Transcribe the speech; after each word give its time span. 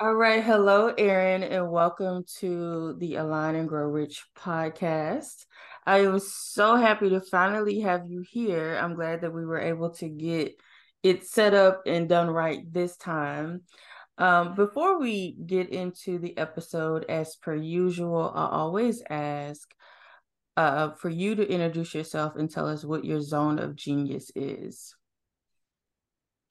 All 0.00 0.14
right. 0.16 0.42
Hello, 0.42 0.88
Erin, 0.98 1.44
and 1.44 1.70
welcome 1.70 2.24
to 2.38 2.96
the 2.98 3.14
Align 3.14 3.54
and 3.54 3.68
Grow 3.68 3.86
Rich 3.86 4.24
podcast. 4.36 5.46
I 5.86 5.98
am 6.00 6.18
so 6.18 6.74
happy 6.74 7.10
to 7.10 7.20
finally 7.20 7.78
have 7.80 8.04
you 8.08 8.24
here. 8.28 8.76
I'm 8.82 8.96
glad 8.96 9.20
that 9.20 9.32
we 9.32 9.46
were 9.46 9.60
able 9.60 9.90
to 9.90 10.08
get 10.08 10.56
it 11.04 11.24
set 11.24 11.54
up 11.54 11.82
and 11.86 12.08
done 12.08 12.28
right 12.28 12.60
this 12.72 12.96
time. 12.96 13.62
Um, 14.18 14.56
before 14.56 14.98
we 14.98 15.36
get 15.46 15.68
into 15.70 16.18
the 16.18 16.36
episode, 16.38 17.04
as 17.08 17.36
per 17.36 17.54
usual, 17.54 18.32
I 18.34 18.48
always 18.48 19.00
ask 19.08 19.72
uh, 20.56 20.90
for 20.94 21.08
you 21.08 21.36
to 21.36 21.48
introduce 21.48 21.94
yourself 21.94 22.34
and 22.34 22.50
tell 22.50 22.66
us 22.66 22.84
what 22.84 23.04
your 23.04 23.20
zone 23.20 23.60
of 23.60 23.76
genius 23.76 24.32
is. 24.34 24.96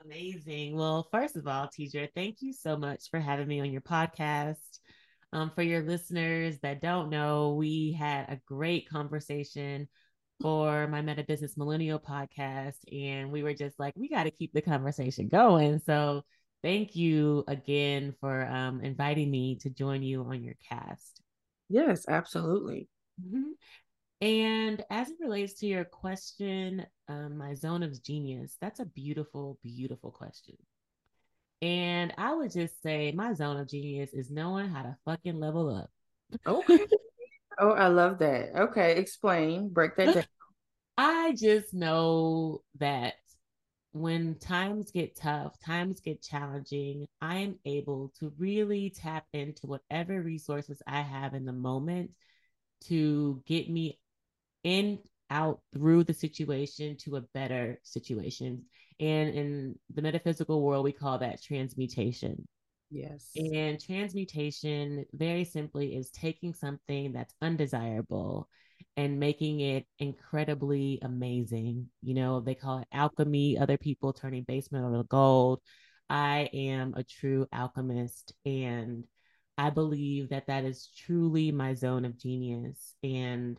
Amazing. 0.06 0.76
Well, 0.76 1.08
first 1.12 1.36
of 1.36 1.48
all, 1.48 1.68
teacher, 1.68 2.08
thank 2.16 2.42
you 2.42 2.52
so 2.54 2.76
much 2.76 3.10
for 3.10 3.20
having 3.20 3.48
me 3.48 3.62
on 3.62 3.72
your 3.72 3.82
podcast. 3.82 4.80
Um, 5.32 5.52
for 5.56 5.62
your 5.64 5.82
listeners 5.82 6.60
that 6.62 6.82
don't 6.82 7.10
know, 7.10 7.56
we 7.56 7.94
had 7.98 8.30
a 8.30 8.40
great 8.46 8.90
conversation 8.90 9.88
for 10.42 10.88
my 10.88 11.02
Meta 11.02 11.24
Business 11.24 11.56
Millennial 11.58 12.00
podcast, 12.00 12.78
and 12.92 13.32
we 13.32 13.44
were 13.44 13.54
just 13.54 13.80
like, 13.80 13.94
we 13.96 14.10
got 14.10 14.26
to 14.26 14.32
keep 14.32 14.52
the 14.54 14.62
conversation 14.62 15.30
going. 15.30 15.80
So, 15.80 16.24
thank 16.62 16.96
you 16.96 17.44
again 17.48 18.14
for 18.20 18.46
um, 18.46 18.82
inviting 18.82 19.32
me 19.32 19.58
to 19.62 19.70
join 19.70 20.04
you 20.04 20.24
on 20.24 20.44
your 20.44 20.56
cast. 20.70 21.22
Yes, 21.70 22.06
absolutely. 22.08 22.90
Mm-hmm. 23.26 23.52
And 24.24 24.82
as 24.90 25.10
it 25.10 25.18
relates 25.20 25.56
to 25.56 25.68
your 25.68 25.84
question, 25.84 26.86
um, 27.10 27.38
my 27.38 27.56
zone 27.56 27.84
of 27.84 28.02
genius, 28.02 28.56
that's 28.62 28.80
a 28.80 28.86
beautiful, 28.86 29.60
beautiful 29.62 30.12
question. 30.12 30.56
And 31.62 32.14
I 32.18 32.34
would 32.34 32.54
just 32.54 32.82
say 32.82 33.12
my 33.12 33.34
zone 33.34 33.58
of 33.58 33.68
genius 33.68 34.14
is 34.14 34.32
knowing 34.32 34.70
how 34.70 34.84
to 34.84 34.96
fucking 35.04 35.42
level 35.42 35.76
up. 35.76 35.90
Okay. 36.48 36.80
oh, 37.60 37.72
I 37.72 37.88
love 37.88 38.20
that. 38.20 38.56
Okay, 38.56 38.96
explain, 38.96 39.68
break 39.68 39.98
that 39.98 40.14
down. 40.14 40.24
I 40.98 41.36
just 41.38 41.74
know 41.74 42.62
that 42.80 43.16
when 43.92 44.36
times 44.40 44.90
get 44.92 45.18
tough, 45.18 45.60
times 45.60 46.00
get 46.00 46.22
challenging, 46.22 47.08
I 47.20 47.40
am 47.40 47.60
able 47.66 48.14
to 48.22 48.32
really 48.38 48.90
tap 48.90 49.26
into 49.34 49.68
whatever 49.68 50.22
resources 50.22 50.82
I 50.88 51.02
have 51.02 51.34
in 51.34 51.44
the 51.44 51.52
moment 51.52 52.12
to 52.86 53.42
get 53.46 53.70
me 53.70 54.00
in 54.64 55.00
out 55.30 55.62
through 55.74 56.04
the 56.04 56.14
situation 56.14 56.98
to 56.98 57.16
a 57.16 57.22
better 57.34 57.80
situation. 57.84 58.64
And 59.00 59.30
in 59.30 59.80
the 59.94 60.02
metaphysical 60.02 60.62
world, 60.62 60.84
we 60.84 60.92
call 60.92 61.18
that 61.20 61.42
transmutation. 61.42 62.46
Yes. 62.92 63.32
And 63.36 63.84
transmutation, 63.84 65.06
very 65.14 65.44
simply, 65.44 65.96
is 65.96 66.12
taking 66.12 66.54
something 66.54 67.14
that's 67.14 67.34
undesirable 67.42 68.48
and 68.96 69.20
making 69.20 69.62
it 69.62 69.88
incredibly 69.98 71.00
amazing. 71.02 71.90
You 72.04 72.14
know, 72.14 72.40
they 72.40 72.54
call 72.54 72.80
it 72.80 72.88
alchemy, 72.92 73.58
other 73.58 73.78
people 73.78 74.14
turning 74.14 74.44
base 74.44 74.72
metal 74.72 75.02
to 75.02 75.08
gold. 75.08 75.62
I 76.10 76.50
am 76.54 76.94
a 76.96 77.04
true 77.04 77.48
alchemist 77.52 78.34
and 78.46 79.06
I 79.58 79.70
believe 79.72 80.30
that 80.30 80.48
that 80.48 80.64
is 80.64 80.90
truly 80.96 81.52
my 81.52 81.74
zone 81.74 82.06
of 82.06 82.18
genius. 82.18 82.96
And 83.04 83.58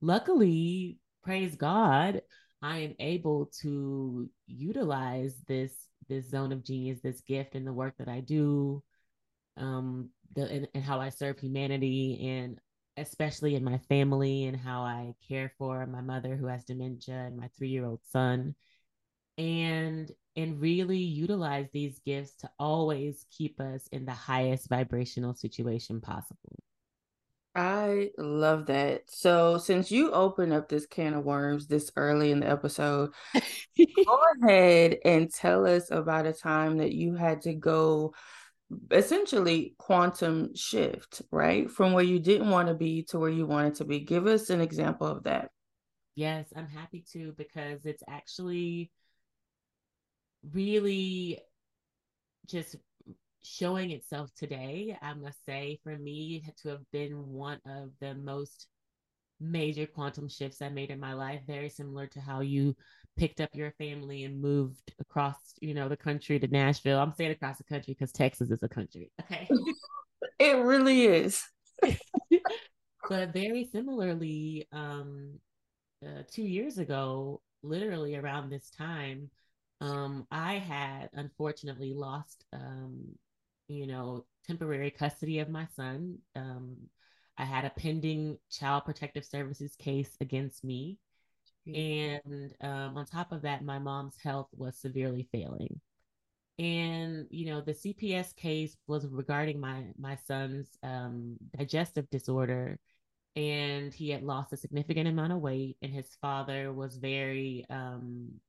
luckily, 0.00 0.98
praise 1.22 1.56
God, 1.56 2.22
I 2.62 2.78
am 2.78 2.94
able 2.98 3.50
to 3.60 4.28
utilize 4.46 5.34
this 5.46 5.72
this 6.08 6.30
zone 6.30 6.52
of 6.52 6.64
genius, 6.64 7.00
this 7.02 7.20
gift 7.20 7.54
in 7.54 7.64
the 7.64 7.72
work 7.72 7.94
that 7.98 8.08
I 8.08 8.20
do, 8.20 8.82
um, 9.56 10.10
the 10.34 10.50
and, 10.50 10.68
and 10.74 10.84
how 10.84 11.00
I 11.00 11.10
serve 11.10 11.38
humanity 11.38 12.26
and 12.28 12.58
especially 12.96 13.54
in 13.54 13.62
my 13.62 13.78
family 13.88 14.46
and 14.46 14.56
how 14.56 14.82
I 14.82 15.14
care 15.28 15.52
for 15.56 15.86
my 15.86 16.00
mother 16.00 16.34
who 16.36 16.46
has 16.46 16.64
dementia 16.64 17.14
and 17.14 17.36
my 17.36 17.48
three-year-old 17.56 18.00
son. 18.04 18.54
And 19.36 20.10
and 20.34 20.60
really 20.60 20.98
utilize 20.98 21.68
these 21.72 22.00
gifts 22.04 22.34
to 22.36 22.50
always 22.58 23.24
keep 23.36 23.60
us 23.60 23.86
in 23.92 24.04
the 24.04 24.12
highest 24.12 24.68
vibrational 24.68 25.34
situation 25.34 26.00
possible. 26.00 26.56
I 27.54 28.10
love 28.18 28.66
that. 28.66 29.10
So, 29.10 29.58
since 29.58 29.90
you 29.90 30.12
opened 30.12 30.52
up 30.52 30.68
this 30.68 30.86
can 30.86 31.14
of 31.14 31.24
worms 31.24 31.66
this 31.66 31.90
early 31.96 32.30
in 32.30 32.40
the 32.40 32.48
episode, 32.48 33.10
go 34.06 34.20
ahead 34.42 34.98
and 35.04 35.32
tell 35.32 35.66
us 35.66 35.90
about 35.90 36.26
a 36.26 36.32
time 36.32 36.78
that 36.78 36.92
you 36.92 37.14
had 37.14 37.42
to 37.42 37.54
go 37.54 38.14
essentially 38.90 39.74
quantum 39.78 40.54
shift, 40.54 41.22
right? 41.30 41.70
From 41.70 41.92
where 41.92 42.04
you 42.04 42.18
didn't 42.18 42.50
want 42.50 42.68
to 42.68 42.74
be 42.74 43.02
to 43.04 43.18
where 43.18 43.30
you 43.30 43.46
wanted 43.46 43.76
to 43.76 43.84
be. 43.84 44.00
Give 44.00 44.26
us 44.26 44.50
an 44.50 44.60
example 44.60 45.06
of 45.06 45.24
that. 45.24 45.50
Yes, 46.14 46.46
I'm 46.54 46.68
happy 46.68 47.04
to 47.12 47.32
because 47.36 47.86
it's 47.86 48.02
actually 48.08 48.90
really 50.52 51.38
just 52.46 52.76
showing 53.42 53.90
itself 53.90 54.30
today, 54.36 54.96
I 55.00 55.14
must 55.14 55.44
say, 55.44 55.78
for 55.82 55.96
me 55.96 56.44
to 56.62 56.68
have 56.70 56.90
been 56.92 57.28
one 57.28 57.60
of 57.66 57.90
the 58.00 58.14
most 58.14 58.66
major 59.40 59.86
quantum 59.86 60.28
shifts 60.28 60.62
I 60.62 60.68
made 60.68 60.90
in 60.90 61.00
my 61.00 61.14
life, 61.14 61.40
very 61.46 61.68
similar 61.68 62.06
to 62.08 62.20
how 62.20 62.40
you 62.40 62.76
picked 63.16 63.40
up 63.40 63.50
your 63.54 63.72
family 63.72 64.24
and 64.24 64.40
moved 64.40 64.92
across, 65.00 65.36
you 65.60 65.74
know, 65.74 65.88
the 65.88 65.96
country 65.96 66.38
to 66.38 66.48
Nashville. 66.48 66.98
I'm 66.98 67.12
saying 67.12 67.32
across 67.32 67.58
the 67.58 67.64
country 67.64 67.94
because 67.94 68.12
Texas 68.12 68.50
is 68.50 68.62
a 68.62 68.68
country. 68.68 69.10
Okay. 69.22 69.48
it 70.38 70.56
really 70.56 71.04
is. 71.04 71.44
but 73.08 73.32
very 73.32 73.68
similarly, 73.72 74.66
um, 74.72 75.38
uh, 76.04 76.22
two 76.30 76.42
years 76.42 76.78
ago, 76.78 77.40
literally 77.62 78.16
around 78.16 78.50
this 78.50 78.70
time, 78.70 79.30
um, 79.80 80.26
I 80.30 80.54
had 80.54 81.10
unfortunately 81.12 81.94
lost 81.94 82.44
um, 82.52 83.16
you 83.68 83.86
know, 83.86 84.24
temporary 84.46 84.90
custody 84.90 85.38
of 85.38 85.48
my 85.48 85.66
son. 85.76 86.18
Um, 86.34 86.76
I 87.36 87.44
had 87.44 87.64
a 87.64 87.70
pending 87.70 88.38
child 88.50 88.84
protective 88.84 89.24
services 89.24 89.76
case 89.76 90.16
against 90.20 90.64
me. 90.64 90.98
And 91.66 92.54
um, 92.62 92.96
on 92.96 93.04
top 93.04 93.30
of 93.30 93.42
that, 93.42 93.62
my 93.62 93.78
mom's 93.78 94.16
health 94.22 94.48
was 94.56 94.76
severely 94.78 95.28
failing. 95.30 95.80
And 96.58 97.26
you 97.30 97.46
know, 97.46 97.60
the 97.60 97.74
CPS 97.74 98.34
case 98.34 98.76
was 98.86 99.06
regarding 99.06 99.60
my 99.60 99.84
my 99.96 100.16
son's 100.26 100.68
um, 100.82 101.36
digestive 101.56 102.10
disorder, 102.10 102.80
and 103.36 103.94
he 103.94 104.10
had 104.10 104.24
lost 104.24 104.52
a 104.52 104.56
significant 104.56 105.06
amount 105.06 105.32
of 105.32 105.38
weight, 105.38 105.76
and 105.82 105.92
his 105.92 106.16
father 106.20 106.72
was 106.72 106.96
very 106.96 107.64
um, 107.70 108.40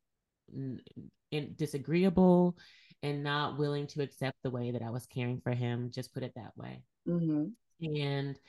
in, 1.31 1.53
disagreeable 1.55 2.57
and 3.01 3.23
not 3.23 3.57
willing 3.57 3.87
to 3.87 4.01
accept 4.01 4.37
the 4.43 4.49
way 4.49 4.71
that 4.71 4.81
I 4.81 4.89
was 4.89 5.05
caring 5.05 5.39
for 5.41 5.51
him. 5.51 5.91
Just 5.93 6.13
put 6.13 6.23
it 6.23 6.33
that 6.35 6.57
way. 6.57 6.83
Mm-hmm. 7.07 7.95
And 7.95 8.39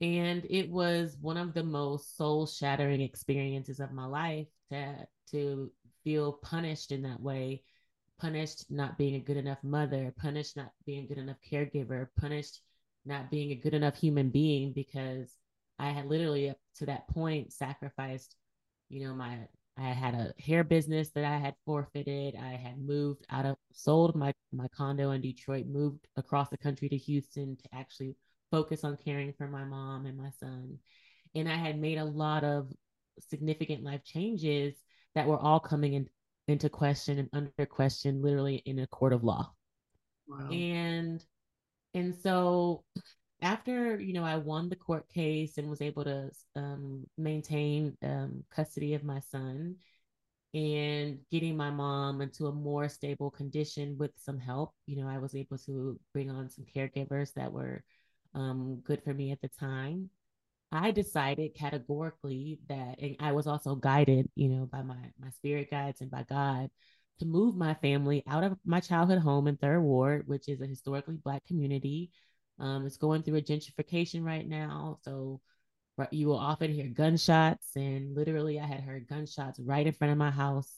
and 0.00 0.46
it 0.48 0.70
was 0.70 1.16
one 1.20 1.36
of 1.36 1.54
the 1.54 1.64
most 1.64 2.16
soul 2.16 2.46
shattering 2.46 3.00
experiences 3.00 3.80
of 3.80 3.92
my 3.92 4.06
life 4.06 4.46
to 4.70 4.94
to 5.32 5.70
feel 6.04 6.32
punished 6.32 6.92
in 6.92 7.02
that 7.02 7.20
way 7.20 7.62
punished 8.20 8.70
not 8.70 8.98
being 8.98 9.16
a 9.16 9.20
good 9.20 9.36
enough 9.36 9.62
mother 9.62 10.14
punished 10.16 10.56
not 10.56 10.70
being 10.86 11.04
a 11.04 11.08
good 11.08 11.18
enough 11.18 11.36
caregiver 11.50 12.08
punished 12.18 12.60
not 13.04 13.30
being 13.30 13.52
a 13.52 13.56
good 13.56 13.74
enough 13.74 13.96
human 13.96 14.30
being 14.30 14.72
because 14.72 15.34
i 15.78 15.90
had 15.90 16.06
literally 16.06 16.50
up 16.50 16.56
to 16.76 16.86
that 16.86 17.08
point 17.08 17.52
sacrificed 17.52 18.36
you 18.88 19.04
know 19.04 19.14
my 19.14 19.38
I 19.80 19.90
had 19.90 20.14
a 20.14 20.32
hair 20.42 20.64
business 20.64 21.10
that 21.10 21.24
I 21.24 21.38
had 21.38 21.54
forfeited. 21.64 22.34
I 22.36 22.52
had 22.52 22.78
moved 22.78 23.24
out 23.30 23.46
of 23.46 23.56
sold 23.72 24.16
my 24.16 24.32
my 24.52 24.68
condo 24.68 25.12
in 25.12 25.20
Detroit, 25.20 25.66
moved 25.66 26.06
across 26.16 26.48
the 26.48 26.58
country 26.58 26.88
to 26.88 26.96
Houston 26.96 27.56
to 27.56 27.74
actually 27.74 28.16
focus 28.50 28.84
on 28.84 28.96
caring 28.96 29.32
for 29.32 29.46
my 29.46 29.64
mom 29.64 30.06
and 30.06 30.16
my 30.16 30.30
son. 30.40 30.78
And 31.34 31.48
I 31.48 31.56
had 31.56 31.78
made 31.78 31.98
a 31.98 32.04
lot 32.04 32.44
of 32.44 32.72
significant 33.28 33.84
life 33.84 34.04
changes 34.04 34.74
that 35.14 35.26
were 35.26 35.38
all 35.38 35.60
coming 35.60 35.94
in, 35.94 36.08
into 36.46 36.68
question 36.68 37.18
and 37.18 37.28
under 37.32 37.66
question 37.66 38.22
literally 38.22 38.56
in 38.64 38.78
a 38.78 38.86
court 38.86 39.12
of 39.12 39.24
law. 39.24 39.52
Wow. 40.26 40.50
And 40.50 41.24
and 41.94 42.14
so 42.14 42.84
after 43.42 44.00
you 44.00 44.12
know 44.12 44.24
I 44.24 44.36
won 44.36 44.68
the 44.68 44.76
court 44.76 45.08
case 45.08 45.58
and 45.58 45.68
was 45.68 45.82
able 45.82 46.04
to 46.04 46.30
um, 46.56 47.04
maintain 47.16 47.96
um, 48.02 48.44
custody 48.50 48.94
of 48.94 49.04
my 49.04 49.20
son 49.20 49.76
and 50.54 51.18
getting 51.30 51.56
my 51.56 51.70
mom 51.70 52.20
into 52.20 52.46
a 52.46 52.52
more 52.52 52.88
stable 52.88 53.30
condition 53.30 53.96
with 53.98 54.12
some 54.16 54.38
help, 54.38 54.72
you 54.86 54.96
know, 54.96 55.08
I 55.08 55.18
was 55.18 55.34
able 55.34 55.58
to 55.58 56.00
bring 56.12 56.30
on 56.30 56.48
some 56.48 56.64
caregivers 56.74 57.34
that 57.34 57.52
were 57.52 57.84
um, 58.34 58.80
good 58.84 59.02
for 59.04 59.12
me 59.12 59.30
at 59.30 59.40
the 59.42 59.48
time. 59.48 60.10
I 60.72 60.90
decided 60.90 61.54
categorically 61.54 62.58
that, 62.68 62.98
and 63.00 63.16
I 63.20 63.32
was 63.32 63.46
also 63.46 63.74
guided, 63.74 64.30
you 64.36 64.48
know, 64.48 64.66
by 64.66 64.82
my 64.82 64.98
my 65.20 65.30
spirit 65.30 65.70
guides 65.70 66.00
and 66.00 66.10
by 66.10 66.24
God, 66.28 66.70
to 67.20 67.26
move 67.26 67.56
my 67.56 67.74
family 67.74 68.22
out 68.26 68.44
of 68.44 68.58
my 68.64 68.80
childhood 68.80 69.18
home 69.18 69.48
in 69.48 69.56
Third 69.56 69.80
Ward, 69.82 70.24
which 70.26 70.48
is 70.48 70.60
a 70.60 70.66
historically 70.66 71.16
Black 71.16 71.44
community. 71.46 72.10
Um, 72.58 72.86
it's 72.86 72.96
going 72.96 73.22
through 73.22 73.36
a 73.36 73.42
gentrification 73.42 74.24
right 74.24 74.46
now. 74.46 74.98
So 75.02 75.40
you 76.10 76.28
will 76.28 76.38
often 76.38 76.72
hear 76.72 76.86
gunshots. 76.86 77.74
And 77.76 78.14
literally, 78.14 78.60
I 78.60 78.66
had 78.66 78.80
heard 78.80 79.08
gunshots 79.08 79.60
right 79.60 79.86
in 79.86 79.92
front 79.92 80.12
of 80.12 80.18
my 80.18 80.30
house, 80.30 80.70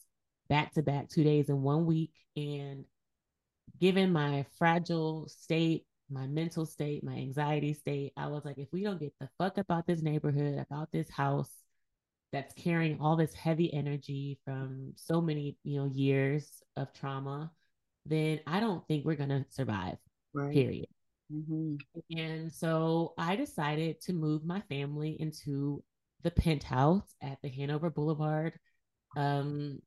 back 0.49 0.73
to 0.75 0.83
back, 0.83 1.09
two 1.09 1.25
days 1.25 1.49
in 1.49 1.63
one 1.63 1.87
week. 1.87 2.13
And 2.37 2.85
given 3.81 4.13
my 4.13 4.47
fragile 4.59 5.29
state, 5.29 5.85
my 6.11 6.27
mental 6.27 6.67
state, 6.67 7.05
my 7.05 7.15
anxiety 7.15 7.75
state, 7.75 8.13
I 8.17 8.27
was 8.29 8.45
like, 8.45 8.59
if 8.59 8.69
we 8.73 8.83
don't 8.83 9.01
get 9.01 9.13
the 9.21 9.29
fuck 9.39 9.59
about 9.59 9.87
this 9.87 10.03
neighborhood, 10.03 10.59
about 10.59 10.91
this 10.93 11.09
house, 11.11 11.51
that's 12.33 12.55
carrying 12.55 13.01
all 13.01 13.17
this 13.17 13.35
heavy 13.35 13.73
energy 13.73 14.39
from 14.45 14.93
so 14.97 15.21
many 15.21 15.57
you 15.65 15.81
know 15.81 15.91
years 15.93 16.63
of 16.77 16.93
trauma 16.93 17.51
then 18.07 18.41
i 18.47 18.61
don't 18.61 18.87
think 18.87 19.05
we're 19.05 19.17
going 19.17 19.29
to 19.29 19.45
survive 19.51 19.97
right. 20.33 20.53
period 20.53 20.87
mm-hmm. 21.33 21.77
and 22.17 22.53
so 22.53 23.13
i 23.19 23.37
decided 23.37 24.01
to 24.01 24.13
move 24.13 24.45
my 24.45 24.61
family 24.69 25.17
into 25.19 25.83
the 26.23 26.31
penthouse 26.31 27.15
at 27.23 27.39
the 27.43 27.49
hanover 27.49 27.91
boulevard 27.91 28.53
um 29.17 29.79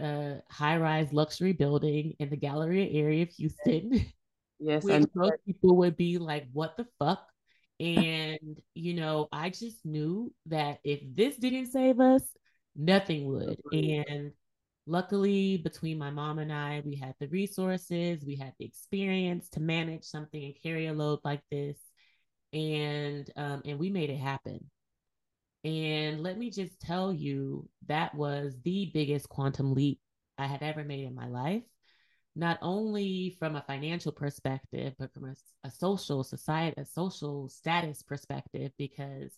uh 0.00 0.34
high-rise 0.50 1.12
luxury 1.12 1.52
building 1.52 2.14
in 2.18 2.30
the 2.30 2.36
galleria 2.36 2.88
area 2.90 3.22
of 3.22 3.30
houston 3.30 4.04
yes 4.58 4.84
which 4.84 5.06
most 5.14 5.34
people 5.46 5.76
would 5.76 5.96
be 5.96 6.18
like 6.18 6.46
what 6.52 6.76
the 6.76 6.86
fuck 6.98 7.26
and, 7.82 8.60
you 8.74 8.94
know, 8.94 9.28
I 9.32 9.50
just 9.50 9.84
knew 9.84 10.32
that 10.46 10.78
if 10.84 11.00
this 11.16 11.36
didn't 11.36 11.72
save 11.72 11.98
us, 11.98 12.22
nothing 12.76 13.26
would. 13.26 13.58
And 13.72 14.30
luckily, 14.86 15.58
between 15.58 15.98
my 15.98 16.10
mom 16.10 16.38
and 16.38 16.52
I, 16.52 16.82
we 16.84 16.96
had 16.96 17.14
the 17.20 17.28
resources, 17.28 18.24
we 18.24 18.36
had 18.36 18.54
the 18.58 18.64
experience 18.64 19.48
to 19.50 19.60
manage 19.60 20.04
something 20.04 20.42
and 20.42 20.54
carry 20.62 20.86
a 20.86 20.92
load 20.92 21.20
like 21.24 21.42
this. 21.50 21.78
And 22.52 23.30
um, 23.36 23.62
and 23.64 23.78
we 23.78 23.90
made 23.90 24.10
it 24.10 24.18
happen. 24.18 24.70
And 25.64 26.22
let 26.22 26.38
me 26.38 26.50
just 26.50 26.80
tell 26.80 27.12
you, 27.12 27.68
that 27.86 28.14
was 28.14 28.56
the 28.64 28.90
biggest 28.92 29.28
quantum 29.28 29.74
leap 29.74 30.00
I 30.36 30.46
had 30.46 30.62
ever 30.62 30.84
made 30.84 31.04
in 31.04 31.14
my 31.14 31.28
life 31.28 31.62
not 32.34 32.58
only 32.62 33.36
from 33.38 33.56
a 33.56 33.64
financial 33.66 34.12
perspective, 34.12 34.94
but 34.98 35.12
from 35.12 35.24
a, 35.24 35.34
a 35.64 35.70
social 35.70 36.24
society, 36.24 36.80
a 36.80 36.84
social 36.84 37.48
status 37.48 38.02
perspective, 38.02 38.72
because 38.78 39.32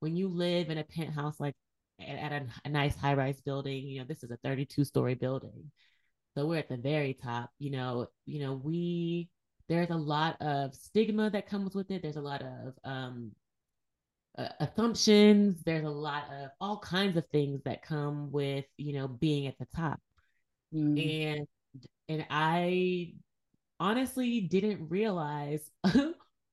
when 0.00 0.16
you 0.16 0.28
live 0.28 0.70
in 0.70 0.78
a 0.78 0.84
penthouse 0.84 1.40
like 1.40 1.56
at, 2.00 2.32
a, 2.32 2.46
a 2.64 2.68
nice 2.68 2.96
high 2.96 3.14
rise 3.14 3.40
building, 3.40 3.86
you 3.86 4.00
know, 4.00 4.06
this 4.06 4.22
is 4.22 4.30
a 4.30 4.36
32 4.38 4.84
story 4.84 5.14
building. 5.14 5.70
So 6.34 6.46
we're 6.46 6.58
at 6.58 6.68
the 6.68 6.76
very 6.76 7.14
top, 7.14 7.50
you 7.58 7.70
know, 7.70 8.08
you 8.26 8.40
know, 8.40 8.54
we, 8.54 9.30
there's 9.68 9.90
a 9.90 9.96
lot 9.96 10.40
of 10.40 10.74
stigma 10.74 11.30
that 11.30 11.48
comes 11.48 11.74
with 11.74 11.90
it. 11.90 12.02
There's 12.02 12.16
a 12.16 12.20
lot 12.20 12.42
of 12.42 12.74
um, 12.84 13.32
uh, 14.36 14.48
assumptions. 14.60 15.62
There's 15.64 15.84
a 15.84 15.90
lot 15.90 16.24
of 16.30 16.50
all 16.60 16.78
kinds 16.78 17.16
of 17.16 17.26
things 17.28 17.62
that 17.64 17.82
come 17.82 18.30
with, 18.30 18.66
you 18.76 18.92
know, 18.92 19.08
being 19.08 19.46
at 19.46 19.58
the 19.58 19.66
top. 19.74 19.98
Mm. 20.74 21.38
And 21.38 21.46
and 22.08 22.26
I 22.30 23.14
honestly 23.80 24.40
didn't 24.40 24.88
realize 24.88 25.70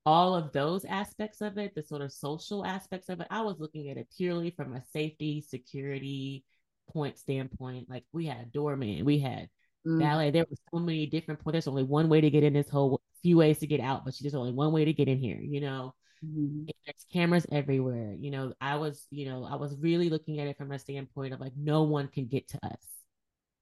all 0.06 0.36
of 0.36 0.52
those 0.52 0.86
aspects 0.86 1.42
of 1.42 1.58
it, 1.58 1.76
the 1.76 1.84
sort 1.84 2.02
of 2.02 2.12
social 2.12 2.66
aspects 2.66 3.10
of 3.10 3.22
it. 3.22 3.28
I 3.30 3.42
was 3.42 3.60
looking 3.60 3.90
at 3.90 3.98
it 3.98 4.08
purely 4.16 4.52
from 4.52 4.74
a 4.74 4.84
safety, 4.92 5.42
security 5.42 6.44
point 6.92 7.18
standpoint. 7.18 7.90
Like 7.90 8.04
we 8.12 8.26
had 8.26 8.42
a 8.42 8.46
doorman, 8.46 9.06
we 9.06 9.20
had 9.20 9.50
mm. 9.88 10.00
ballet. 10.00 10.32
There 10.32 10.46
were 10.50 10.58
so 10.74 10.80
many 10.80 11.06
different 11.06 11.40
points. 11.40 11.54
There's 11.54 11.68
only 11.68 11.84
one 11.84 12.10
way 12.10 12.22
to 12.22 12.30
get 12.30 12.44
in 12.44 12.54
this 12.54 12.70
whole 12.70 13.02
few 13.22 13.38
ways 13.38 13.60
to 13.60 13.68
get 13.68 13.80
out, 13.80 14.04
but 14.04 14.14
there's 14.20 14.36
only 14.36 14.52
one 14.52 14.74
way 14.74 14.86
to 14.86 14.94
get 14.94 15.08
in 15.08 15.20
here, 15.20 15.40
you 15.42 15.62
know. 15.62 15.94
Mm-hmm. 16.26 16.66
There's 16.86 17.06
cameras 17.12 17.46
everywhere. 17.52 18.16
You 18.18 18.32
know, 18.32 18.54
I 18.60 18.76
was, 18.76 19.06
you 19.10 19.26
know, 19.26 19.46
I 19.46 19.56
was 19.56 19.76
really 19.80 20.10
looking 20.10 20.40
at 20.40 20.48
it 20.48 20.58
from 20.58 20.72
a 20.72 20.80
standpoint 20.80 21.34
of 21.34 21.40
like 21.40 21.54
no 21.58 21.84
one 21.84 22.08
can 22.08 22.28
get 22.28 22.50
to 22.50 22.60
us 22.66 22.93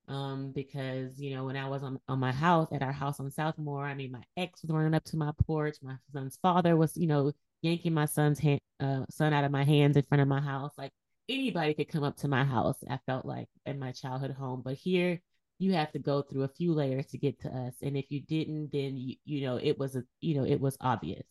um, 0.07 0.51
because 0.51 1.19
you 1.19 1.36
know 1.36 1.45
when 1.45 1.57
I 1.57 1.68
was 1.69 1.83
on, 1.83 2.00
on 2.07 2.19
my 2.19 2.31
house 2.31 2.69
at 2.71 2.81
our 2.81 2.92
house 2.92 3.19
on 3.19 3.31
Southmore, 3.31 3.86
I 3.86 3.94
mean 3.94 4.12
my 4.12 4.24
ex 4.38 4.62
was 4.62 4.71
running 4.71 4.94
up 4.94 5.03
to 5.06 5.18
my 5.18 5.31
porch. 5.45 5.77
My 5.81 5.95
son's 6.13 6.38
father 6.42 6.75
was 6.75 6.98
you 6.98 7.07
know 7.07 7.31
yanking 7.62 7.94
my 7.94 8.06
son's 8.06 8.39
hand, 8.39 8.62
uh, 8.80 9.06
son 9.09 9.33
out 9.33 9.44
of 9.44 9.51
my 9.51 9.63
hands 9.63 9.98
in 9.98 10.03
front 10.03 10.21
of 10.21 10.27
my 10.27 10.42
house. 10.42 10.74
Like 10.77 10.92
anybody 11.30 11.74
could 11.74 11.89
come 11.89 12.03
up 12.03 12.18
to 12.18 12.27
my 12.27 12.44
house. 12.44 12.77
I 12.89 13.00
felt 13.06 13.25
like 13.25 13.48
in 13.65 13.80
my 13.80 13.92
childhood 13.92 14.31
home, 14.31 14.62
but 14.63 14.75
here 14.75 15.21
you 15.59 15.74
have 15.74 15.92
to 15.92 16.00
go 16.00 16.24
through 16.24 16.44
a 16.44 16.47
few 16.47 16.74
layers 16.74 17.06
to 17.07 17.18
get 17.18 17.39
to 17.42 17.50
us, 17.50 17.75
and 17.81 17.95
if 17.95 18.06
you 18.09 18.21
didn't, 18.21 18.71
then 18.71 18.97
you 18.97 19.15
you 19.25 19.42
know 19.42 19.57
it 19.57 19.77
was 19.77 19.95
a 19.95 20.04
you 20.19 20.36
know 20.36 20.45
it 20.45 20.59
was 20.59 20.77
obvious, 20.81 21.25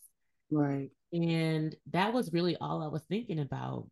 right? 0.51 0.91
And 1.13 1.75
that 1.91 2.13
was 2.13 2.33
really 2.33 2.57
all 2.57 2.83
I 2.83 2.87
was 2.89 3.03
thinking 3.09 3.41
about. 3.41 3.89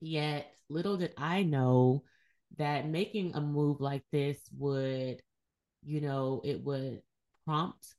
Yet 0.00 0.46
little 0.68 0.96
did 0.96 1.12
I 1.16 1.42
know 1.42 2.04
that 2.56 2.88
making 2.88 3.34
a 3.34 3.40
move 3.40 3.80
like 3.80 4.02
this 4.10 4.38
would, 4.56 5.22
you 5.84 6.00
know, 6.00 6.40
it 6.44 6.62
would 6.64 7.02
prompt 7.44 7.94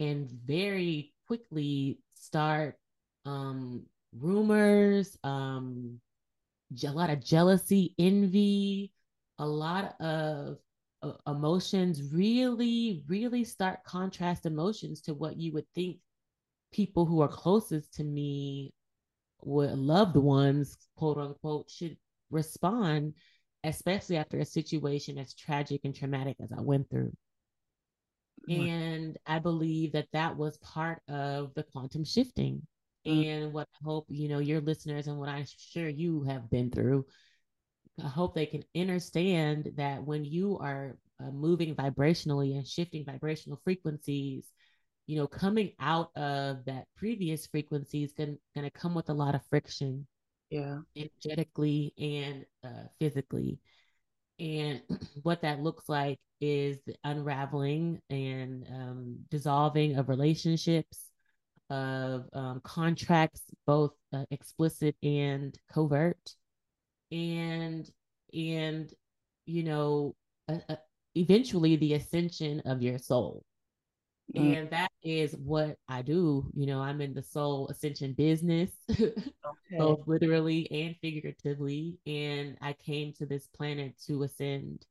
and 0.00 0.30
very 0.30 1.12
quickly 1.26 1.98
start 2.14 2.76
um, 3.26 3.84
rumors, 4.16 5.18
um, 5.24 6.00
a 6.84 6.90
lot 6.90 7.10
of 7.10 7.24
jealousy, 7.24 7.94
envy, 7.98 8.92
a 9.38 9.46
lot 9.46 10.00
of 10.00 10.58
uh, 11.02 11.12
emotions 11.26 12.02
really, 12.12 13.04
really 13.08 13.44
start 13.44 13.84
contrast 13.84 14.46
emotions 14.46 15.00
to 15.02 15.14
what 15.14 15.36
you 15.36 15.52
would 15.52 15.66
think 15.74 15.98
people 16.72 17.06
who 17.06 17.20
are 17.20 17.28
closest 17.28 17.94
to 17.94 18.04
me, 18.04 18.72
with 19.42 19.72
loved 19.72 20.16
ones, 20.16 20.76
quote 20.96 21.18
unquote, 21.18 21.70
should 21.70 21.96
respond 22.30 23.14
especially 23.64 24.16
after 24.16 24.38
a 24.38 24.44
situation 24.44 25.18
as 25.18 25.34
tragic 25.34 25.82
and 25.84 25.94
traumatic 25.94 26.36
as 26.40 26.52
I 26.52 26.60
went 26.60 26.90
through. 26.90 27.12
And 28.48 29.18
I 29.26 29.40
believe 29.40 29.92
that 29.92 30.08
that 30.12 30.36
was 30.36 30.56
part 30.58 31.02
of 31.08 31.52
the 31.54 31.64
quantum 31.64 32.04
shifting. 32.04 32.62
Mm. 33.06 33.26
And 33.26 33.52
what 33.52 33.68
I 33.74 33.84
hope, 33.84 34.06
you 34.08 34.28
know, 34.28 34.38
your 34.38 34.60
listeners 34.60 35.06
and 35.06 35.18
what 35.18 35.28
I'm 35.28 35.44
sure 35.72 35.88
you 35.88 36.22
have 36.22 36.48
been 36.50 36.70
through, 36.70 37.04
I 38.02 38.08
hope 38.08 38.34
they 38.34 38.46
can 38.46 38.62
understand 38.76 39.72
that 39.76 40.04
when 40.04 40.24
you 40.24 40.58
are 40.58 40.96
uh, 41.20 41.30
moving 41.30 41.74
vibrationally 41.74 42.56
and 42.56 42.66
shifting 42.66 43.04
vibrational 43.04 43.60
frequencies, 43.64 44.46
you 45.06 45.16
know, 45.16 45.26
coming 45.26 45.72
out 45.80 46.16
of 46.16 46.64
that 46.66 46.86
previous 46.96 47.46
frequency 47.46 48.04
is 48.04 48.12
going 48.12 48.38
to 48.54 48.70
come 48.70 48.94
with 48.94 49.08
a 49.08 49.14
lot 49.14 49.34
of 49.34 49.44
friction 49.50 50.06
yeah. 50.50 50.78
energetically 50.96 51.92
and 51.98 52.46
uh, 52.64 52.88
physically. 52.98 53.58
And 54.38 54.82
what 55.22 55.42
that 55.42 55.62
looks 55.62 55.88
like 55.88 56.18
is 56.40 56.78
the 56.86 56.94
unraveling 57.04 58.00
and 58.10 58.66
um, 58.72 59.18
dissolving 59.30 59.96
of 59.96 60.08
relationships 60.08 61.10
of 61.70 62.28
um, 62.32 62.60
contracts 62.64 63.42
both 63.66 63.92
uh, 64.12 64.24
explicit 64.30 64.96
and 65.02 65.58
covert. 65.72 66.34
And 67.10 67.90
and 68.34 68.92
you 69.46 69.62
know 69.62 70.14
uh, 70.48 70.58
uh, 70.68 70.76
eventually 71.14 71.76
the 71.76 71.94
ascension 71.94 72.60
of 72.66 72.82
your 72.82 72.98
soul 72.98 73.44
Mm. 74.36 74.58
And 74.58 74.70
that 74.70 74.90
is 75.02 75.34
what 75.36 75.76
I 75.88 76.02
do. 76.02 76.50
You 76.54 76.66
know, 76.66 76.80
I'm 76.80 77.00
in 77.00 77.14
the 77.14 77.22
soul 77.22 77.68
ascension 77.68 78.12
business, 78.12 78.70
okay. 78.90 79.14
both 79.78 80.00
literally 80.06 80.70
and 80.70 80.96
figuratively. 81.00 81.98
And 82.06 82.56
I 82.60 82.74
came 82.74 83.12
to 83.14 83.26
this 83.26 83.46
planet 83.46 83.94
to 84.06 84.24
ascend 84.24 84.84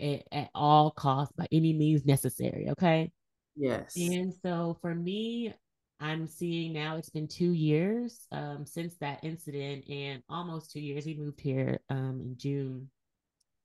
at, 0.00 0.22
at 0.32 0.50
all 0.54 0.90
costs 0.90 1.34
by 1.36 1.46
any 1.52 1.72
means 1.72 2.06
necessary. 2.06 2.68
Okay. 2.70 3.12
Yes. 3.56 3.94
And 3.96 4.32
so 4.42 4.78
for 4.80 4.94
me, 4.94 5.52
I'm 6.00 6.26
seeing 6.28 6.72
now 6.72 6.96
it's 6.96 7.10
been 7.10 7.26
two 7.26 7.52
years 7.52 8.26
um, 8.30 8.64
since 8.64 8.94
that 8.98 9.18
incident 9.24 9.84
and 9.90 10.22
almost 10.28 10.70
two 10.70 10.80
years. 10.80 11.04
We 11.04 11.14
moved 11.14 11.40
here 11.40 11.80
um, 11.90 12.20
in 12.24 12.36
June 12.38 12.88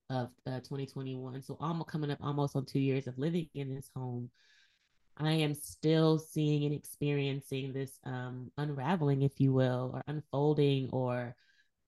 of 0.09 0.29
uh, 0.47 0.59
2021. 0.59 1.43
So 1.43 1.57
almost 1.59 1.89
coming 1.89 2.11
up 2.11 2.17
almost 2.21 2.55
on 2.55 2.65
two 2.65 2.79
years 2.79 3.07
of 3.07 3.17
living 3.17 3.49
in 3.53 3.73
this 3.73 3.89
home. 3.95 4.29
I 5.17 5.31
am 5.33 5.53
still 5.53 6.17
seeing 6.17 6.65
and 6.65 6.73
experiencing 6.73 7.73
this 7.73 7.99
um, 8.03 8.51
unraveling, 8.57 9.21
if 9.21 9.39
you 9.39 9.53
will, 9.53 9.91
or 9.93 10.03
unfolding, 10.07 10.89
or 10.91 11.35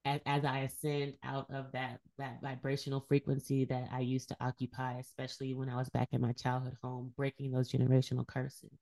as, 0.05 0.21
as 0.25 0.45
I 0.45 0.59
ascend 0.59 1.15
out 1.23 1.49
of 1.51 1.71
that 1.73 1.99
that 2.17 2.39
vibrational 2.41 3.05
frequency 3.07 3.65
that 3.65 3.89
I 3.91 4.01
used 4.01 4.29
to 4.29 4.37
occupy, 4.39 4.99
especially 4.99 5.53
when 5.55 5.69
I 5.69 5.75
was 5.75 5.89
back 5.89 6.09
in 6.11 6.21
my 6.21 6.33
childhood 6.33 6.77
home, 6.83 7.13
breaking 7.17 7.51
those 7.51 7.71
generational 7.71 8.27
curses. 8.27 8.77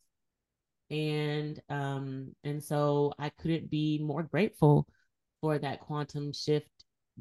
And 0.89 1.59
um, 1.69 2.35
and 2.43 2.62
so 2.63 3.13
I 3.17 3.29
couldn't 3.29 3.69
be 3.69 4.00
more 4.00 4.23
grateful 4.23 4.88
for 5.41 5.57
that 5.57 5.79
quantum 5.81 6.33
shift 6.33 6.69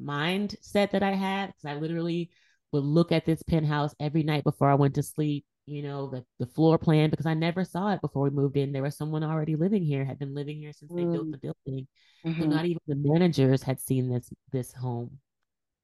mindset 0.01 0.91
that 0.91 1.03
I 1.03 1.13
had 1.13 1.47
because 1.47 1.65
I 1.65 1.79
literally 1.79 2.31
would 2.71 2.83
look 2.83 3.11
at 3.11 3.25
this 3.25 3.41
penthouse 3.43 3.93
every 3.99 4.23
night 4.23 4.43
before 4.43 4.69
I 4.69 4.75
went 4.75 4.95
to 4.95 5.03
sleep, 5.03 5.45
you 5.65 5.81
know, 5.83 6.09
the, 6.09 6.25
the 6.39 6.45
floor 6.45 6.77
plan, 6.77 7.09
because 7.09 7.25
I 7.25 7.33
never 7.33 7.63
saw 7.63 7.93
it 7.93 8.01
before 8.01 8.23
we 8.23 8.29
moved 8.29 8.57
in. 8.57 8.71
There 8.71 8.83
was 8.83 8.97
someone 8.97 9.23
already 9.23 9.55
living 9.55 9.83
here, 9.83 10.03
had 10.03 10.19
been 10.19 10.33
living 10.33 10.57
here 10.57 10.73
since 10.73 10.91
mm. 10.91 10.97
they 10.97 11.03
built 11.03 11.31
the 11.31 11.37
building. 11.37 11.87
Mm-hmm. 12.25 12.41
So 12.41 12.47
not 12.47 12.65
even 12.65 12.81
the 12.87 12.95
managers 12.95 13.63
had 13.63 13.79
seen 13.79 14.09
this 14.09 14.31
this 14.51 14.73
home. 14.73 15.19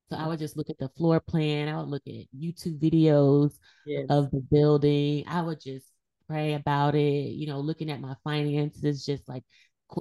So 0.09 0.17
I 0.17 0.27
would 0.27 0.39
just 0.39 0.57
look 0.57 0.69
at 0.69 0.79
the 0.79 0.89
floor 0.89 1.19
plan. 1.19 1.69
I 1.69 1.77
would 1.77 1.89
look 1.89 2.07
at 2.07 2.25
YouTube 2.35 2.79
videos 2.79 3.53
yes. 3.85 4.07
of 4.09 4.31
the 4.31 4.41
building. 4.51 5.23
I 5.27 5.41
would 5.41 5.61
just 5.61 5.85
pray 6.27 6.53
about 6.53 6.95
it, 6.95 7.31
you 7.31 7.47
know, 7.47 7.59
looking 7.59 7.91
at 7.91 8.01
my 8.01 8.15
finances, 8.23 9.05
just 9.05 9.27
like, 9.29 9.43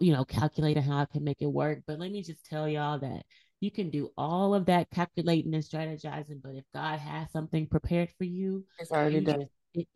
you 0.01 0.13
know, 0.13 0.25
calculating 0.25 0.83
how 0.83 0.99
I 0.99 1.07
can 1.07 1.25
make 1.25 1.41
it 1.41 1.47
work. 1.47 1.83
But 1.87 1.99
let 1.99 2.11
me 2.11 2.23
just 2.23 2.45
tell 2.47 2.69
y'all 2.69 2.99
that 2.99 3.25
you 3.61 3.71
can 3.71 3.91
do 3.91 4.11
all 4.17 4.55
of 4.55 4.67
that 4.67 4.91
calculating 4.91 5.55
and 5.55 5.65
strategizing. 5.65 6.41
But 6.43 6.55
if 6.55 6.65
God 6.75 6.99
has 6.99 7.31
something 7.31 7.67
prepared 7.67 8.09
for 8.17 8.25
you, 8.25 8.65
it's 8.79 8.93
already 8.93 9.21
done. 9.21 9.49
Sit 9.75 9.89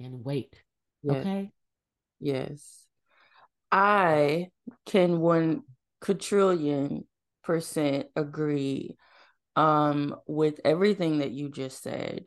and 0.00 0.24
wait. 0.24 0.62
Yes. 1.02 1.16
Okay. 1.16 1.52
Yes. 2.20 2.86
I 3.70 4.48
can 4.86 5.20
one 5.20 5.62
quadrillion 6.00 7.06
percent 7.42 8.06
agree 8.14 8.96
um 9.56 10.14
with 10.26 10.60
everything 10.64 11.18
that 11.18 11.30
you 11.30 11.48
just 11.50 11.82
said. 11.82 12.24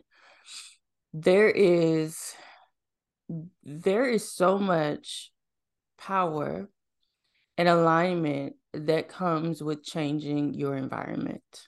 There 1.14 1.50
is 1.50 2.34
there 3.64 4.06
is 4.08 4.30
so 4.30 4.58
much 4.58 5.32
power 5.98 6.70
and 7.58 7.68
alignment 7.68 8.56
that 8.74 9.10
comes 9.10 9.62
with 9.62 9.84
changing 9.84 10.54
your 10.54 10.76
environment. 10.76 11.68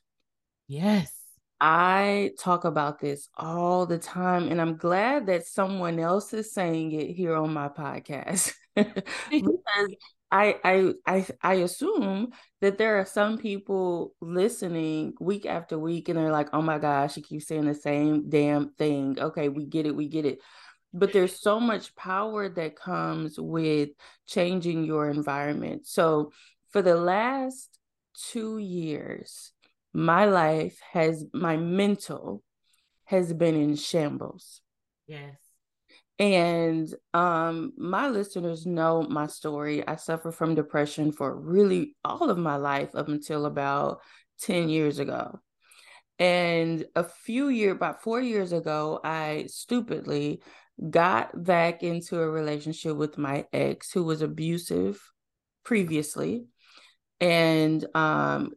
Yes. 0.68 1.23
I 1.66 2.32
talk 2.40 2.66
about 2.66 3.00
this 3.00 3.30
all 3.38 3.86
the 3.86 3.98
time, 3.98 4.50
and 4.50 4.60
I'm 4.60 4.76
glad 4.76 5.28
that 5.28 5.48
someone 5.48 5.98
else 6.00 6.34
is 6.34 6.54
saying 6.54 6.92
it 6.92 7.12
here 7.16 7.36
on 7.36 7.54
my 7.54 7.70
podcast 7.70 8.52
because 8.76 9.96
I, 10.32 10.56
I 10.64 10.94
I 11.06 11.28
I 11.42 11.54
assume 11.56 12.32
that 12.60 12.78
there 12.78 13.00
are 13.00 13.06
some 13.06 13.38
people 13.38 14.14
listening 14.20 15.14
week 15.22 15.46
after 15.46 15.80
week, 15.80 16.10
and 16.10 16.18
they're 16.20 16.32
like, 16.32 16.50
"Oh 16.54 16.62
my 16.62 16.80
gosh, 16.80 17.14
she 17.14 17.22
keeps 17.22 17.48
saying 17.48 17.66
the 17.66 17.76
same 17.76 18.30
damn 18.30 18.74
thing." 18.74 19.18
Okay, 19.20 19.48
we 19.50 19.66
get 19.66 19.86
it, 19.86 19.96
we 19.96 20.08
get 20.10 20.26
it 20.26 20.40
but 20.96 21.12
there's 21.14 21.42
so 21.42 21.60
much 21.60 21.96
power 21.96 22.50
that 22.50 22.76
comes 22.76 23.40
with 23.40 23.90
changing 24.28 24.86
your 24.86 25.10
environment. 25.10 25.88
So 25.88 26.32
for 26.72 26.84
the 26.84 26.96
last 26.96 27.80
two 28.32 28.60
years, 28.60 29.53
my 29.94 30.26
life 30.26 30.80
has, 30.92 31.26
my 31.34 31.58
mental 31.58 32.44
has 33.06 33.32
been 33.34 33.56
in 33.56 33.76
shambles. 33.76 34.62
Yes. 35.08 35.38
And 36.20 36.94
um, 37.14 37.74
my 37.78 38.08
listeners 38.08 38.66
know 38.66 39.02
my 39.04 39.28
story. 39.28 39.86
I 39.88 39.96
suffer 39.96 40.32
from 40.32 40.56
depression 40.56 41.12
for 41.12 41.36
really 41.36 41.96
all 42.06 42.30
of 42.30 42.38
my 42.38 42.56
life 42.56 42.96
up 42.96 43.08
until 43.08 43.46
about 43.46 44.00
10 44.42 44.70
years 44.70 45.00
ago. 45.00 45.40
And 46.20 46.86
a 46.96 47.04
few 47.04 47.50
year 47.50 47.72
about 47.72 48.04
four 48.04 48.22
years 48.22 48.54
ago, 48.54 49.00
I 49.04 49.46
stupidly 49.48 50.42
got 50.90 51.44
back 51.44 51.84
into 51.84 52.20
a 52.20 52.30
relationship 52.30 52.96
with 52.96 53.18
my 53.18 53.46
ex 53.54 53.92
who 53.92 54.04
was 54.04 54.22
abusive 54.22 55.02
previously 55.64 56.46
and 57.22 57.86
um 57.96 58.52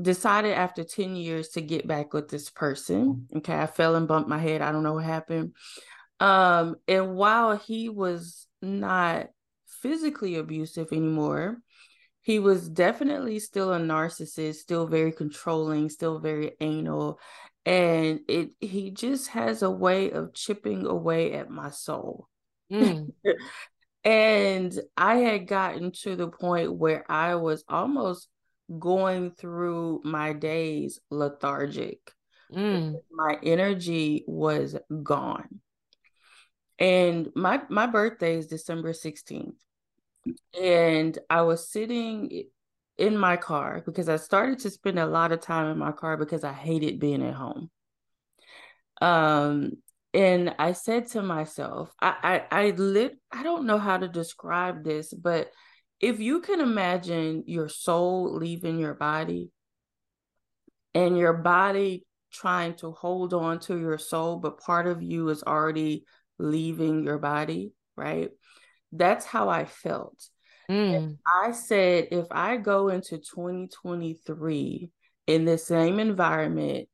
decided 0.00 0.52
after 0.52 0.84
10 0.84 1.16
years 1.16 1.50
to 1.50 1.60
get 1.60 1.86
back 1.86 2.12
with 2.12 2.28
this 2.28 2.50
person 2.50 3.26
okay? 3.36 3.54
I 3.54 3.66
fell 3.66 3.96
and 3.96 4.08
bumped 4.08 4.28
my 4.28 4.38
head 4.38 4.62
i 4.62 4.72
don't 4.72 4.82
know 4.82 4.94
what 4.94 5.04
happened. 5.04 5.54
Um 6.20 6.76
and 6.86 7.14
while 7.14 7.56
he 7.56 7.88
was 7.88 8.46
not 8.60 9.28
physically 9.66 10.36
abusive 10.36 10.92
anymore 10.92 11.58
he 12.20 12.38
was 12.38 12.68
definitely 12.68 13.40
still 13.40 13.72
a 13.72 13.80
narcissist 13.80 14.56
still 14.56 14.86
very 14.86 15.12
controlling 15.12 15.88
still 15.88 16.20
very 16.20 16.52
anal 16.60 17.18
and 17.64 18.20
it 18.28 18.50
he 18.60 18.90
just 18.90 19.28
has 19.28 19.62
a 19.62 19.70
way 19.70 20.10
of 20.10 20.34
chipping 20.34 20.86
away 20.86 21.32
at 21.32 21.48
my 21.48 21.70
soul. 21.70 22.28
Mm. 22.72 23.12
and 24.04 24.80
i 24.96 25.16
had 25.16 25.46
gotten 25.46 25.92
to 25.92 26.16
the 26.16 26.26
point 26.26 26.72
where 26.74 27.04
i 27.08 27.36
was 27.36 27.62
almost 27.68 28.28
going 28.78 29.30
through 29.32 30.00
my 30.04 30.32
days 30.32 31.00
lethargic 31.10 31.98
mm. 32.52 32.94
my 33.10 33.36
energy 33.42 34.24
was 34.26 34.76
gone 35.02 35.60
and 36.78 37.28
my 37.34 37.60
my 37.68 37.86
birthday 37.86 38.36
is 38.36 38.46
december 38.46 38.92
16th 38.92 39.54
and 40.60 41.18
i 41.28 41.42
was 41.42 41.68
sitting 41.68 42.44
in 42.98 43.16
my 43.16 43.36
car 43.36 43.82
because 43.84 44.08
I 44.08 44.16
started 44.16 44.60
to 44.60 44.70
spend 44.70 44.98
a 44.98 45.06
lot 45.06 45.32
of 45.32 45.40
time 45.40 45.70
in 45.70 45.78
my 45.78 45.92
car 45.92 46.16
because 46.16 46.44
I 46.44 46.52
hated 46.52 47.00
being 47.00 47.22
at 47.22 47.34
home. 47.34 47.70
Um, 49.00 49.72
and 50.14 50.54
I 50.58 50.72
said 50.72 51.08
to 51.08 51.22
myself, 51.22 51.92
I 52.00 52.44
I 52.50 52.66
I 52.66 52.70
lit 52.70 53.18
I 53.32 53.42
don't 53.42 53.66
know 53.66 53.78
how 53.78 53.96
to 53.96 54.08
describe 54.08 54.84
this, 54.84 55.12
but 55.12 55.50
if 56.02 56.18
you 56.18 56.40
can 56.40 56.60
imagine 56.60 57.44
your 57.46 57.68
soul 57.68 58.34
leaving 58.36 58.78
your 58.78 58.94
body 58.94 59.50
and 60.94 61.16
your 61.16 61.32
body 61.32 62.04
trying 62.32 62.74
to 62.74 62.90
hold 62.90 63.32
on 63.32 63.60
to 63.60 63.78
your 63.78 63.98
soul, 63.98 64.36
but 64.36 64.58
part 64.58 64.88
of 64.88 65.00
you 65.00 65.28
is 65.28 65.44
already 65.44 66.04
leaving 66.38 67.04
your 67.04 67.18
body, 67.18 67.72
right? 67.96 68.30
That's 68.90 69.24
how 69.24 69.48
I 69.48 69.64
felt. 69.64 70.28
Mm. 70.68 71.18
I 71.26 71.52
said, 71.52 72.08
if 72.10 72.26
I 72.32 72.56
go 72.56 72.88
into 72.88 73.18
2023 73.18 74.90
in 75.28 75.44
the 75.44 75.58
same 75.58 76.00
environment, 76.00 76.88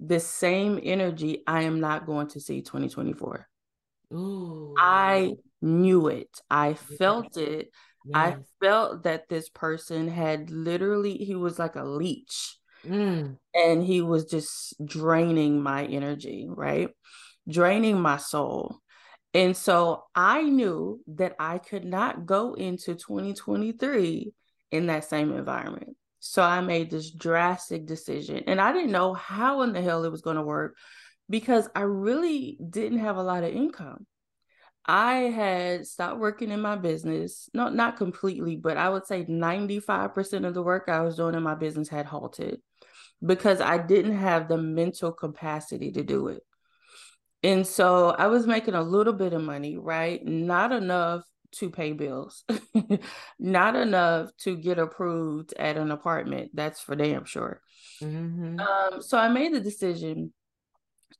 the 0.00 0.20
same 0.20 0.80
energy, 0.82 1.42
I 1.46 1.62
am 1.62 1.80
not 1.80 2.06
going 2.06 2.28
to 2.28 2.40
see 2.40 2.62
2024. 2.62 3.48
Ooh. 4.14 4.74
I 4.78 5.34
knew 5.60 6.08
it. 6.08 6.30
I 6.50 6.74
felt 6.74 7.36
it. 7.36 7.70
Yes. 8.04 8.14
I 8.14 8.36
felt 8.64 9.04
that 9.04 9.28
this 9.28 9.48
person 9.48 10.08
had 10.08 10.50
literally, 10.50 11.16
he 11.16 11.34
was 11.34 11.58
like 11.58 11.76
a 11.76 11.84
leech. 11.84 12.56
Mm. 12.86 13.38
And 13.54 13.84
he 13.84 14.02
was 14.02 14.24
just 14.26 14.74
draining 14.84 15.62
my 15.62 15.84
energy, 15.84 16.46
right? 16.48 16.90
Draining 17.48 18.00
my 18.00 18.16
soul. 18.16 18.78
And 19.34 19.56
so 19.56 20.04
I 20.14 20.42
knew 20.42 21.00
that 21.08 21.34
I 21.38 21.58
could 21.58 21.84
not 21.84 22.24
go 22.24 22.54
into 22.54 22.94
2023 22.94 24.32
in 24.70 24.86
that 24.86 25.04
same 25.04 25.32
environment. 25.32 25.96
So 26.20 26.42
I 26.42 26.60
made 26.60 26.90
this 26.90 27.10
drastic 27.10 27.86
decision. 27.86 28.44
And 28.46 28.60
I 28.60 28.72
didn't 28.72 28.92
know 28.92 29.14
how 29.14 29.62
in 29.62 29.72
the 29.72 29.82
hell 29.82 30.04
it 30.04 30.12
was 30.12 30.22
going 30.22 30.36
to 30.36 30.42
work 30.42 30.76
because 31.28 31.68
I 31.74 31.82
really 31.82 32.58
didn't 32.68 32.98
have 32.98 33.16
a 33.16 33.22
lot 33.22 33.44
of 33.44 33.54
income. 33.54 34.06
I 34.88 35.14
had 35.16 35.86
stopped 35.86 36.18
working 36.18 36.50
in 36.50 36.62
my 36.62 36.74
business, 36.74 37.50
not 37.52 37.74
not 37.74 37.98
completely, 37.98 38.56
but 38.56 38.78
I 38.78 38.88
would 38.88 39.06
say 39.06 39.26
95% 39.26 40.46
of 40.46 40.54
the 40.54 40.62
work 40.62 40.88
I 40.88 41.00
was 41.00 41.16
doing 41.16 41.34
in 41.34 41.42
my 41.42 41.54
business 41.54 41.90
had 41.90 42.06
halted 42.06 42.62
because 43.24 43.60
I 43.60 43.76
didn't 43.78 44.16
have 44.16 44.48
the 44.48 44.56
mental 44.56 45.12
capacity 45.12 45.92
to 45.92 46.02
do 46.02 46.28
it. 46.28 46.42
And 47.42 47.66
so 47.66 48.10
I 48.10 48.28
was 48.28 48.46
making 48.46 48.74
a 48.74 48.82
little 48.82 49.12
bit 49.12 49.34
of 49.34 49.42
money, 49.42 49.76
right? 49.76 50.24
Not 50.24 50.72
enough 50.72 51.22
to 51.56 51.70
pay 51.70 51.92
bills, 51.92 52.44
not 53.38 53.76
enough 53.76 54.30
to 54.38 54.56
get 54.56 54.78
approved 54.78 55.52
at 55.54 55.76
an 55.76 55.90
apartment. 55.90 56.50
That's 56.54 56.80
for 56.80 56.96
damn 56.96 57.26
sure. 57.26 57.60
Mm-hmm. 58.02 58.58
Um, 58.58 59.02
so 59.02 59.18
I 59.18 59.28
made 59.28 59.52
the 59.52 59.60
decision 59.60 60.32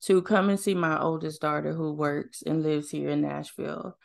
to 0.02 0.22
come 0.22 0.48
and 0.48 0.60
see 0.60 0.74
my 0.74 1.00
oldest 1.00 1.40
daughter 1.40 1.72
who 1.72 1.92
works 1.92 2.42
and 2.42 2.62
lives 2.62 2.90
here 2.90 3.10
in 3.10 3.22
Nashville. 3.22 3.96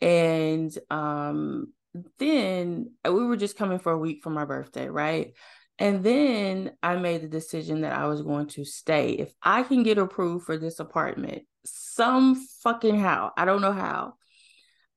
And 0.00 0.76
um, 0.90 1.72
then 2.18 2.92
we 3.04 3.24
were 3.24 3.36
just 3.36 3.56
coming 3.56 3.78
for 3.78 3.92
a 3.92 3.98
week 3.98 4.22
for 4.22 4.30
my 4.30 4.44
birthday, 4.44 4.88
right? 4.88 5.32
And 5.78 6.04
then 6.04 6.72
I 6.82 6.96
made 6.96 7.22
the 7.22 7.28
decision 7.28 7.80
that 7.80 7.92
I 7.92 8.06
was 8.06 8.22
going 8.22 8.46
to 8.48 8.64
stay. 8.64 9.12
If 9.12 9.32
I 9.42 9.64
can 9.64 9.82
get 9.82 9.98
approved 9.98 10.46
for 10.46 10.56
this 10.56 10.78
apartment, 10.78 11.42
some 11.64 12.36
fucking 12.62 12.98
how, 13.00 13.32
I 13.36 13.44
don't 13.44 13.60
know 13.60 13.72
how, 13.72 14.14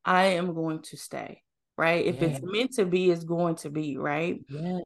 I 0.06 0.26
am 0.26 0.54
going 0.54 0.82
to 0.84 0.98
stay. 0.98 1.42
Right. 1.78 2.06
If 2.06 2.22
yes. 2.22 2.38
it's 2.38 2.40
meant 2.44 2.74
to 2.76 2.86
be, 2.86 3.12
it's 3.12 3.24
going 3.24 3.56
to 3.58 3.70
be. 3.70 3.98
Right. 3.98 4.40
Yes. 4.50 4.82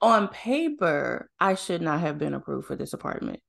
On 0.00 0.28
paper, 0.28 1.28
I 1.40 1.54
should 1.54 1.82
not 1.82 2.00
have 2.00 2.18
been 2.18 2.34
approved 2.34 2.68
for 2.68 2.76
this 2.76 2.92
apartment. 2.92 3.40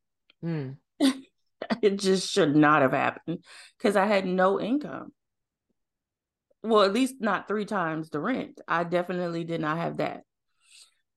Mm. 0.44 0.78
it 1.82 1.98
just 1.98 2.30
should 2.32 2.56
not 2.56 2.82
have 2.82 2.94
happened 2.94 3.44
because 3.78 3.96
I 3.96 4.06
had 4.06 4.26
no 4.26 4.60
income. 4.60 5.12
Well, 6.62 6.84
at 6.84 6.94
least 6.94 7.16
not 7.20 7.48
three 7.48 7.66
times 7.66 8.10
the 8.10 8.20
rent. 8.20 8.60
I 8.68 8.84
definitely 8.84 9.44
did 9.46 9.62
not 9.62 9.78
have 9.78 9.98
that. 9.98 10.24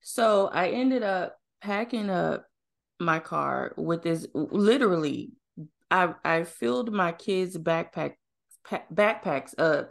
So 0.01 0.49
I 0.49 0.69
ended 0.69 1.03
up 1.03 1.37
packing 1.61 2.11
up 2.11 2.45
my 3.01 3.19
car 3.19 3.75
with 3.77 4.03
this 4.03 4.27
literally 4.35 5.33
I 5.91 6.15
I 6.25 6.45
filled 6.45 6.93
my 6.93 7.13
kids' 7.13 7.59
backpack 7.59 8.15
pa- 8.65 8.85
backpacks 8.93 9.55
up 9.59 9.91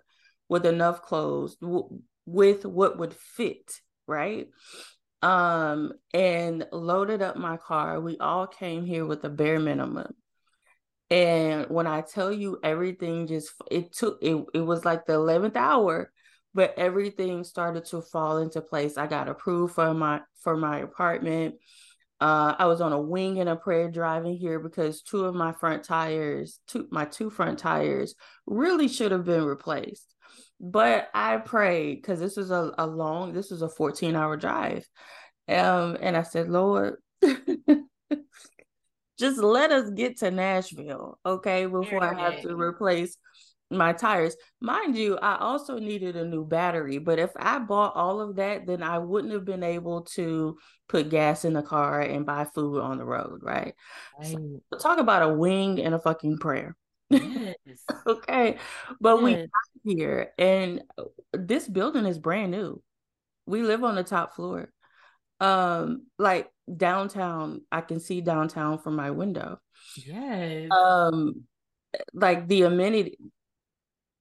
with 0.49 0.65
enough 0.65 1.01
clothes 1.01 1.55
w- 1.57 2.01
with 2.25 2.65
what 2.65 2.97
would 2.97 3.13
fit, 3.13 3.79
right? 4.07 4.47
Um 5.21 5.93
and 6.13 6.65
loaded 6.71 7.21
up 7.21 7.35
my 7.37 7.57
car. 7.57 7.99
We 7.99 8.17
all 8.17 8.47
came 8.47 8.85
here 8.85 9.05
with 9.05 9.23
a 9.23 9.29
bare 9.29 9.59
minimum. 9.59 10.13
And 11.11 11.67
when 11.69 11.85
I 11.87 12.01
tell 12.01 12.31
you 12.31 12.57
everything 12.63 13.27
just 13.27 13.51
it 13.69 13.93
took 13.93 14.17
it 14.23 14.43
it 14.53 14.61
was 14.61 14.85
like 14.85 15.05
the 15.05 15.13
11th 15.13 15.57
hour 15.57 16.11
but 16.53 16.73
everything 16.77 17.43
started 17.43 17.85
to 17.85 18.01
fall 18.01 18.37
into 18.37 18.61
place. 18.61 18.97
I 18.97 19.07
got 19.07 19.29
approved 19.29 19.75
for 19.75 19.93
my 19.93 20.21
for 20.41 20.57
my 20.57 20.79
apartment. 20.79 21.55
Uh, 22.19 22.55
I 22.57 22.65
was 22.67 22.81
on 22.81 22.93
a 22.93 23.01
wing 23.01 23.39
and 23.39 23.49
a 23.49 23.55
prayer 23.55 23.89
driving 23.89 24.37
here 24.37 24.59
because 24.59 25.01
two 25.01 25.25
of 25.25 25.33
my 25.33 25.53
front 25.53 25.83
tires, 25.83 26.59
two 26.67 26.87
my 26.91 27.05
two 27.05 27.29
front 27.29 27.59
tires, 27.59 28.15
really 28.45 28.87
should 28.87 29.11
have 29.11 29.25
been 29.25 29.45
replaced. 29.45 30.13
But 30.59 31.09
I 31.13 31.37
prayed 31.37 31.95
because 31.95 32.19
this 32.19 32.37
was 32.37 32.51
a, 32.51 32.71
a 32.77 32.85
long, 32.85 33.33
this 33.33 33.49
was 33.49 33.63
a 33.63 33.69
14 33.69 34.15
hour 34.15 34.37
drive. 34.37 34.87
Um, 35.47 35.97
and 35.99 36.15
I 36.15 36.23
said, 36.23 36.49
Lord, 36.49 36.97
just 39.21 39.37
let 39.37 39.71
us 39.71 39.89
get 39.91 40.17
to 40.19 40.31
Nashville, 40.31 41.19
okay, 41.25 41.65
before 41.65 42.03
I 42.03 42.19
have 42.19 42.41
to 42.41 42.55
replace 42.55 43.17
my 43.69 43.93
tires. 43.93 44.35
Mind 44.59 44.97
you, 44.97 45.17
I 45.17 45.37
also 45.37 45.79
needed 45.79 46.15
a 46.15 46.25
new 46.25 46.45
battery, 46.45 46.97
but 46.97 47.19
if 47.19 47.31
I 47.37 47.59
bought 47.59 47.95
all 47.95 48.19
of 48.19 48.35
that, 48.35 48.67
then 48.67 48.83
I 48.83 48.99
wouldn't 48.99 49.33
have 49.33 49.45
been 49.45 49.63
able 49.63 50.01
to 50.15 50.57
put 50.89 51.09
gas 51.09 51.45
in 51.45 51.53
the 51.53 51.61
car 51.61 52.01
and 52.01 52.25
buy 52.25 52.45
food 52.45 52.81
on 52.81 52.97
the 52.97 53.05
road, 53.05 53.39
right? 53.41 53.73
right. 54.19 54.37
So, 54.71 54.77
talk 54.77 54.99
about 54.99 55.23
a 55.23 55.33
wing 55.33 55.79
and 55.81 55.95
a 55.95 55.99
fucking 55.99 56.39
prayer. 56.39 56.75
Yes. 57.09 57.57
okay. 58.07 58.57
But 58.99 59.15
yes. 59.17 59.23
we 59.23 59.35
got 59.35 59.49
here 59.83 60.31
and 60.37 60.81
this 61.33 61.67
building 61.67 62.05
is 62.05 62.19
brand 62.19 62.51
new. 62.51 62.81
We 63.45 63.63
live 63.63 63.83
on 63.83 63.95
the 63.95 64.03
top 64.03 64.35
floor. 64.35 64.71
Um 65.39 66.05
like 66.19 66.49
downtown, 66.77 67.61
I 67.71 67.81
can 67.81 67.99
see 67.99 68.21
downtown 68.21 68.79
from 68.79 68.95
my 68.95 69.11
window. 69.11 69.59
Yes. 69.95 70.69
Um 70.71 71.45
like 72.13 72.47
the 72.47 72.63
amenity 72.63 73.17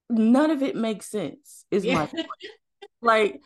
none 0.09 0.51
of 0.51 0.63
it 0.63 0.77
makes 0.77 1.07
sense 1.07 1.65
is 1.71 1.85
yeah. 1.85 1.95
my 1.95 2.07
point. 2.07 2.27
like 3.03 3.41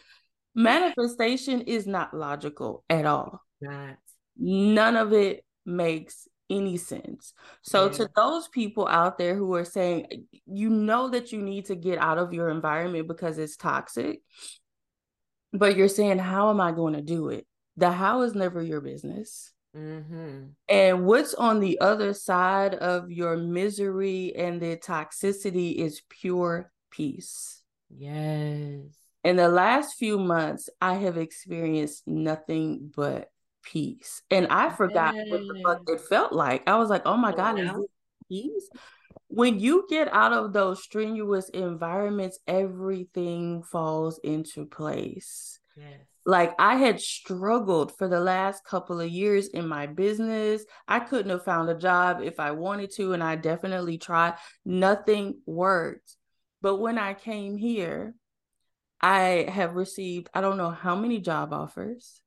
manifestation 0.54 1.62
is 1.62 1.86
not 1.86 2.14
logical 2.14 2.84
at 2.88 3.04
all 3.04 3.42
not. 3.60 3.96
none 4.36 4.96
of 4.96 5.12
it 5.12 5.44
makes 5.66 6.28
any 6.50 6.76
sense 6.76 7.32
so 7.62 7.86
yeah. 7.86 7.92
to 7.92 8.10
those 8.16 8.48
people 8.48 8.86
out 8.86 9.18
there 9.18 9.34
who 9.34 9.54
are 9.54 9.64
saying 9.64 10.26
you 10.46 10.68
know 10.68 11.08
that 11.08 11.32
you 11.32 11.40
need 11.40 11.64
to 11.66 11.74
get 11.74 11.98
out 11.98 12.18
of 12.18 12.32
your 12.32 12.50
environment 12.50 13.08
because 13.08 13.38
it's 13.38 13.56
toxic 13.56 14.20
but 15.52 15.76
you're 15.76 15.88
saying 15.88 16.18
how 16.18 16.50
am 16.50 16.60
i 16.60 16.70
going 16.70 16.94
to 16.94 17.00
do 17.02 17.30
it 17.30 17.46
the 17.76 17.90
how 17.90 18.22
is 18.22 18.34
never 18.34 18.62
your 18.62 18.80
business 18.80 19.54
Mm-hmm. 19.76 20.44
And 20.68 21.04
what's 21.04 21.34
on 21.34 21.60
the 21.60 21.80
other 21.80 22.14
side 22.14 22.74
of 22.74 23.10
your 23.10 23.36
misery 23.36 24.34
and 24.36 24.60
the 24.60 24.76
toxicity 24.76 25.76
is 25.76 26.02
pure 26.08 26.70
peace. 26.90 27.62
Yes. 27.90 28.82
In 29.24 29.36
the 29.36 29.48
last 29.48 29.96
few 29.96 30.18
months, 30.18 30.68
I 30.80 30.94
have 30.94 31.16
experienced 31.16 32.06
nothing 32.06 32.92
but 32.94 33.30
peace. 33.62 34.22
And 34.30 34.46
I 34.48 34.70
forgot 34.70 35.14
yes. 35.14 35.26
what 35.30 35.40
the 35.40 35.62
fuck 35.64 35.82
it 35.88 36.00
felt 36.02 36.32
like. 36.32 36.68
I 36.68 36.76
was 36.76 36.90
like, 36.90 37.02
oh 37.04 37.16
my 37.16 37.32
oh, 37.32 37.36
God, 37.36 37.58
is 37.58 37.70
this 37.70 37.86
peace? 38.28 38.68
When 39.28 39.58
you 39.58 39.86
get 39.88 40.12
out 40.12 40.32
of 40.32 40.52
those 40.52 40.82
strenuous 40.82 41.48
environments, 41.48 42.38
everything 42.46 43.64
falls 43.64 44.20
into 44.22 44.66
place. 44.66 45.58
Yes 45.76 46.13
like 46.26 46.54
I 46.58 46.76
had 46.76 47.00
struggled 47.00 47.96
for 47.96 48.08
the 48.08 48.20
last 48.20 48.64
couple 48.64 49.00
of 49.00 49.10
years 49.10 49.48
in 49.48 49.68
my 49.68 49.86
business. 49.86 50.64
I 50.88 51.00
couldn't 51.00 51.30
have 51.30 51.44
found 51.44 51.68
a 51.68 51.74
job 51.74 52.20
if 52.22 52.40
I 52.40 52.52
wanted 52.52 52.92
to, 52.96 53.12
and 53.12 53.22
I 53.22 53.36
definitely 53.36 53.98
tried. 53.98 54.34
Nothing 54.64 55.40
worked. 55.46 56.16
But 56.62 56.76
when 56.76 56.98
I 56.98 57.12
came 57.12 57.56
here, 57.58 58.14
I 59.00 59.46
have 59.50 59.74
received, 59.74 60.30
I 60.32 60.40
don't 60.40 60.56
know 60.56 60.70
how 60.70 60.96
many 60.96 61.20
job 61.20 61.52
offers. 61.52 62.22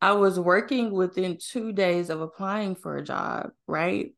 I 0.00 0.12
was 0.12 0.40
working 0.40 0.90
within 0.90 1.38
two 1.38 1.72
days 1.72 2.08
of 2.08 2.20
applying 2.22 2.76
for 2.76 2.96
a 2.96 3.04
job, 3.04 3.50
right? 3.66 4.14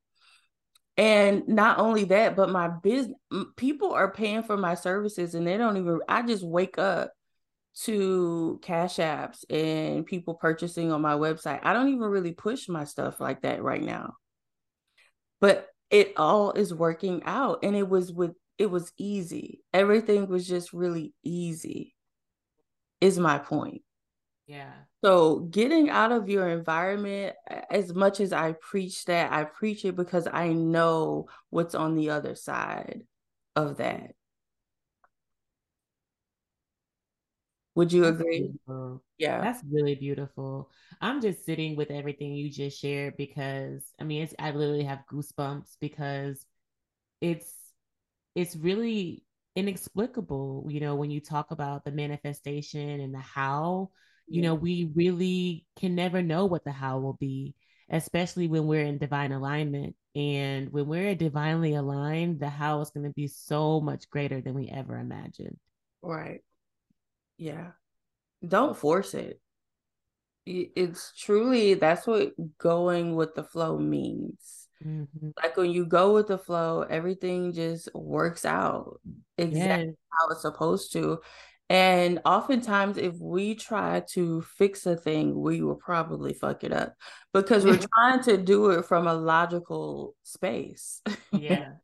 And 0.96 1.48
not 1.48 1.78
only 1.78 2.04
that, 2.06 2.36
but 2.36 2.50
my 2.50 2.68
business 2.68 3.16
people 3.56 3.92
are 3.92 4.12
paying 4.12 4.42
for 4.42 4.56
my 4.56 4.74
services 4.74 5.34
and 5.34 5.46
they 5.46 5.56
don't 5.56 5.76
even, 5.76 6.00
I 6.08 6.22
just 6.22 6.44
wake 6.44 6.78
up 6.78 7.12
to 7.84 8.58
cash 8.62 8.96
apps 8.96 9.44
and 9.50 10.04
people 10.04 10.34
purchasing 10.34 10.90
on 10.90 11.00
my 11.00 11.14
website. 11.14 11.60
I 11.62 11.72
don't 11.72 11.88
even 11.88 12.02
really 12.02 12.32
push 12.32 12.68
my 12.68 12.84
stuff 12.84 13.20
like 13.20 13.42
that 13.42 13.62
right 13.62 13.82
now. 13.82 14.14
But 15.40 15.68
it 15.90 16.14
all 16.16 16.52
is 16.52 16.74
working 16.74 17.22
out 17.24 17.60
and 17.62 17.76
it 17.76 17.88
was 17.88 18.12
with 18.12 18.32
it 18.58 18.70
was 18.70 18.92
easy. 18.98 19.62
Everything 19.72 20.26
was 20.26 20.46
just 20.46 20.72
really 20.72 21.14
easy. 21.22 21.94
Is 23.00 23.18
my 23.18 23.38
point. 23.38 23.82
Yeah. 24.48 24.72
So 25.04 25.40
getting 25.40 25.88
out 25.88 26.10
of 26.10 26.28
your 26.28 26.48
environment 26.48 27.36
as 27.70 27.94
much 27.94 28.18
as 28.18 28.32
I 28.32 28.54
preach 28.60 29.04
that, 29.04 29.30
I 29.30 29.44
preach 29.44 29.84
it 29.84 29.94
because 29.94 30.26
I 30.26 30.48
know 30.48 31.28
what's 31.50 31.76
on 31.76 31.94
the 31.94 32.10
other 32.10 32.34
side 32.34 33.02
of 33.54 33.76
that. 33.76 34.14
Would 37.78 37.92
you 37.92 38.02
That's 38.02 38.20
agree? 38.20 38.40
Beautiful. 38.40 39.02
Yeah. 39.18 39.40
That's 39.40 39.62
really 39.70 39.94
beautiful. 39.94 40.68
I'm 41.00 41.20
just 41.20 41.44
sitting 41.44 41.76
with 41.76 41.92
everything 41.92 42.34
you 42.34 42.50
just 42.50 42.80
shared 42.80 43.16
because 43.16 43.84
I 44.00 44.04
mean 44.04 44.22
it's 44.22 44.34
I 44.36 44.50
literally 44.50 44.82
have 44.82 45.04
goosebumps 45.08 45.76
because 45.80 46.44
it's 47.20 47.52
it's 48.34 48.56
really 48.56 49.22
inexplicable, 49.54 50.66
you 50.68 50.80
know, 50.80 50.96
when 50.96 51.12
you 51.12 51.20
talk 51.20 51.52
about 51.52 51.84
the 51.84 51.92
manifestation 51.92 53.00
and 53.00 53.14
the 53.14 53.20
how, 53.20 53.90
you 54.26 54.42
know, 54.42 54.56
we 54.56 54.90
really 54.96 55.64
can 55.78 55.94
never 55.94 56.20
know 56.20 56.46
what 56.46 56.64
the 56.64 56.72
how 56.72 56.98
will 56.98 57.14
be, 57.20 57.54
especially 57.90 58.48
when 58.48 58.66
we're 58.66 58.84
in 58.84 58.98
divine 58.98 59.30
alignment. 59.30 59.94
And 60.16 60.72
when 60.72 60.88
we're 60.88 61.14
divinely 61.14 61.74
aligned, 61.74 62.40
the 62.40 62.48
how 62.48 62.80
is 62.80 62.90
going 62.90 63.06
to 63.06 63.12
be 63.12 63.28
so 63.28 63.80
much 63.80 64.10
greater 64.10 64.40
than 64.40 64.54
we 64.54 64.68
ever 64.68 64.98
imagined. 64.98 65.58
Right. 66.02 66.40
Yeah. 67.38 67.68
Don't 68.46 68.76
force 68.76 69.14
it. 69.14 69.40
It's 70.46 71.12
truly 71.18 71.74
that's 71.74 72.06
what 72.06 72.32
going 72.58 73.14
with 73.14 73.34
the 73.34 73.44
flow 73.44 73.78
means. 73.78 74.68
Mm-hmm. 74.84 75.30
Like 75.42 75.56
when 75.56 75.70
you 75.70 75.84
go 75.84 76.14
with 76.14 76.28
the 76.28 76.38
flow, 76.38 76.82
everything 76.82 77.52
just 77.52 77.88
works 77.94 78.44
out 78.44 79.00
exactly 79.36 79.86
yes. 79.86 79.94
how 80.10 80.28
it's 80.30 80.42
supposed 80.42 80.92
to. 80.92 81.18
And 81.70 82.20
oftentimes, 82.24 82.96
if 82.96 83.14
we 83.20 83.54
try 83.54 84.02
to 84.12 84.40
fix 84.40 84.86
a 84.86 84.96
thing, 84.96 85.38
we 85.38 85.60
will 85.60 85.74
probably 85.74 86.32
fuck 86.32 86.64
it 86.64 86.72
up 86.72 86.94
because 87.34 87.64
we're 87.64 87.78
trying 87.94 88.22
to 88.22 88.38
do 88.38 88.70
it 88.70 88.86
from 88.86 89.06
a 89.06 89.14
logical 89.14 90.14
space. 90.22 91.02
yeah. 91.32 91.72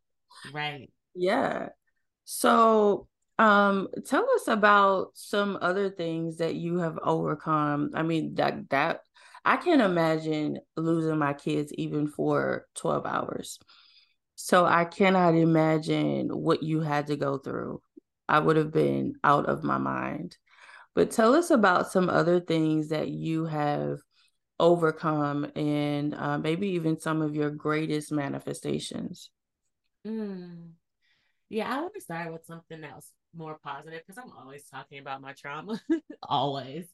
Right. 0.53 0.93
Yeah. 1.15 1.71
So 2.27 3.09
um, 3.39 3.89
tell 4.07 4.27
us 4.37 4.49
about 4.49 5.11
some 5.15 5.59
other 5.61 5.91
things 5.91 6.39
that 6.39 6.55
you 6.55 6.79
have 6.79 6.99
overcome. 7.03 7.91
I 7.95 8.03
mean, 8.03 8.35
that 8.37 8.71
that 8.71 9.01
I 9.45 9.57
can't 9.57 9.81
imagine 9.83 10.59
losing 10.77 11.19
my 11.19 11.35
kids 11.35 11.73
even 11.75 12.07
for 12.09 12.67
12 12.77 13.07
hours. 13.07 13.59
So 14.37 14.65
I 14.65 14.85
cannot 14.85 15.35
imagine 15.35 16.29
what 16.29 16.63
you 16.63 16.81
had 16.81 17.09
to 17.09 17.17
go 17.17 17.39
through. 17.39 17.81
I 18.29 18.39
would 18.39 18.57
have 18.57 18.73
been 18.73 19.15
out 19.23 19.47
of 19.47 19.63
my 19.63 19.79
mind. 19.79 20.37
But 20.95 21.11
tell 21.11 21.35
us 21.35 21.51
about 21.51 21.91
some 21.91 22.09
other 22.09 22.41
things 22.41 22.89
that 22.89 23.09
you 23.09 23.47
have 23.47 23.99
overcome 24.61 25.45
and 25.57 26.15
uh, 26.15 26.39
maybe 26.39 26.69
even 26.71 27.01
some 27.01 27.21
of 27.21 27.35
your 27.35 27.51
greatest 27.51 28.13
manifestations. 28.13 29.31
Mm. 30.07 30.71
Yeah, 31.49 31.77
I 31.77 31.81
want 31.81 31.95
to 31.95 32.01
start 32.01 32.33
with 32.33 32.47
something 32.47 32.83
else 32.85 33.11
more 33.37 33.59
positive 33.63 34.03
because 34.07 34.23
I'm 34.23 34.33
always 34.37 34.65
talking 34.69 34.99
about 34.99 35.21
my 35.21 35.33
trauma, 35.33 35.81
always. 36.23 36.87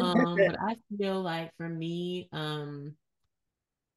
Um, 0.00 0.36
but 0.46 0.56
I 0.60 0.76
feel 0.96 1.20
like 1.20 1.50
for 1.56 1.68
me, 1.68 2.28
um, 2.32 2.94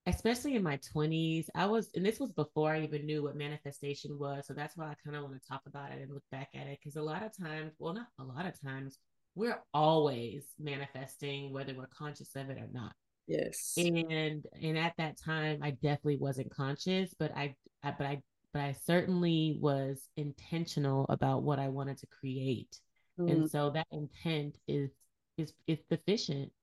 especially 0.05 0.55
in 0.55 0.63
my 0.63 0.79
20s, 0.95 1.47
I 1.55 1.65
was, 1.65 1.89
and 1.95 2.05
this 2.05 2.19
was 2.19 2.31
before 2.31 2.71
I 2.71 2.81
even 2.81 3.05
knew 3.05 3.23
what 3.23 3.35
manifestation 3.35 4.17
was. 4.19 4.45
So 4.47 4.53
that's 4.53 4.77
why 4.77 4.85
I 4.85 4.95
kind 5.03 5.15
of 5.15 5.23
want 5.23 5.41
to 5.41 5.47
talk 5.47 5.61
about 5.65 5.91
it 5.91 6.01
and 6.01 6.13
look 6.13 6.23
back 6.31 6.49
at 6.53 6.67
it 6.67 6.79
because 6.81 6.95
a 6.95 7.01
lot 7.01 7.23
of 7.23 7.31
times, 7.35 7.73
well, 7.79 7.93
not 7.93 8.07
a 8.19 8.23
lot 8.23 8.45
of 8.45 8.59
times, 8.61 8.97
we're 9.35 9.61
always 9.73 10.45
manifesting 10.59 11.51
whether 11.51 11.73
we're 11.75 11.87
conscious 11.87 12.35
of 12.35 12.49
it 12.49 12.57
or 12.57 12.69
not. 12.71 12.93
Yes. 13.27 13.73
And 13.77 14.45
and 14.61 14.77
at 14.77 14.93
that 14.97 15.17
time 15.19 15.59
I 15.61 15.71
definitely 15.71 16.17
wasn't 16.17 16.51
conscious, 16.51 17.13
but 17.17 17.35
I, 17.35 17.55
I 17.83 17.93
but 17.97 18.05
I 18.05 18.21
but 18.55 18.63
I 18.63 18.71
certainly 18.71 19.57
was 19.59 20.07
intentional 20.15 21.05
about 21.09 21.43
what 21.43 21.59
I 21.59 21.67
wanted 21.67 21.97
to 21.97 22.07
create. 22.07 22.79
Mm. 23.19 23.29
And 23.29 23.51
so 23.51 23.69
that 23.71 23.85
intent 23.91 24.57
is 24.65 24.91
is 25.37 25.51
is 25.67 25.79
sufficient. 25.89 26.53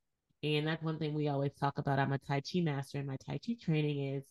And 0.42 0.66
that's 0.66 0.82
one 0.82 0.98
thing 0.98 1.12
we 1.12 1.28
always 1.28 1.52
talk 1.52 1.76
about. 1.76 1.98
I'm 1.98 2.14
a 2.14 2.18
Tai 2.18 2.40
Chi 2.50 2.60
master, 2.60 2.96
and 2.96 3.06
my 3.06 3.18
Tai 3.26 3.38
Chi 3.46 3.56
training 3.60 4.14
is 4.14 4.24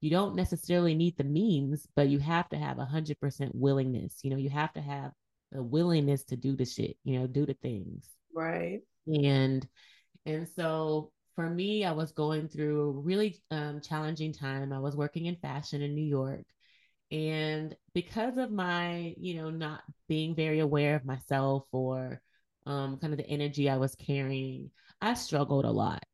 you 0.00 0.10
don't 0.10 0.34
necessarily 0.34 0.96
need 0.96 1.16
the 1.16 1.22
means, 1.22 1.86
but 1.94 2.08
you 2.08 2.18
have 2.18 2.48
to 2.48 2.56
have 2.56 2.80
a 2.80 2.84
hundred 2.84 3.20
percent 3.20 3.54
willingness. 3.54 4.18
You 4.24 4.30
know, 4.30 4.36
you 4.36 4.50
have 4.50 4.72
to 4.72 4.80
have 4.80 5.12
the 5.52 5.62
willingness 5.62 6.24
to 6.24 6.36
do 6.36 6.56
the 6.56 6.64
shit, 6.64 6.96
you 7.04 7.20
know, 7.20 7.28
do 7.28 7.46
the 7.46 7.54
things. 7.54 8.08
Right. 8.34 8.80
And 9.06 9.64
and 10.26 10.48
so 10.48 11.12
for 11.36 11.48
me, 11.48 11.84
I 11.84 11.92
was 11.92 12.10
going 12.10 12.48
through 12.48 12.80
a 12.80 12.90
really 12.90 13.40
um, 13.52 13.80
challenging 13.80 14.32
time. 14.32 14.72
I 14.72 14.80
was 14.80 14.96
working 14.96 15.26
in 15.26 15.36
fashion 15.36 15.80
in 15.80 15.94
New 15.94 16.02
York. 16.02 16.44
And 17.10 17.76
because 17.94 18.38
of 18.38 18.50
my, 18.50 19.14
you 19.18 19.34
know, 19.34 19.50
not 19.50 19.82
being 20.08 20.34
very 20.34 20.60
aware 20.60 20.96
of 20.96 21.04
myself 21.04 21.64
or 21.72 22.20
um, 22.66 22.98
kind 22.98 23.12
of 23.12 23.18
the 23.18 23.28
energy 23.28 23.68
I 23.68 23.76
was 23.76 23.94
carrying, 23.94 24.70
I 25.00 25.14
struggled 25.14 25.64
a 25.64 25.70
lot. 25.70 26.04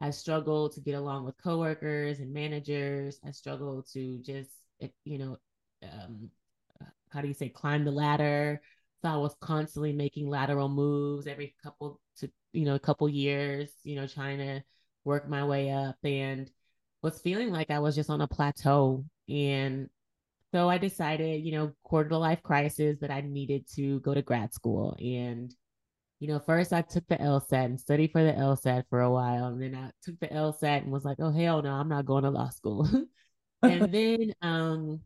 I 0.00 0.10
struggled 0.10 0.72
to 0.74 0.80
get 0.80 0.94
along 0.94 1.24
with 1.26 1.36
coworkers 1.42 2.20
and 2.20 2.32
managers. 2.32 3.20
I 3.24 3.32
struggled 3.32 3.86
to 3.92 4.18
just, 4.18 4.50
eh, 4.80 4.88
you 5.04 5.18
know, 5.18 5.36
um, 5.82 6.30
how 7.10 7.20
do 7.20 7.28
you 7.28 7.34
say, 7.34 7.48
climb 7.48 7.84
the 7.84 7.90
ladder. 7.90 8.62
So 9.02 9.08
I 9.08 9.16
was 9.16 9.34
constantly 9.40 9.92
making 9.92 10.28
lateral 10.28 10.68
moves 10.68 11.26
every 11.26 11.54
couple 11.62 12.00
to, 12.18 12.30
you 12.52 12.64
know, 12.64 12.74
a 12.74 12.80
couple 12.80 13.08
years, 13.08 13.70
you 13.82 13.96
know, 13.96 14.06
trying 14.06 14.38
to 14.38 14.62
work 15.04 15.28
my 15.28 15.44
way 15.44 15.70
up 15.70 15.96
and 16.02 16.50
was 17.02 17.20
feeling 17.20 17.50
like 17.50 17.70
I 17.70 17.78
was 17.78 17.94
just 17.94 18.10
on 18.10 18.20
a 18.20 18.28
plateau. 18.28 19.04
And 19.28 19.88
so 20.52 20.68
I 20.68 20.78
decided, 20.78 21.44
you 21.44 21.52
know, 21.52 21.72
quarter 21.84 22.16
life 22.16 22.42
crisis 22.42 22.98
that 23.00 23.10
I 23.10 23.20
needed 23.20 23.66
to 23.76 24.00
go 24.00 24.14
to 24.14 24.22
grad 24.22 24.52
school. 24.54 24.96
And 25.00 25.54
you 26.20 26.28
know, 26.28 26.38
first 26.38 26.72
I 26.72 26.82
took 26.82 27.06
the 27.08 27.16
LSAT 27.16 27.64
and 27.64 27.80
studied 27.80 28.12
for 28.12 28.22
the 28.22 28.32
LSAT 28.32 28.84
for 28.90 29.00
a 29.00 29.10
while. 29.10 29.46
And 29.46 29.60
then 29.60 29.74
I 29.74 29.90
took 30.02 30.20
the 30.20 30.28
LSAT 30.28 30.82
and 30.82 30.92
was 30.92 31.04
like, 31.04 31.16
oh, 31.18 31.32
hell 31.32 31.62
no, 31.62 31.72
I'm 31.72 31.88
not 31.88 32.04
going 32.04 32.24
to 32.24 32.30
law 32.30 32.50
school. 32.50 32.86
and 33.62 33.92
then, 33.94 34.34
um, 34.42 35.00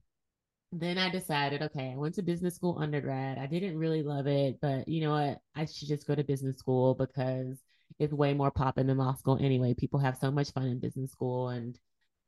then 0.73 0.99
I 0.99 1.11
decided, 1.11 1.63
okay, 1.63 1.93
I 1.93 1.97
went 1.97 2.17
to 2.17 2.23
business 2.23 2.57
school 2.57 2.79
undergrad. 2.81 3.39
I 3.39 3.47
didn't 3.47 3.79
really 3.79 4.03
love 4.03 4.27
it, 4.27 4.59
but 4.61 4.89
you 4.89 5.03
know 5.03 5.13
what? 5.13 5.39
I 5.55 5.67
should 5.67 5.87
just 5.87 6.07
go 6.07 6.17
to 6.17 6.25
business 6.25 6.59
school 6.59 6.95
because 6.95 7.63
it's 8.01 8.13
way 8.13 8.35
more 8.35 8.51
popping 8.51 8.89
than 8.89 8.99
law 8.99 9.15
school 9.15 9.39
anyway. 9.41 9.75
People 9.75 10.01
have 10.01 10.19
so 10.19 10.33
much 10.33 10.51
fun 10.51 10.67
in 10.67 10.81
business 10.81 11.13
school 11.13 11.49
and 11.49 11.79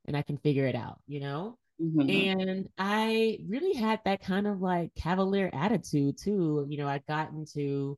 and 0.05 0.15
I 0.15 0.21
can 0.21 0.37
figure 0.37 0.65
it 0.65 0.75
out, 0.75 1.01
you 1.07 1.19
know? 1.19 1.57
Mm-hmm. 1.81 2.09
And 2.09 2.69
I 2.77 3.39
really 3.47 3.73
had 3.73 4.01
that 4.05 4.21
kind 4.21 4.47
of 4.47 4.61
like 4.61 4.95
cavalier 4.95 5.49
attitude 5.53 6.17
too. 6.17 6.65
You 6.69 6.77
know, 6.77 6.87
I 6.87 7.01
got 7.07 7.31
into 7.31 7.97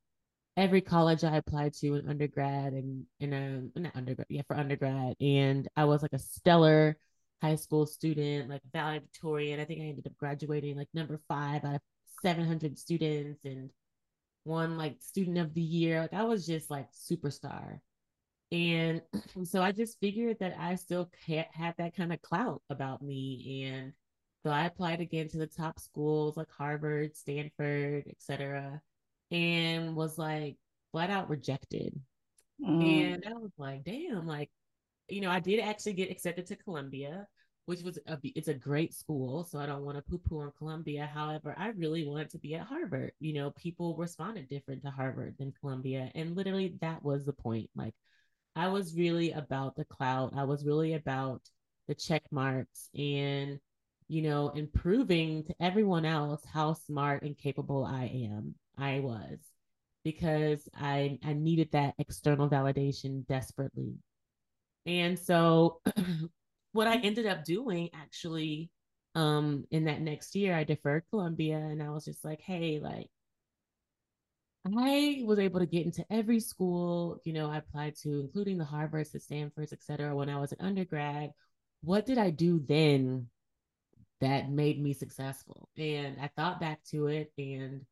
every 0.57 0.81
college 0.81 1.23
I 1.23 1.37
applied 1.37 1.73
to 1.75 1.95
in 1.95 2.09
undergrad 2.09 2.73
and 2.73 3.05
in 3.19 3.33
a 3.33 3.79
not 3.79 3.95
undergrad, 3.95 4.27
yeah, 4.29 4.41
for 4.47 4.57
undergrad. 4.57 5.15
And 5.21 5.67
I 5.77 5.85
was 5.85 6.01
like 6.01 6.13
a 6.13 6.19
stellar 6.19 6.97
high 7.41 7.55
school 7.55 7.85
student, 7.85 8.49
like 8.49 8.61
valedictorian. 8.73 9.59
I 9.59 9.65
think 9.65 9.81
I 9.81 9.85
ended 9.85 10.07
up 10.07 10.17
graduating 10.17 10.75
like 10.75 10.89
number 10.93 11.19
five 11.29 11.63
out 11.63 11.75
of 11.75 11.81
700 12.21 12.77
students 12.77 13.39
and 13.45 13.69
one 14.43 14.77
like 14.77 14.97
student 14.99 15.37
of 15.37 15.53
the 15.53 15.61
year. 15.61 16.01
Like 16.01 16.13
I 16.13 16.23
was 16.23 16.45
just 16.45 16.69
like 16.69 16.87
superstar. 16.91 17.79
And 18.51 19.01
so 19.43 19.61
I 19.61 19.71
just 19.71 19.99
figured 19.99 20.37
that 20.39 20.55
I 20.57 20.75
still 20.75 21.09
had 21.25 21.75
that 21.77 21.95
kind 21.95 22.13
of 22.13 22.21
clout 22.21 22.61
about 22.69 23.01
me. 23.01 23.65
And 23.65 23.93
so 24.43 24.51
I 24.51 24.65
applied 24.65 25.01
again 25.01 25.27
to 25.29 25.37
the 25.37 25.47
top 25.47 25.79
schools 25.79 26.37
like 26.37 26.49
Harvard, 26.51 27.15
Stanford, 27.15 28.05
etc 28.09 28.81
and 29.31 29.95
was 29.95 30.17
like 30.17 30.57
flat 30.91 31.09
out 31.09 31.29
rejected. 31.29 31.99
Mm. 32.61 33.13
And 33.13 33.23
I 33.27 33.33
was 33.33 33.51
like, 33.57 33.83
damn, 33.83 34.25
like, 34.25 34.49
you 35.07 35.21
know, 35.21 35.29
I 35.29 35.39
did 35.39 35.59
actually 35.59 35.93
get 35.93 36.11
accepted 36.11 36.47
to 36.47 36.55
Columbia, 36.55 37.27
which 37.65 37.81
was 37.83 37.99
a, 38.07 38.17
it's 38.23 38.47
a 38.47 38.53
great 38.53 38.93
school. 38.93 39.43
So 39.43 39.59
I 39.59 39.65
don't 39.65 39.85
want 39.85 39.97
to 39.97 40.01
poo 40.01 40.17
poo 40.17 40.41
on 40.41 40.51
Columbia. 40.57 41.09
However, 41.11 41.55
I 41.57 41.69
really 41.69 42.05
wanted 42.05 42.31
to 42.31 42.39
be 42.39 42.55
at 42.55 42.67
Harvard. 42.67 43.11
You 43.19 43.33
know, 43.33 43.51
people 43.51 43.95
responded 43.95 44.49
different 44.49 44.83
to 44.83 44.91
Harvard 44.91 45.35
than 45.37 45.53
Columbia. 45.59 46.11
And 46.15 46.35
literally 46.35 46.75
that 46.81 47.03
was 47.03 47.25
the 47.25 47.33
point. 47.33 47.69
Like, 47.75 47.93
I 48.55 48.67
was 48.69 48.95
really 48.95 49.31
about 49.31 49.75
the 49.75 49.85
clout. 49.85 50.33
I 50.35 50.43
was 50.43 50.65
really 50.65 50.93
about 50.93 51.41
the 51.87 51.95
check 51.95 52.23
marks 52.31 52.89
and, 52.97 53.59
you 54.07 54.21
know, 54.21 54.49
improving 54.49 55.45
to 55.45 55.55
everyone 55.59 56.05
else 56.05 56.43
how 56.45 56.73
smart 56.73 57.23
and 57.23 57.37
capable 57.37 57.85
I 57.85 58.05
am. 58.31 58.55
I 58.77 58.99
was 58.99 59.39
because 60.03 60.67
I 60.75 61.19
I 61.23 61.33
needed 61.33 61.71
that 61.73 61.95
external 61.99 62.49
validation 62.49 63.25
desperately. 63.27 63.95
And 64.85 65.17
so 65.19 65.81
what 66.71 66.87
I 66.87 66.97
ended 66.97 67.25
up 67.25 67.43
doing 67.45 67.89
actually 67.93 68.69
um 69.15 69.65
in 69.71 69.85
that 69.85 70.01
next 70.01 70.35
year 70.35 70.55
I 70.55 70.63
deferred 70.63 71.03
Columbia 71.09 71.57
and 71.57 71.81
I 71.81 71.89
was 71.89 72.05
just 72.05 72.23
like, 72.23 72.41
hey, 72.41 72.79
like 72.79 73.07
I 74.65 75.23
was 75.25 75.39
able 75.39 75.59
to 75.59 75.65
get 75.65 75.85
into 75.85 76.05
every 76.11 76.39
school, 76.39 77.19
you 77.23 77.33
know, 77.33 77.49
I 77.49 77.57
applied 77.57 77.95
to, 78.03 78.19
including 78.19 78.57
the 78.57 78.65
Harvards, 78.65 79.11
the 79.11 79.19
Stanfords, 79.19 79.73
et 79.73 79.81
cetera, 79.81 80.15
when 80.15 80.29
I 80.29 80.39
was 80.39 80.51
an 80.51 80.59
undergrad. 80.59 81.31
What 81.81 82.05
did 82.05 82.17
I 82.17 82.29
do 82.29 82.59
then 82.67 83.27
that 84.19 84.49
made 84.49 84.81
me 84.81 84.93
successful? 84.93 85.69
And 85.77 86.17
I 86.21 86.29
thought 86.35 86.59
back 86.59 86.83
to 86.91 87.07
it 87.07 87.31
and 87.37 87.85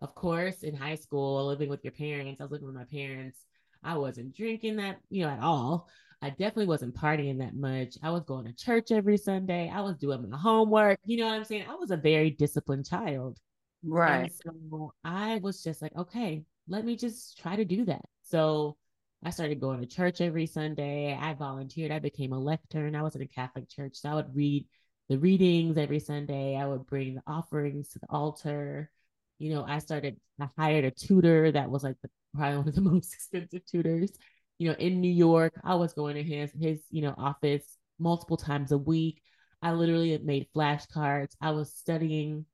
of 0.00 0.14
course, 0.14 0.62
in 0.62 0.74
high 0.74 0.94
school, 0.96 1.46
living 1.46 1.70
with 1.70 1.82
your 1.82 1.92
parents, 1.92 2.40
I 2.40 2.44
was 2.44 2.52
living 2.52 2.66
with 2.66 2.76
my 2.76 2.84
parents. 2.84 3.38
I 3.82 3.96
wasn't 3.96 4.36
drinking 4.36 4.76
that, 4.76 5.00
you 5.08 5.24
know, 5.24 5.30
at 5.30 5.40
all. 5.40 5.88
I 6.20 6.30
definitely 6.30 6.66
wasn't 6.66 6.94
partying 6.94 7.38
that 7.38 7.54
much. 7.54 7.96
I 8.02 8.10
was 8.10 8.24
going 8.24 8.46
to 8.46 8.52
church 8.52 8.90
every 8.90 9.16
Sunday. 9.16 9.70
I 9.72 9.80
was 9.80 9.96
doing 9.96 10.28
my 10.28 10.36
homework. 10.36 10.98
You 11.04 11.18
know 11.18 11.26
what 11.26 11.34
I'm 11.34 11.44
saying? 11.44 11.66
I 11.68 11.74
was 11.76 11.90
a 11.90 11.96
very 11.96 12.30
disciplined 12.30 12.88
child. 12.88 13.38
Right. 13.84 14.32
And 14.44 14.56
so 14.70 14.92
I 15.04 15.40
was 15.42 15.62
just 15.62 15.82
like, 15.82 15.96
okay, 15.96 16.44
let 16.68 16.84
me 16.84 16.96
just 16.96 17.38
try 17.38 17.56
to 17.56 17.64
do 17.64 17.84
that. 17.86 18.04
So 18.22 18.76
I 19.24 19.30
started 19.30 19.60
going 19.60 19.80
to 19.80 19.86
church 19.86 20.20
every 20.20 20.46
Sunday. 20.46 21.16
I 21.18 21.34
volunteered. 21.34 21.92
I 21.92 21.98
became 21.98 22.32
a 22.32 22.38
lector 22.38 22.86
and 22.86 22.96
I 22.96 23.02
was 23.02 23.16
in 23.16 23.22
a 23.22 23.28
Catholic 23.28 23.68
church. 23.68 23.96
So 23.96 24.10
I 24.10 24.14
would 24.14 24.34
read 24.34 24.66
the 25.08 25.18
readings 25.18 25.78
every 25.78 26.00
Sunday. 26.00 26.56
I 26.56 26.66
would 26.66 26.86
bring 26.86 27.14
the 27.14 27.22
offerings 27.26 27.88
to 27.90 27.98
the 27.98 28.08
altar 28.10 28.90
you 29.38 29.50
know, 29.54 29.64
I 29.64 29.78
started, 29.78 30.16
I 30.40 30.48
hired 30.56 30.84
a 30.84 30.90
tutor 30.90 31.52
that 31.52 31.70
was 31.70 31.84
like 31.84 31.96
the, 32.02 32.10
probably 32.34 32.58
one 32.58 32.68
of 32.68 32.74
the 32.74 32.80
most 32.92 33.12
expensive 33.14 33.64
tutors, 33.66 34.12
you 34.58 34.68
know, 34.68 34.76
in 34.78 35.00
New 35.00 35.12
York. 35.12 35.54
I 35.64 35.74
was 35.74 35.92
going 35.92 36.14
to 36.16 36.22
his, 36.22 36.50
his, 36.58 36.80
you 36.90 37.02
know, 37.02 37.14
office 37.16 37.76
multiple 37.98 38.36
times 38.36 38.72
a 38.72 38.78
week. 38.78 39.22
I 39.62 39.72
literally 39.72 40.16
made 40.18 40.48
flashcards. 40.54 41.34
I 41.40 41.50
was 41.50 41.72
studying 41.74 42.46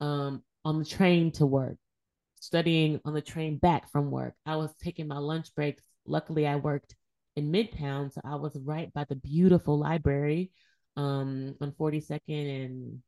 um, 0.00 0.42
on 0.68 0.78
the 0.78 0.84
train 0.84 1.32
to 1.32 1.46
work, 1.46 1.78
studying 2.38 3.00
on 3.06 3.14
the 3.14 3.22
train 3.22 3.56
back 3.56 3.90
from 3.90 4.10
work. 4.10 4.34
I 4.44 4.56
was 4.56 4.70
taking 4.82 5.08
my 5.08 5.16
lunch 5.16 5.54
breaks. 5.54 5.82
Luckily, 6.06 6.46
I 6.46 6.56
worked 6.56 6.94
in 7.36 7.50
Midtown, 7.50 8.12
so 8.12 8.20
I 8.22 8.34
was 8.34 8.54
right 8.62 8.92
by 8.92 9.04
the 9.04 9.16
beautiful 9.16 9.78
library 9.78 10.50
um, 10.94 11.54
on 11.62 11.72
42nd 11.72 12.20
and 12.28 13.02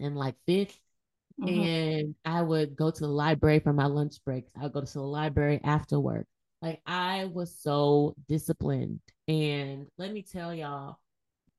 and 0.00 0.16
like 0.16 0.36
Fifth. 0.46 0.78
Mm-hmm. 1.38 1.60
And 1.60 2.14
I 2.24 2.40
would 2.40 2.76
go 2.76 2.90
to 2.90 3.00
the 3.00 3.08
library 3.08 3.58
for 3.58 3.74
my 3.74 3.84
lunch 3.84 4.24
breaks. 4.24 4.50
I 4.58 4.62
would 4.62 4.72
go 4.72 4.80
to 4.80 4.92
the 4.94 5.02
library 5.02 5.60
after 5.62 6.00
work. 6.00 6.26
Like 6.62 6.80
I 6.86 7.26
was 7.26 7.54
so 7.60 8.14
disciplined. 8.26 9.00
And 9.28 9.88
let 9.98 10.14
me 10.14 10.22
tell 10.22 10.54
y'all, 10.54 10.96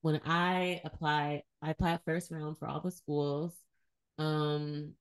when 0.01 0.19
I 0.25 0.81
applied, 0.83 1.43
I 1.61 1.71
applied 1.71 1.99
first 2.05 2.31
round 2.31 2.57
for 2.57 2.67
all 2.67 2.79
the 2.79 2.89
schools, 2.89 3.53
um, 4.17 4.93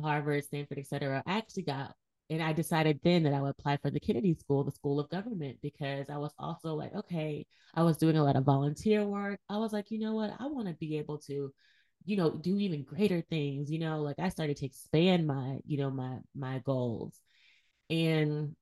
Harvard, 0.00 0.44
Stanford, 0.44 0.78
etc. 0.78 1.22
I 1.26 1.38
actually 1.38 1.64
got 1.64 1.94
and 2.30 2.42
I 2.42 2.52
decided 2.52 3.00
then 3.02 3.24
that 3.24 3.34
I 3.34 3.42
would 3.42 3.50
apply 3.50 3.76
for 3.76 3.90
the 3.90 4.00
Kennedy 4.00 4.34
School, 4.34 4.64
the 4.64 4.72
School 4.72 4.98
of 4.98 5.10
Government, 5.10 5.58
because 5.60 6.08
I 6.08 6.16
was 6.16 6.32
also 6.38 6.74
like, 6.74 6.94
okay, 6.94 7.46
I 7.74 7.82
was 7.82 7.98
doing 7.98 8.16
a 8.16 8.24
lot 8.24 8.36
of 8.36 8.44
volunteer 8.44 9.04
work. 9.04 9.38
I 9.50 9.58
was 9.58 9.72
like, 9.72 9.90
you 9.90 9.98
know 9.98 10.14
what? 10.14 10.32
I 10.38 10.46
want 10.46 10.68
to 10.68 10.74
be 10.74 10.96
able 10.98 11.18
to 11.26 11.52
you 12.04 12.16
know 12.16 12.30
do 12.30 12.58
even 12.58 12.82
greater 12.82 13.22
things 13.30 13.70
you 13.70 13.78
know 13.78 14.00
like 14.00 14.18
i 14.18 14.28
started 14.28 14.56
to 14.56 14.66
expand 14.66 15.26
my 15.26 15.58
you 15.64 15.78
know 15.78 15.90
my 15.90 16.18
my 16.34 16.58
goals 16.60 17.18
and 17.90 18.54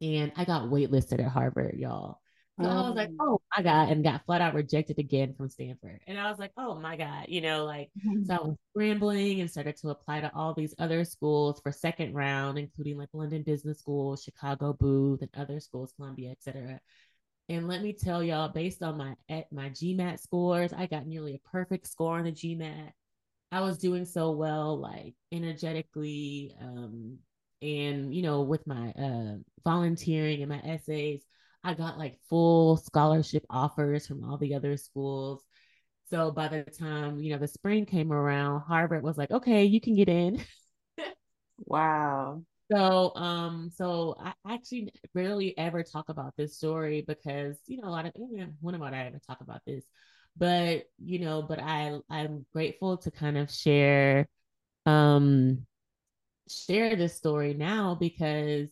and 0.00 0.32
i 0.36 0.44
got 0.44 0.64
waitlisted 0.64 1.24
at 1.24 1.30
harvard 1.30 1.76
y'all 1.78 2.18
so 2.62 2.68
I 2.68 2.88
was 2.88 2.96
like, 2.96 3.10
oh 3.20 3.40
my 3.56 3.62
God, 3.62 3.88
and 3.90 4.04
got 4.04 4.24
flat 4.26 4.40
out 4.40 4.54
rejected 4.54 4.98
again 4.98 5.34
from 5.34 5.48
Stanford. 5.48 6.00
And 6.06 6.18
I 6.18 6.28
was 6.28 6.38
like, 6.38 6.52
oh 6.56 6.78
my 6.78 6.96
God, 6.96 7.26
you 7.28 7.40
know, 7.40 7.64
like, 7.64 7.90
mm-hmm. 7.98 8.24
so 8.24 8.34
I 8.34 8.40
was 8.42 8.56
scrambling 8.70 9.40
and 9.40 9.50
started 9.50 9.76
to 9.78 9.90
apply 9.90 10.20
to 10.20 10.32
all 10.34 10.54
these 10.54 10.74
other 10.78 11.04
schools 11.04 11.60
for 11.60 11.72
second 11.72 12.14
round, 12.14 12.58
including 12.58 12.98
like 12.98 13.08
London 13.12 13.42
Business 13.42 13.78
School, 13.78 14.16
Chicago 14.16 14.72
Booth, 14.72 15.22
and 15.22 15.30
other 15.36 15.60
schools, 15.60 15.92
Columbia, 15.96 16.30
etc. 16.30 16.80
And 17.48 17.66
let 17.66 17.82
me 17.82 17.92
tell 17.92 18.22
y'all, 18.22 18.48
based 18.48 18.80
on 18.82 18.96
my 18.96 19.14
at 19.28 19.52
my 19.52 19.70
GMAT 19.70 20.20
scores, 20.20 20.72
I 20.72 20.86
got 20.86 21.06
nearly 21.06 21.34
a 21.34 21.48
perfect 21.48 21.88
score 21.88 22.16
on 22.16 22.24
the 22.24 22.32
GMAT. 22.32 22.92
I 23.50 23.60
was 23.60 23.78
doing 23.78 24.04
so 24.04 24.30
well, 24.30 24.78
like 24.78 25.14
energetically, 25.32 26.54
um, 26.60 27.18
and 27.60 28.14
you 28.14 28.22
know, 28.22 28.42
with 28.42 28.64
my 28.68 28.90
uh, 28.92 29.38
volunteering 29.64 30.42
and 30.42 30.48
my 30.48 30.60
essays, 30.60 31.22
I 31.64 31.74
got 31.74 31.98
like 31.98 32.18
full 32.28 32.76
scholarship 32.78 33.44
offers 33.50 34.06
from 34.06 34.24
all 34.24 34.38
the 34.38 34.54
other 34.54 34.76
schools. 34.76 35.42
So 36.10 36.30
by 36.32 36.48
the 36.48 36.62
time 36.64 37.20
you 37.20 37.32
know 37.32 37.38
the 37.38 37.48
spring 37.48 37.86
came 37.86 38.12
around, 38.12 38.62
Harvard 38.62 39.02
was 39.02 39.18
like, 39.18 39.30
"Okay, 39.30 39.64
you 39.64 39.80
can 39.80 39.94
get 39.94 40.08
in." 40.08 40.42
wow. 41.58 42.42
So, 42.72 43.14
um, 43.16 43.70
so 43.74 44.16
I 44.20 44.32
actually 44.48 44.92
rarely 45.14 45.56
ever 45.58 45.82
talk 45.82 46.08
about 46.08 46.34
this 46.36 46.56
story 46.56 47.04
because 47.06 47.58
you 47.66 47.80
know 47.80 47.88
a 47.88 47.90
lot 47.90 48.06
of 48.06 48.12
when 48.60 48.74
am 48.74 48.82
I 48.82 49.06
ever 49.06 49.18
talk 49.26 49.40
about 49.40 49.62
this? 49.66 49.84
But 50.36 50.84
you 50.98 51.18
know, 51.20 51.42
but 51.42 51.60
I 51.60 51.98
I'm 52.08 52.46
grateful 52.52 52.98
to 52.98 53.10
kind 53.10 53.36
of 53.38 53.50
share, 53.50 54.28
um, 54.86 55.66
share 56.48 56.96
this 56.96 57.16
story 57.16 57.54
now 57.54 57.94
because 57.94 58.68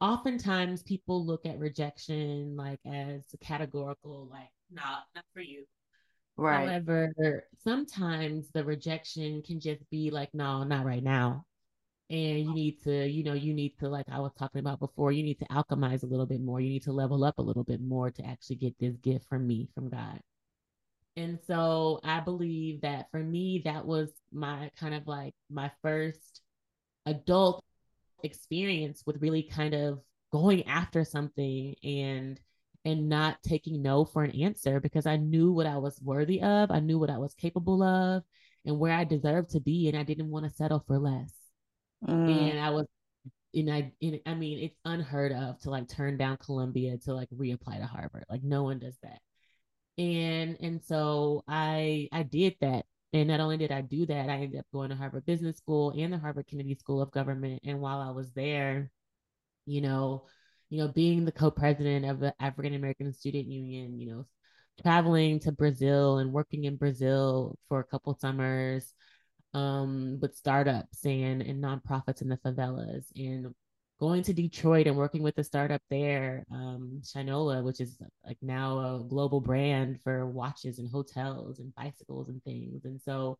oftentimes 0.00 0.82
people 0.82 1.24
look 1.24 1.46
at 1.46 1.58
rejection 1.58 2.56
like 2.56 2.80
as 2.86 3.22
categorical, 3.40 4.28
like 4.30 4.50
not 4.70 5.04
not 5.14 5.24
for 5.32 5.40
you. 5.40 5.64
Right. 6.36 6.68
However, 6.68 7.44
sometimes 7.64 8.48
the 8.52 8.64
rejection 8.64 9.42
can 9.42 9.58
just 9.58 9.88
be 9.90 10.10
like, 10.10 10.32
no, 10.34 10.62
not 10.62 10.84
right 10.84 11.02
now 11.02 11.44
and 12.10 12.38
you 12.38 12.54
need 12.54 12.82
to 12.82 13.06
you 13.06 13.22
know 13.22 13.34
you 13.34 13.52
need 13.52 13.76
to 13.78 13.88
like 13.88 14.06
i 14.10 14.18
was 14.18 14.32
talking 14.38 14.60
about 14.60 14.80
before 14.80 15.12
you 15.12 15.22
need 15.22 15.38
to 15.38 15.44
alchemize 15.46 16.02
a 16.02 16.06
little 16.06 16.26
bit 16.26 16.40
more 16.40 16.60
you 16.60 16.70
need 16.70 16.82
to 16.82 16.92
level 16.92 17.22
up 17.24 17.38
a 17.38 17.42
little 17.42 17.64
bit 17.64 17.80
more 17.80 18.10
to 18.10 18.24
actually 18.24 18.56
get 18.56 18.74
this 18.78 18.96
gift 18.96 19.26
from 19.28 19.46
me 19.46 19.68
from 19.74 19.88
god 19.88 20.18
and 21.16 21.38
so 21.46 22.00
i 22.04 22.20
believe 22.20 22.80
that 22.80 23.10
for 23.10 23.20
me 23.20 23.60
that 23.64 23.84
was 23.84 24.08
my 24.32 24.70
kind 24.78 24.94
of 24.94 25.06
like 25.06 25.34
my 25.50 25.70
first 25.82 26.40
adult 27.04 27.62
experience 28.22 29.02
with 29.06 29.22
really 29.22 29.42
kind 29.42 29.74
of 29.74 30.00
going 30.32 30.66
after 30.66 31.04
something 31.04 31.74
and 31.82 32.40
and 32.84 33.08
not 33.08 33.42
taking 33.42 33.82
no 33.82 34.04
for 34.04 34.22
an 34.22 34.30
answer 34.32 34.80
because 34.80 35.06
i 35.06 35.16
knew 35.16 35.52
what 35.52 35.66
i 35.66 35.76
was 35.76 36.00
worthy 36.02 36.40
of 36.42 36.70
i 36.70 36.80
knew 36.80 36.98
what 36.98 37.10
i 37.10 37.18
was 37.18 37.34
capable 37.34 37.82
of 37.82 38.22
and 38.64 38.78
where 38.78 38.92
i 38.92 39.04
deserved 39.04 39.50
to 39.50 39.60
be 39.60 39.88
and 39.88 39.96
i 39.96 40.02
didn't 40.02 40.30
want 40.30 40.44
to 40.44 40.54
settle 40.54 40.82
for 40.86 40.98
less 40.98 41.32
Mm. 42.06 42.50
And 42.50 42.60
I 42.60 42.70
was, 42.70 42.86
and 43.54 43.70
I, 43.70 43.92
and 44.02 44.20
I 44.26 44.34
mean, 44.34 44.58
it's 44.58 44.78
unheard 44.84 45.32
of 45.32 45.58
to 45.60 45.70
like 45.70 45.88
turn 45.88 46.16
down 46.16 46.36
Columbia 46.38 46.98
to 47.04 47.14
like 47.14 47.30
reapply 47.30 47.78
to 47.78 47.86
Harvard. 47.86 48.24
Like 48.28 48.42
no 48.42 48.62
one 48.62 48.78
does 48.78 48.96
that. 49.02 49.20
And 49.96 50.56
and 50.60 50.82
so 50.84 51.42
I 51.48 52.08
I 52.12 52.22
did 52.22 52.56
that. 52.60 52.86
And 53.12 53.28
not 53.28 53.40
only 53.40 53.56
did 53.56 53.72
I 53.72 53.80
do 53.80 54.04
that, 54.06 54.28
I 54.28 54.34
ended 54.34 54.58
up 54.58 54.66
going 54.72 54.90
to 54.90 54.96
Harvard 54.96 55.24
Business 55.24 55.56
School 55.56 55.94
and 55.96 56.12
the 56.12 56.18
Harvard 56.18 56.46
Kennedy 56.46 56.74
School 56.74 57.00
of 57.00 57.10
Government. 57.10 57.62
And 57.64 57.80
while 57.80 58.00
I 58.00 58.10
was 58.10 58.30
there, 58.32 58.90
you 59.66 59.80
know, 59.80 60.26
you 60.68 60.78
know, 60.78 60.88
being 60.88 61.24
the 61.24 61.32
co-president 61.32 62.04
of 62.04 62.20
the 62.20 62.34
African 62.38 62.74
American 62.74 63.12
Student 63.14 63.46
Union, 63.46 63.98
you 63.98 64.10
know, 64.10 64.26
traveling 64.82 65.40
to 65.40 65.52
Brazil 65.52 66.18
and 66.18 66.32
working 66.32 66.64
in 66.64 66.76
Brazil 66.76 67.58
for 67.68 67.80
a 67.80 67.84
couple 67.84 68.18
summers, 68.20 68.92
um, 69.54 70.18
with 70.20 70.36
startups 70.36 71.04
and, 71.06 71.42
and 71.42 71.62
nonprofits 71.62 72.22
in 72.22 72.28
the 72.28 72.36
favelas 72.36 73.06
and 73.16 73.54
going 74.00 74.22
to 74.22 74.32
Detroit 74.32 74.86
and 74.86 74.96
working 74.96 75.22
with 75.22 75.34
the 75.34 75.42
startup 75.44 75.82
there, 75.90 76.44
um, 76.52 77.00
Shinola, 77.02 77.62
which 77.64 77.80
is 77.80 77.98
like 78.24 78.38
now 78.40 78.78
a 78.78 79.04
global 79.04 79.40
brand 79.40 79.98
for 80.04 80.26
watches 80.26 80.78
and 80.78 80.90
hotels 80.90 81.58
and 81.58 81.74
bicycles 81.74 82.28
and 82.28 82.42
things. 82.44 82.84
And 82.84 83.00
so 83.00 83.38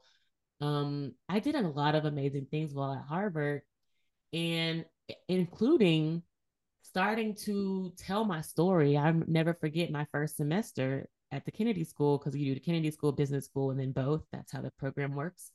um, 0.60 1.14
I 1.28 1.38
did 1.38 1.54
a 1.54 1.68
lot 1.68 1.94
of 1.94 2.04
amazing 2.04 2.46
things 2.50 2.74
while 2.74 2.92
at 2.92 3.04
Harvard, 3.08 3.62
and 4.32 4.84
including 5.28 6.22
starting 6.82 7.34
to 7.34 7.92
tell 7.96 8.24
my 8.24 8.40
story. 8.40 8.96
I 8.96 9.12
never 9.26 9.54
forget 9.54 9.90
my 9.90 10.06
first 10.10 10.36
semester 10.36 11.08
at 11.30 11.44
the 11.44 11.52
Kennedy 11.52 11.84
School 11.84 12.18
because 12.18 12.34
you 12.34 12.46
do 12.46 12.54
the 12.54 12.60
Kennedy 12.60 12.90
School, 12.90 13.12
Business 13.12 13.44
School, 13.44 13.70
and 13.70 13.78
then 13.78 13.92
both. 13.92 14.22
That's 14.32 14.50
how 14.52 14.62
the 14.62 14.72
program 14.72 15.14
works. 15.14 15.52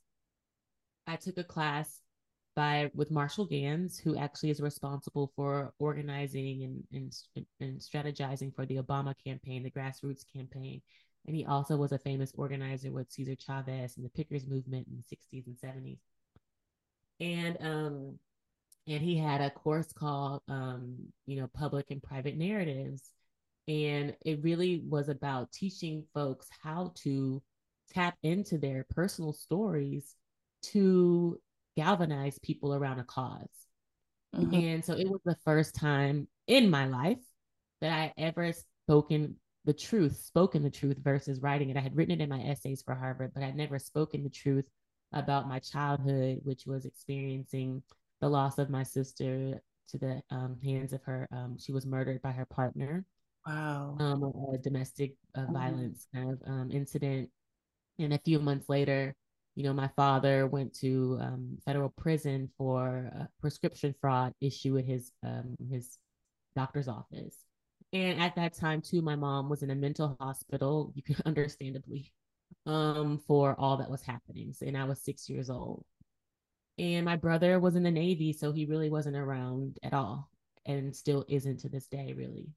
I 1.07 1.17
took 1.17 1.37
a 1.37 1.43
class 1.43 1.99
by 2.55 2.91
with 2.93 3.11
Marshall 3.11 3.45
Ganz, 3.45 3.97
who 3.97 4.17
actually 4.17 4.49
is 4.49 4.61
responsible 4.61 5.31
for 5.35 5.73
organizing 5.79 6.63
and, 6.63 7.13
and, 7.35 7.45
and 7.59 7.79
strategizing 7.79 8.53
for 8.53 8.65
the 8.65 8.77
Obama 8.77 9.13
campaign, 9.25 9.63
the 9.63 9.71
grassroots 9.71 10.23
campaign. 10.35 10.81
And 11.25 11.35
he 11.35 11.45
also 11.45 11.77
was 11.77 11.91
a 11.91 11.97
famous 11.97 12.31
organizer 12.35 12.91
with 12.91 13.11
Cesar 13.11 13.35
Chavez 13.35 13.95
and 13.95 14.05
the 14.05 14.09
Pickers 14.09 14.47
movement 14.47 14.87
in 14.87 14.97
the 14.97 15.15
60s 15.15 15.47
and 15.47 15.57
70s. 15.57 15.97
And 17.19 17.57
um, 17.61 18.19
and 18.87 19.01
he 19.01 19.17
had 19.17 19.39
a 19.39 19.49
course 19.49 19.93
called 19.93 20.41
um, 20.49 20.97
you 21.25 21.39
know, 21.39 21.47
public 21.53 21.91
and 21.91 22.03
private 22.03 22.35
narratives. 22.35 23.01
And 23.67 24.13
it 24.25 24.43
really 24.43 24.83
was 24.85 25.07
about 25.07 25.53
teaching 25.53 26.03
folks 26.13 26.47
how 26.61 26.91
to 27.03 27.41
tap 27.93 28.17
into 28.23 28.57
their 28.57 28.85
personal 28.89 29.31
stories 29.31 30.15
to 30.63 31.39
galvanize 31.75 32.39
people 32.39 32.73
around 32.73 32.99
a 32.99 33.03
because 33.03 34.47
mm-hmm. 34.47 34.55
And 34.55 34.86
so 34.86 34.93
it 34.93 35.07
was 35.07 35.21
the 35.25 35.38
first 35.45 35.75
time 35.75 36.27
in 36.47 36.69
my 36.69 36.86
life 36.86 37.19
that 37.81 37.91
I 37.91 38.13
ever 38.17 38.51
spoken 38.86 39.36
the 39.65 39.73
truth, 39.73 40.17
spoken 40.25 40.63
the 40.63 40.69
truth 40.69 40.97
versus 41.01 41.39
writing 41.41 41.69
it. 41.69 41.77
I 41.77 41.81
had 41.81 41.95
written 41.95 42.19
it 42.19 42.23
in 42.23 42.29
my 42.29 42.41
essays 42.41 42.81
for 42.81 42.95
Harvard, 42.95 43.31
but 43.33 43.43
I'd 43.43 43.55
never 43.55 43.79
spoken 43.79 44.23
the 44.23 44.29
truth 44.29 44.65
about 45.13 45.47
my 45.47 45.59
childhood, 45.59 46.39
which 46.43 46.63
was 46.65 46.86
experiencing 46.86 47.83
the 48.19 48.29
loss 48.29 48.57
of 48.57 48.69
my 48.69 48.83
sister 48.83 49.62
to 49.89 49.97
the 49.97 50.21
um, 50.31 50.57
hands 50.63 50.93
of 50.93 51.03
her. 51.03 51.27
Um, 51.31 51.57
she 51.59 51.71
was 51.71 51.86
murdered 51.86 52.21
by 52.21 52.31
her 52.31 52.45
partner. 52.45 53.05
Wow. 53.45 53.97
Um, 53.99 54.23
a 54.53 54.57
domestic 54.57 55.15
uh, 55.36 55.41
mm-hmm. 55.41 55.53
violence 55.53 56.07
kind 56.13 56.31
of 56.31 56.39
um, 56.47 56.69
incident. 56.71 57.29
And 57.99 58.13
a 58.13 58.19
few 58.19 58.39
months 58.39 58.67
later, 58.69 59.15
you 59.55 59.63
know, 59.63 59.73
my 59.73 59.89
father 59.95 60.47
went 60.47 60.73
to 60.79 61.17
um, 61.21 61.57
federal 61.65 61.89
prison 61.89 62.49
for 62.57 63.11
a 63.15 63.29
prescription 63.39 63.93
fraud 64.01 64.33
issue 64.41 64.77
at 64.77 64.85
his 64.85 65.11
um, 65.23 65.55
his 65.69 65.97
doctor's 66.55 66.87
office. 66.87 67.35
And 67.91 68.19
at 68.19 68.35
that 68.35 68.53
time, 68.53 68.81
too, 68.81 69.03
my 69.03 69.15
mom 69.15 69.49
was 69.49 69.61
in 69.61 69.69
a 69.69 69.75
mental 69.75 70.17
hospital. 70.19 70.91
You 70.95 71.03
can 71.03 71.17
understandably 71.25 72.11
um, 72.65 73.21
for 73.27 73.55
all 73.59 73.77
that 73.77 73.91
was 73.91 74.01
happening. 74.01 74.55
And 74.61 74.77
I 74.77 74.85
was 74.85 75.01
six 75.01 75.29
years 75.29 75.49
old. 75.49 75.85
And 76.79 77.05
my 77.05 77.15
brother 77.15 77.59
was 77.59 77.75
in 77.75 77.83
the 77.83 77.91
Navy, 77.91 78.33
so 78.33 78.51
he 78.51 78.65
really 78.65 78.89
wasn't 78.89 79.15
around 79.15 79.77
at 79.83 79.93
all, 79.93 80.27
and 80.65 80.95
still 80.95 81.23
isn't 81.29 81.59
to 81.59 81.69
this 81.69 81.85
day, 81.87 82.13
really. 82.17 82.47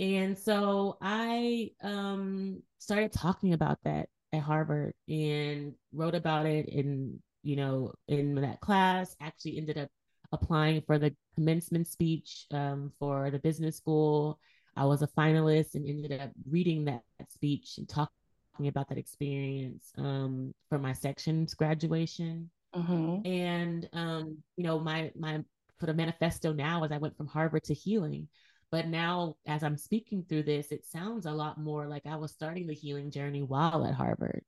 And 0.00 0.36
so 0.36 0.98
I 1.00 1.70
um, 1.80 2.62
started 2.78 3.12
talking 3.12 3.52
about 3.52 3.78
that 3.84 4.08
at 4.32 4.42
Harvard 4.42 4.94
and 5.08 5.74
wrote 5.92 6.14
about 6.14 6.46
it 6.46 6.68
in, 6.68 7.20
you 7.42 7.56
know, 7.56 7.92
in 8.08 8.34
that 8.36 8.60
class, 8.60 9.16
actually 9.20 9.58
ended 9.58 9.78
up 9.78 9.88
applying 10.32 10.82
for 10.82 10.98
the 10.98 11.14
commencement 11.34 11.88
speech 11.88 12.46
um, 12.50 12.92
for 12.98 13.30
the 13.30 13.38
business 13.38 13.76
school. 13.76 14.38
I 14.76 14.84
was 14.84 15.02
a 15.02 15.08
finalist 15.08 15.74
and 15.74 15.88
ended 15.88 16.20
up 16.20 16.30
reading 16.48 16.84
that, 16.84 17.02
speech 17.30 17.78
and 17.78 17.88
talking 17.88 18.68
about 18.68 18.88
that 18.88 18.98
experience 18.98 19.92
um, 19.98 20.52
for 20.68 20.78
my 20.78 20.92
section's 20.92 21.54
graduation. 21.54 22.50
Mm-hmm. 22.74 23.26
And 23.26 23.88
um, 23.92 24.38
you 24.56 24.64
know, 24.64 24.78
my 24.78 25.10
my 25.18 25.42
for 25.78 25.86
the 25.86 25.94
manifesto 25.94 26.52
now 26.52 26.84
as 26.84 26.92
I 26.92 26.98
went 26.98 27.16
from 27.16 27.26
Harvard 27.26 27.64
to 27.64 27.74
healing. 27.74 28.28
But 28.70 28.88
now, 28.88 29.36
as 29.46 29.62
I'm 29.62 29.76
speaking 29.76 30.24
through 30.28 30.42
this, 30.42 30.72
it 30.72 30.84
sounds 30.84 31.26
a 31.26 31.32
lot 31.32 31.58
more 31.58 31.86
like 31.86 32.06
I 32.06 32.16
was 32.16 32.32
starting 32.32 32.66
the 32.66 32.74
healing 32.74 33.10
journey 33.10 33.42
while 33.42 33.86
at 33.86 33.94
Harvard. 33.94 34.44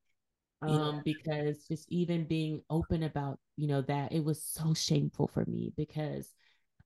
Um, 0.63 0.97
yeah. 0.97 1.01
because 1.05 1.65
just 1.67 1.91
even 1.91 2.25
being 2.25 2.61
open 2.69 3.03
about, 3.03 3.39
you 3.57 3.67
know, 3.67 3.81
that 3.83 4.13
it 4.13 4.23
was 4.23 4.43
so 4.43 4.75
shameful 4.75 5.31
for 5.33 5.45
me 5.47 5.73
because 5.75 6.29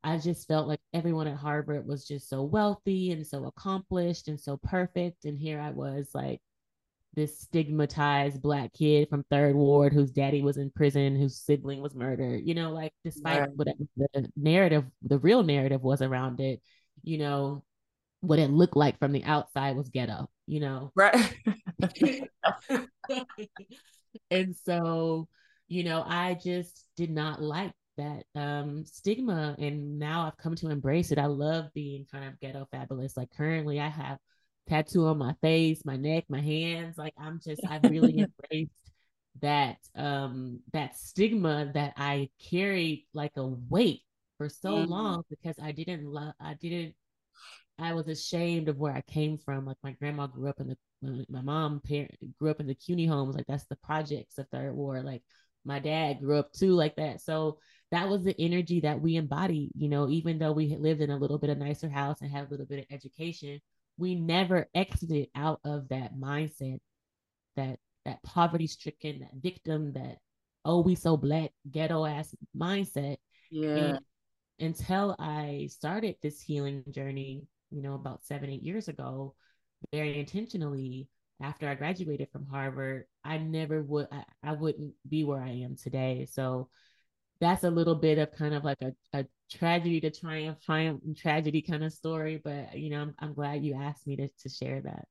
I 0.05 0.19
just 0.19 0.47
felt 0.47 0.69
like 0.69 0.81
everyone 0.93 1.27
at 1.27 1.39
Harvard 1.39 1.87
was 1.87 2.07
just 2.07 2.29
so 2.29 2.43
wealthy 2.43 3.11
and 3.11 3.27
so 3.27 3.47
accomplished 3.47 4.29
and 4.29 4.39
so 4.39 4.59
perfect. 4.59 5.25
And 5.25 5.37
here 5.39 5.59
I 5.59 5.71
was 5.71 6.11
like 6.15 6.41
this 7.15 7.41
stigmatized 7.41 8.43
black 8.43 8.73
kid 8.75 9.09
from 9.09 9.25
third 9.31 9.57
ward 9.57 9.93
whose 9.93 10.11
daddy 10.11 10.43
was 10.43 10.57
in 10.57 10.71
prison, 10.71 11.17
whose 11.17 11.41
sibling 11.41 11.81
was 11.81 11.95
murdered, 11.95 12.43
you 12.45 12.55
know, 12.55 12.71
like 12.73 12.93
despite 13.03 13.37
yeah. 13.37 13.47
what 13.55 13.69
the 13.97 14.31
narrative, 14.37 14.85
the 15.03 15.19
real 15.19 15.43
narrative 15.43 15.83
was 15.83 16.03
around 16.03 16.39
it, 16.41 16.61
you 17.03 17.19
know, 17.19 17.65
what 18.21 18.39
it 18.39 18.51
looked 18.51 18.77
like 18.77 18.99
from 18.99 19.13
the 19.13 19.25
outside 19.25 19.77
was 19.77 19.89
ghetto, 19.91 20.29
you 20.47 20.61
know. 20.61 20.93
Right. 20.95 21.35
and 24.31 24.57
so, 24.57 25.29
you 25.69 25.85
know, 25.85 26.05
I 26.07 26.35
just 26.35 26.87
did 26.97 27.11
not 27.11 27.43
like 27.43 27.73
that 27.97 28.25
um 28.35 28.85
stigma 28.85 29.55
and 29.59 30.01
now 30.01 30.27
I've 30.27 30.37
come 30.37 30.55
to 30.57 30.71
embrace 30.71 31.13
it. 31.13 31.19
I 31.19 31.27
love 31.27 31.67
being 31.75 32.07
kind 32.11 32.27
of 32.27 32.41
ghetto 32.41 32.67
fabulous. 32.71 33.17
Like 33.17 33.31
currently 33.37 33.81
I 33.81 33.89
have 33.89 34.19
tattoo 34.69 35.07
on 35.07 35.19
my 35.19 35.35
face, 35.43 35.85
my 35.85 35.97
neck, 35.97 36.25
my 36.29 36.41
hands. 36.41 36.99
Like 36.99 37.15
I'm 37.19 37.41
just 37.45 37.63
I've 37.69 37.85
really 37.85 38.19
embraced 38.51 38.73
that 39.43 39.79
um 39.97 40.61
that 40.73 40.97
stigma 40.97 41.71
that 41.75 41.95
I 41.97 42.31
carried 42.51 43.07
like 43.13 43.33
a 43.37 43.47
weight 43.47 44.03
for 44.39 44.49
so 44.49 44.77
mm-hmm. 44.77 44.91
long 44.91 45.23
because 45.31 45.57
I 45.63 45.73
didn't 45.73 46.05
love 46.05 46.35
I 46.41 46.55
didn't 46.55 46.95
I 47.79 47.93
was 47.93 48.09
ashamed 48.09 48.69
of 48.69 48.79
where 48.79 48.93
I 48.93 49.03
came 49.03 49.39
from. 49.39 49.67
Like 49.67 49.79
my 49.83 49.93
grandma 49.93 50.27
grew 50.27 50.49
up 50.49 50.61
in 50.61 50.69
the 50.69 51.27
my 51.29 51.43
mom 51.43 51.81
parent 51.87 52.13
grew 52.39 52.51
up 52.51 52.61
in 52.61 52.67
the 52.67 52.75
Cuney 52.75 53.07
homes, 53.07 53.35
like 53.35 53.47
that's 53.47 53.67
the 53.67 53.77
projects 53.77 54.39
of 54.39 54.49
third 54.49 54.75
ward. 54.75 55.05
Like 55.05 55.23
my 55.65 55.79
dad 55.79 56.21
grew 56.21 56.39
up 56.39 56.53
too 56.53 56.73
like 56.73 56.97
that. 56.97 57.21
So 57.21 57.59
that 57.91 58.09
was 58.09 58.25
the 58.25 58.35
energy 58.39 58.81
that 58.81 59.01
we 59.01 59.17
embodied, 59.17 59.71
you 59.75 59.89
know, 59.89 60.09
even 60.09 60.39
though 60.39 60.53
we 60.53 60.71
had 60.71 60.81
lived 60.81 61.01
in 61.01 61.11
a 61.11 61.17
little 61.17 61.39
bit 61.39 61.51
of 61.51 61.59
nicer 61.59 61.89
house 61.89 62.21
and 62.21 62.31
had 62.31 62.47
a 62.47 62.51
little 62.51 62.67
bit 62.67 62.81
of 62.81 62.87
education, 62.91 63.61
we 63.99 64.15
never 64.15 64.67
exited 64.75 65.29
out 65.35 65.61
of 65.65 65.89
that 65.89 66.17
mindset, 66.17 66.79
that 67.57 67.79
that 68.05 68.23
poverty 68.23 68.67
stricken, 68.67 69.21
that 69.21 69.35
victim, 69.43 69.93
that 69.93 70.19
oh 70.65 70.81
we 70.81 70.95
so 70.95 71.17
black 71.17 71.51
ghetto 71.71 72.05
ass 72.05 72.35
mindset. 72.57 73.17
Yeah. 73.51 73.77
And 73.77 74.01
until 74.59 75.17
I 75.19 75.69
started 75.71 76.17
this 76.23 76.41
healing 76.41 76.85
journey, 76.91 77.47
you 77.71 77.83
know, 77.83 77.95
about 77.95 78.25
seven, 78.25 78.51
eight 78.51 78.63
years 78.63 78.89
ago, 78.89 79.35
very 79.93 80.19
intentionally, 80.19 81.09
after 81.41 81.69
I 81.69 81.75
graduated 81.75 82.29
from 82.31 82.47
Harvard, 82.47 83.05
I 83.25 83.39
never 83.39 83.83
would 83.83 84.09
I, 84.13 84.25
I 84.43 84.53
wouldn't 84.53 84.95
be 85.09 85.25
where 85.25 85.43
I 85.43 85.51
am 85.51 85.77
today. 85.77 86.27
So 86.31 86.69
that's 87.41 87.65
a 87.65 87.71
little 87.71 87.97
bit 87.97 88.19
of 88.19 88.33
kind 88.33 88.55
of 88.55 88.65
like 88.65 88.81
a, 88.83 88.93
a 89.13 89.27
tragedy 89.51 90.01
to 90.01 90.11
triumph, 90.11 90.59
triumph 90.65 91.03
and 91.05 91.17
tragedy 91.17 91.61
kind 91.63 91.85
of 91.85 91.93
story. 91.93 92.41
But 92.43 92.79
you 92.79 92.91
know, 92.91 93.03
I'm 93.03 93.15
I'm 93.19 93.35
glad 93.35 93.65
you 93.65 93.75
asked 93.75 94.07
me 94.07 94.17
to 94.17 94.29
to 94.29 94.49
share 94.49 94.81
that. 94.83 95.07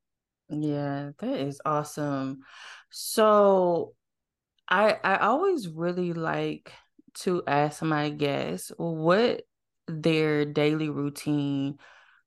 Yeah, 0.50 1.12
that 1.20 1.40
is 1.40 1.62
awesome. 1.66 2.40
So 2.90 3.94
I 4.70 4.98
I 5.04 5.18
always 5.18 5.68
really 5.68 6.14
like 6.14 6.72
to 7.16 7.44
ask 7.48 7.82
my 7.82 8.10
guests 8.10 8.72
what 8.78 9.44
their 9.88 10.46
daily 10.46 10.90
routine 10.90 11.78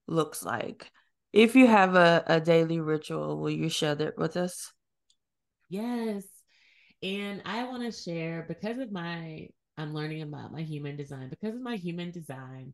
looks 0.06 0.42
like. 0.44 0.90
If 1.32 1.54
you 1.54 1.66
have 1.66 1.94
a, 1.94 2.24
a 2.26 2.40
daily 2.40 2.80
ritual, 2.80 3.38
will 3.38 3.50
you 3.50 3.68
share 3.68 3.94
that 3.94 4.16
with 4.16 4.36
us? 4.36 4.72
Yes. 5.68 6.24
And 7.02 7.42
I 7.44 7.64
want 7.64 7.82
to 7.82 7.92
share 7.92 8.44
because 8.48 8.78
of 8.78 8.90
my, 8.90 9.48
I'm 9.76 9.92
learning 9.92 10.22
about 10.22 10.52
my 10.52 10.62
human 10.62 10.96
design. 10.96 11.28
Because 11.28 11.54
of 11.54 11.60
my 11.60 11.76
human 11.76 12.10
design, 12.10 12.72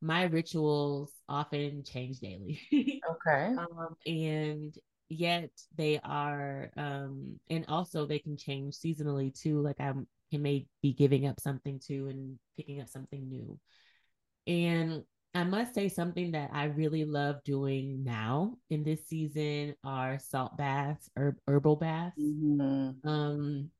my 0.00 0.24
rituals 0.24 1.12
often 1.28 1.84
change 1.84 2.18
daily. 2.18 2.60
okay. 2.72 3.54
Um, 3.56 3.96
and 4.06 4.74
yet 5.08 5.50
they 5.76 6.00
are, 6.02 6.70
um, 6.76 7.38
and 7.48 7.64
also 7.68 8.06
they 8.06 8.18
can 8.18 8.36
change 8.36 8.74
seasonally 8.74 9.38
too. 9.38 9.60
Like 9.60 9.80
I'm, 9.80 10.06
can 10.30 10.42
may 10.42 10.66
be 10.82 10.92
giving 10.92 11.26
up 11.26 11.40
something 11.40 11.80
too 11.84 12.08
and 12.08 12.38
picking 12.56 12.80
up 12.80 12.88
something 12.88 13.28
new. 13.28 13.58
And 14.46 15.04
I 15.34 15.44
must 15.44 15.74
say 15.74 15.88
something 15.88 16.32
that 16.32 16.50
I 16.52 16.64
really 16.64 17.04
love 17.04 17.36
doing 17.44 18.02
now 18.02 18.56
in 18.68 18.82
this 18.82 19.06
season 19.06 19.74
are 19.84 20.18
salt 20.18 20.56
baths 20.56 21.08
or 21.16 21.36
herbal 21.46 21.76
baths. 21.76 22.16
Mm-hmm. 22.18 23.08
Um, 23.08 23.70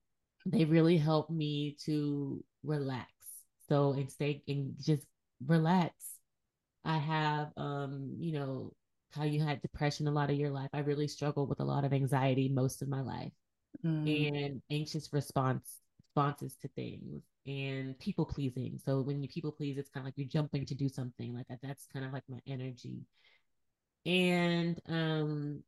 they 0.47 0.65
really 0.65 0.97
help 0.97 1.29
me 1.29 1.77
to 1.87 2.43
relax. 2.63 3.11
So 3.69 3.93
and 3.93 4.11
stay 4.11 4.43
and 4.47 4.75
just 4.81 5.07
relax. 5.47 5.95
I 6.85 6.99
have 6.99 7.49
um, 7.57 8.17
you 8.19 8.33
know, 8.33 8.73
how 9.13 9.25
you 9.25 9.43
had 9.43 9.61
depression 9.61 10.07
a 10.07 10.13
lot 10.13 10.31
of 10.31 10.37
your 10.37 10.51
life. 10.51 10.71
I 10.73 10.81
really 10.81 11.09
struggled 11.09 11.49
with 11.49 11.61
a 11.61 11.65
lot 11.65 11.85
of 11.85 11.93
anxiety 11.93 12.49
most 12.49 12.81
of 12.81 12.89
my 12.89 13.01
life 13.01 13.33
mm. 13.85 14.37
and 14.37 14.63
anxious 14.71 15.13
response 15.13 15.79
responses 16.11 16.57
to 16.63 16.69
things 16.69 17.23
and 17.47 17.99
people 17.99 18.25
pleasing. 18.25 18.79
So 18.85 19.01
when 19.01 19.23
you 19.23 19.29
people 19.29 19.53
please, 19.53 19.79
it's 19.79 19.91
kind 19.91 20.05
of 20.05 20.07
like 20.07 20.15
you're 20.17 20.29
jumping 20.29 20.67
to 20.67 20.75
do 20.75 20.89
something 20.89 21.35
like 21.35 21.49
that. 21.49 21.61
That's 21.63 21.87
kind 21.93 22.05
of 22.05 22.13
like 22.13 22.25
my 22.29 22.41
energy. 22.47 23.07
And 24.07 24.81
um 24.89 25.63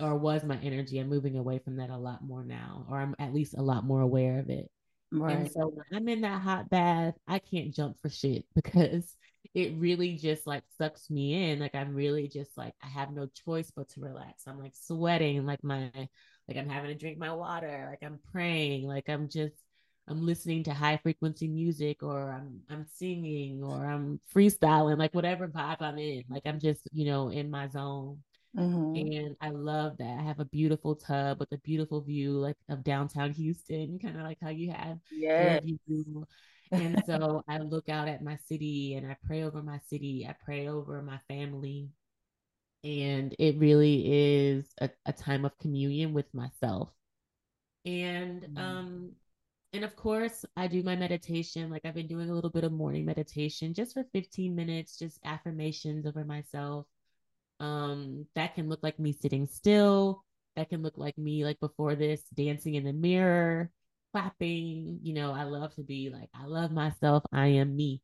or 0.00 0.16
was 0.16 0.44
my 0.44 0.58
energy. 0.58 0.98
I'm 0.98 1.08
moving 1.08 1.38
away 1.38 1.58
from 1.58 1.76
that 1.76 1.90
a 1.90 1.96
lot 1.96 2.22
more 2.22 2.44
now, 2.44 2.86
or 2.90 2.98
I'm 2.98 3.14
at 3.18 3.32
least 3.32 3.54
a 3.56 3.62
lot 3.62 3.84
more 3.84 4.00
aware 4.00 4.38
of 4.38 4.50
it. 4.50 4.70
Right. 5.10 5.36
And 5.36 5.52
so 5.52 5.68
when 5.68 5.86
I'm 5.92 6.08
in 6.08 6.22
that 6.22 6.42
hot 6.42 6.68
bath, 6.68 7.14
I 7.26 7.38
can't 7.38 7.74
jump 7.74 7.98
for 8.00 8.08
shit 8.08 8.44
because 8.54 9.16
it 9.54 9.74
really 9.76 10.16
just 10.16 10.46
like 10.46 10.64
sucks 10.78 11.08
me 11.10 11.50
in. 11.50 11.60
Like 11.60 11.74
I'm 11.74 11.94
really 11.94 12.28
just 12.28 12.56
like 12.56 12.74
I 12.82 12.88
have 12.88 13.12
no 13.12 13.28
choice 13.44 13.72
but 13.74 13.88
to 13.90 14.00
relax. 14.00 14.44
I'm 14.46 14.58
like 14.58 14.74
sweating, 14.74 15.46
like 15.46 15.64
my 15.64 15.90
like 16.48 16.58
I'm 16.58 16.68
having 16.68 16.90
to 16.90 16.94
drink 16.94 17.18
my 17.18 17.32
water, 17.32 17.88
like 17.90 18.06
I'm 18.06 18.18
praying, 18.32 18.86
like 18.86 19.08
I'm 19.08 19.28
just 19.28 19.54
I'm 20.06 20.24
listening 20.24 20.64
to 20.64 20.74
high 20.74 20.98
frequency 20.98 21.48
music 21.48 22.02
or 22.02 22.30
I'm 22.30 22.60
I'm 22.68 22.86
singing 22.92 23.62
or 23.62 23.86
I'm 23.86 24.20
freestyling, 24.34 24.98
like 24.98 25.14
whatever 25.14 25.48
vibe 25.48 25.80
I'm 25.80 25.98
in. 25.98 26.24
Like 26.28 26.42
I'm 26.44 26.60
just, 26.60 26.82
you 26.92 27.06
know, 27.06 27.30
in 27.30 27.50
my 27.50 27.68
zone. 27.68 28.18
Mm-hmm. 28.56 29.12
And 29.12 29.36
I 29.40 29.50
love 29.50 29.96
that. 29.98 30.18
I 30.20 30.22
have 30.22 30.40
a 30.40 30.44
beautiful 30.44 30.94
tub 30.94 31.40
with 31.40 31.50
a 31.52 31.58
beautiful 31.58 32.02
view 32.02 32.32
like 32.32 32.56
of 32.68 32.84
downtown 32.84 33.32
Houston, 33.32 33.98
kind 33.98 34.16
of 34.16 34.22
like 34.22 34.38
how 34.42 34.50
you 34.50 34.70
have 34.70 34.98
yeah. 35.10 35.58
And 36.70 37.02
so 37.06 37.42
I 37.48 37.58
look 37.58 37.88
out 37.88 38.08
at 38.08 38.22
my 38.22 38.36
city 38.46 38.94
and 38.94 39.10
I 39.10 39.16
pray 39.26 39.42
over 39.42 39.62
my 39.62 39.80
city. 39.88 40.26
I 40.28 40.34
pray 40.44 40.68
over 40.68 41.02
my 41.02 41.18
family. 41.28 41.88
And 42.84 43.34
it 43.38 43.56
really 43.58 44.04
is 44.06 44.66
a, 44.78 44.90
a 45.06 45.12
time 45.12 45.46
of 45.46 45.58
communion 45.58 46.12
with 46.12 46.32
myself. 46.34 46.90
And 47.86 48.42
mm-hmm. 48.42 48.58
um 48.58 49.10
and 49.74 49.84
of 49.84 49.96
course, 49.96 50.44
I 50.56 50.68
do 50.68 50.82
my 50.82 50.96
meditation. 50.96 51.70
Like 51.70 51.84
I've 51.84 51.94
been 51.94 52.06
doing 52.06 52.30
a 52.30 52.34
little 52.34 52.50
bit 52.50 52.64
of 52.64 52.72
morning 52.72 53.04
meditation 53.04 53.74
just 53.74 53.92
for 53.94 54.04
15 54.12 54.54
minutes, 54.54 54.96
just 54.98 55.18
affirmations 55.24 56.06
over 56.06 56.24
myself. 56.24 56.86
Um, 57.60 58.26
that 58.36 58.54
can 58.54 58.68
look 58.68 58.82
like 58.82 58.98
me 59.00 59.12
sitting 59.12 59.46
still. 59.48 60.24
That 60.56 60.68
can 60.68 60.82
look 60.82 60.96
like 60.96 61.18
me 61.18 61.44
like 61.44 61.58
before 61.60 61.96
this, 61.96 62.22
dancing 62.34 62.76
in 62.76 62.84
the 62.84 62.92
mirror, 62.92 63.70
clapping. 64.12 65.00
You 65.02 65.14
know, 65.14 65.32
I 65.32 65.42
love 65.42 65.74
to 65.74 65.82
be 65.82 66.08
like, 66.08 66.30
I 66.34 66.46
love 66.46 66.70
myself. 66.70 67.24
I 67.32 67.48
am 67.48 67.74
me. 67.74 68.00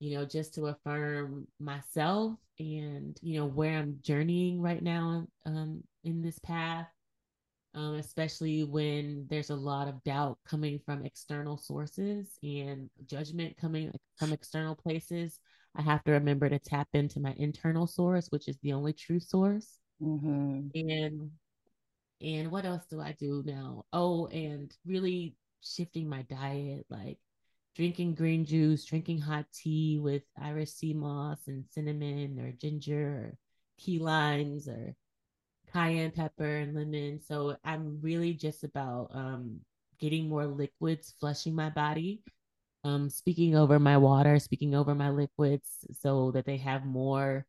You 0.00 0.18
know, 0.18 0.26
just 0.26 0.54
to 0.56 0.66
affirm 0.66 1.46
myself 1.58 2.36
and 2.58 3.18
you 3.22 3.38
know 3.38 3.46
where 3.46 3.78
I'm 3.78 3.98
journeying 4.02 4.60
right 4.60 4.82
now 4.82 5.26
um 5.44 5.82
in 6.04 6.22
this 6.22 6.38
path 6.38 6.86
um, 7.74 7.94
especially 7.94 8.64
when 8.64 9.26
there's 9.28 9.50
a 9.50 9.56
lot 9.56 9.88
of 9.88 10.02
doubt 10.04 10.38
coming 10.46 10.78
from 10.84 11.04
external 11.04 11.58
sources 11.58 12.38
and 12.42 12.88
judgment 13.06 13.56
coming 13.56 13.92
from 14.16 14.32
external 14.32 14.76
places. 14.76 15.40
I 15.76 15.82
have 15.82 16.04
to 16.04 16.12
remember 16.12 16.48
to 16.48 16.58
tap 16.58 16.88
into 16.94 17.20
my 17.20 17.34
internal 17.36 17.86
source, 17.86 18.28
which 18.30 18.48
is 18.48 18.56
the 18.62 18.72
only 18.72 18.92
true 18.92 19.18
source. 19.18 19.78
Mm-hmm. 20.00 20.68
And 20.74 21.30
and 22.20 22.50
what 22.50 22.64
else 22.64 22.84
do 22.88 23.00
I 23.00 23.16
do 23.18 23.42
now? 23.44 23.84
Oh, 23.92 24.26
and 24.28 24.72
really 24.86 25.34
shifting 25.62 26.08
my 26.08 26.22
diet, 26.22 26.86
like 26.88 27.18
drinking 27.74 28.14
green 28.14 28.44
juice, 28.44 28.84
drinking 28.84 29.20
hot 29.20 29.46
tea 29.52 29.98
with 30.00 30.22
Irish 30.40 30.70
sea 30.70 30.94
moss 30.94 31.38
and 31.48 31.64
cinnamon 31.70 32.38
or 32.38 32.52
ginger 32.52 33.06
or 33.08 33.38
key 33.78 33.98
limes 33.98 34.68
or 34.68 34.94
cayenne 35.74 36.12
pepper 36.12 36.56
and 36.56 36.74
lemon. 36.74 37.20
So 37.20 37.56
I'm 37.64 37.98
really 38.00 38.32
just 38.34 38.64
about 38.64 39.10
um, 39.12 39.60
getting 39.98 40.28
more 40.28 40.46
liquids, 40.46 41.14
flushing 41.20 41.54
my 41.54 41.70
body, 41.70 42.22
um, 42.84 43.10
speaking 43.10 43.56
over 43.56 43.78
my 43.78 43.96
water, 43.96 44.38
speaking 44.38 44.74
over 44.74 44.94
my 44.94 45.10
liquids 45.10 45.68
so 46.00 46.30
that 46.32 46.46
they 46.46 46.58
have 46.58 46.84
more 46.84 47.44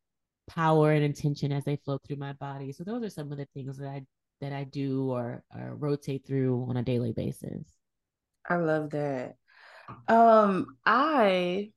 power 0.48 0.92
and 0.92 1.04
intention 1.04 1.52
as 1.52 1.64
they 1.64 1.76
flow 1.76 1.98
through 1.98 2.16
my 2.16 2.32
body. 2.34 2.72
So 2.72 2.84
those 2.84 3.02
are 3.04 3.10
some 3.10 3.32
of 3.32 3.38
the 3.38 3.46
things 3.54 3.78
that 3.78 3.88
I 3.88 4.02
that 4.40 4.52
I 4.52 4.64
do 4.64 5.10
or, 5.10 5.42
or 5.54 5.74
rotate 5.76 6.26
through 6.26 6.66
on 6.68 6.76
a 6.76 6.82
daily 6.82 7.12
basis. 7.12 7.66
I 8.48 8.56
love 8.56 8.90
that. 8.90 9.36
Um, 10.08 10.76
I 10.84 11.70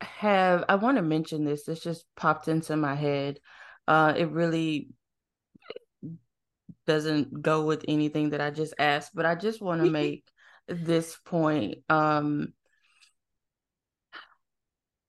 have 0.00 0.64
I 0.68 0.76
want 0.76 0.96
to 0.96 1.02
mention 1.02 1.44
this. 1.44 1.64
This 1.64 1.80
just 1.80 2.04
popped 2.16 2.48
into 2.48 2.76
my 2.76 2.94
head. 2.94 3.40
Uh, 3.86 4.14
it 4.16 4.30
really 4.30 4.88
doesn't 6.86 7.42
go 7.42 7.64
with 7.64 7.84
anything 7.88 8.30
that 8.30 8.40
I 8.40 8.50
just 8.50 8.74
asked, 8.78 9.14
but 9.14 9.26
I 9.26 9.34
just 9.34 9.60
want 9.60 9.80
to 9.80 9.86
make 9.86 10.24
this 10.68 11.16
point. 11.24 11.78
Um, 11.88 12.52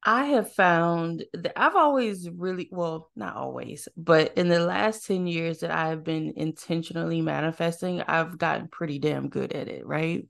I 0.08 0.26
have 0.26 0.54
found 0.54 1.24
that 1.34 1.54
I've 1.56 1.76
always 1.76 2.30
really, 2.30 2.70
well, 2.72 3.10
not 3.16 3.36
always, 3.36 3.88
but 3.98 4.38
in 4.38 4.50
the 4.50 4.60
last 4.60 5.08
10 5.08 5.26
years 5.26 5.60
that 5.62 5.72
I've 5.72 6.04
been 6.04 6.34
intentionally 6.36 7.22
manifesting, 7.22 8.02
I've 8.02 8.38
gotten 8.38 8.68
pretty 8.68 9.00
damn 9.00 9.30
good 9.30 9.52
at 9.54 9.68
it, 9.68 9.86
right? 9.88 10.28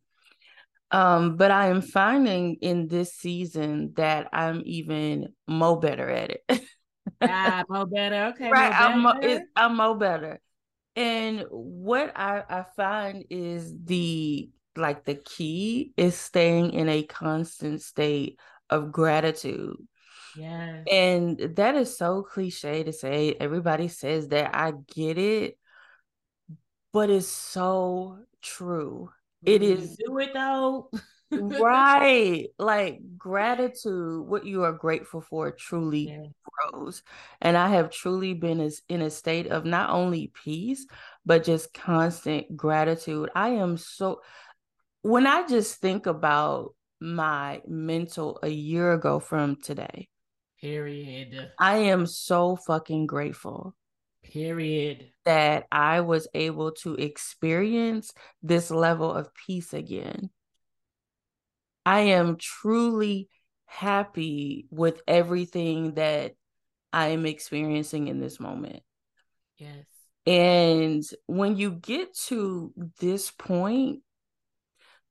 Um, 0.91 1.35
but 1.35 1.51
I 1.51 1.67
am 1.67 1.81
finding 1.81 2.55
in 2.61 2.87
this 2.87 3.13
season 3.15 3.93
that 3.95 4.29
I'm 4.31 4.61
even 4.65 5.33
mo 5.45 5.75
better 5.75 6.09
at 6.09 6.31
it. 6.31 6.61
ah, 7.21 7.63
mo 7.69 7.85
better. 7.85 8.27
Okay, 8.33 8.49
right. 8.51 8.71
I'm 8.73 9.01
mo- 9.01 9.39
I'm 9.57 9.75
more 9.75 9.97
better. 9.97 10.39
And 10.95 11.45
what 11.49 12.13
I 12.15 12.43
I 12.49 12.65
find 12.75 13.25
is 13.29 13.73
the 13.83 14.49
like 14.77 15.05
the 15.05 15.15
key 15.15 15.93
is 15.97 16.15
staying 16.15 16.73
in 16.73 16.89
a 16.89 17.03
constant 17.03 17.81
state 17.81 18.39
of 18.69 18.91
gratitude. 18.91 19.77
Yeah. 20.37 20.83
And 20.91 21.37
that 21.55 21.75
is 21.75 21.97
so 21.97 22.23
cliche 22.23 22.83
to 22.83 22.93
say. 22.93 23.35
Everybody 23.39 23.87
says 23.87 24.29
that. 24.29 24.55
I 24.55 24.73
get 24.93 25.17
it. 25.17 25.57
But 26.91 27.09
it's 27.09 27.27
so 27.27 28.19
true. 28.41 29.09
It 29.45 29.61
is 29.61 29.97
do 29.97 30.17
it 30.19 30.33
though. 30.33 30.89
right. 31.31 32.47
Like 32.59 32.99
gratitude, 33.17 34.25
what 34.27 34.45
you 34.45 34.63
are 34.63 34.73
grateful 34.73 35.21
for 35.21 35.51
truly 35.51 36.09
yeah. 36.09 36.25
grows. 36.43 37.03
And 37.41 37.57
I 37.57 37.69
have 37.69 37.91
truly 37.91 38.33
been 38.33 38.69
in 38.89 39.01
a 39.01 39.09
state 39.09 39.47
of 39.47 39.65
not 39.65 39.89
only 39.89 40.31
peace, 40.43 40.85
but 41.25 41.43
just 41.43 41.73
constant 41.73 42.55
gratitude. 42.55 43.29
I 43.35 43.49
am 43.49 43.77
so 43.77 44.21
when 45.01 45.27
I 45.27 45.47
just 45.47 45.81
think 45.81 46.05
about 46.05 46.73
my 46.99 47.61
mental 47.67 48.39
a 48.41 48.49
year 48.49 48.93
ago 48.93 49.19
from 49.19 49.57
today. 49.61 50.07
Period. 50.61 51.51
I 51.59 51.77
am 51.77 52.05
so 52.05 52.55
fucking 52.55 53.05
grateful. 53.05 53.75
Period. 54.23 55.11
That 55.25 55.67
I 55.71 56.01
was 56.01 56.27
able 56.33 56.71
to 56.83 56.95
experience 56.95 58.13
this 58.41 58.71
level 58.71 59.11
of 59.11 59.29
peace 59.35 59.73
again. 59.73 60.31
I 61.85 61.99
am 62.01 62.37
truly 62.37 63.29
happy 63.65 64.67
with 64.71 65.01
everything 65.07 65.95
that 65.95 66.33
I 66.91 67.09
am 67.09 67.25
experiencing 67.25 68.07
in 68.07 68.19
this 68.19 68.39
moment. 68.39 68.81
Yes. 69.57 69.85
And 70.25 71.03
when 71.27 71.55
you 71.57 71.71
get 71.71 72.15
to 72.27 72.73
this 72.99 73.29
point, 73.31 73.99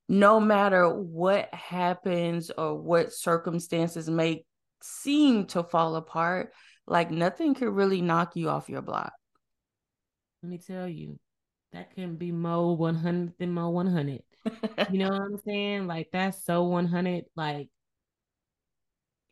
no 0.09 0.39
matter 0.39 0.89
what 0.89 1.53
happens 1.53 2.51
or 2.55 2.75
what 2.75 3.13
circumstances 3.13 4.09
may 4.09 4.43
seem 4.81 5.45
to 5.47 5.63
fall 5.63 5.95
apart, 5.95 6.51
like 6.85 7.09
nothing 7.11 7.55
could 7.55 7.69
really 7.69 8.01
knock 8.01 8.35
you 8.35 8.49
off 8.49 8.69
your 8.69 8.81
block. 8.81 9.13
Let 10.43 10.49
me 10.49 10.57
tell 10.59 10.87
you, 10.87 11.17
that 11.71 11.95
can 11.95 12.17
be 12.17 12.31
Mo 12.31 12.73
100 12.73 13.33
than 13.39 13.51
Mo 13.51 13.69
100. 13.69 14.21
You 14.91 14.99
know 14.99 15.09
what 15.09 15.21
I'm 15.21 15.37
saying? 15.45 15.87
Like, 15.87 16.09
that's 16.11 16.43
so 16.45 16.63
100. 16.63 17.25
Like, 17.35 17.69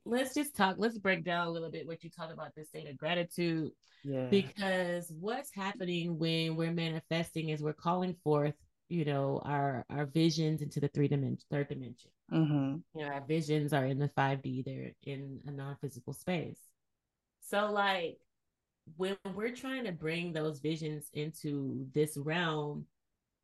let's 0.05 0.34
just 0.34 0.55
talk, 0.55 0.76
let's 0.78 0.97
break 0.97 1.24
down 1.24 1.47
a 1.47 1.51
little 1.51 1.72
bit 1.72 1.88
what 1.88 2.03
you 2.03 2.09
talk 2.09 2.32
about 2.32 2.55
this 2.55 2.70
state 2.70 2.89
of 2.89 2.97
gratitude. 2.97 3.72
Yeah. 4.03 4.28
Because 4.30 5.11
what's 5.20 5.53
happening 5.53 6.20
when 6.20 6.55
we're 6.55 6.74
manifesting 6.74 7.49
is 7.49 7.61
we're 7.61 7.74
calling 7.74 8.16
forth 8.24 8.55
you 8.89 9.05
know 9.05 9.41
our 9.43 9.86
our 9.89 10.05
visions 10.05 10.61
into 10.61 10.80
the 10.80 10.88
three 10.89 11.07
dimension 11.07 11.45
third 11.49 11.68
dimension 11.68 12.11
mm-hmm. 12.32 12.76
you 12.95 13.05
know 13.05 13.11
our 13.11 13.24
visions 13.28 13.74
are 13.74 13.86
in 13.86 13.97
the 13.97 14.09
5d 14.09 14.64
they're 14.66 14.91
in 15.03 15.39
a 15.47 15.51
non-physical 15.51 16.14
space 16.14 16.59
so 17.41 17.72
like 17.72 18.18
when 18.97 19.16
we're 19.34 19.55
trying 19.55 19.86
to 19.86 19.91
bring 19.91 20.34
those 20.34 20.59
visions 20.59 21.09
into 21.14 21.88
this 21.93 22.18
realm 22.18 22.86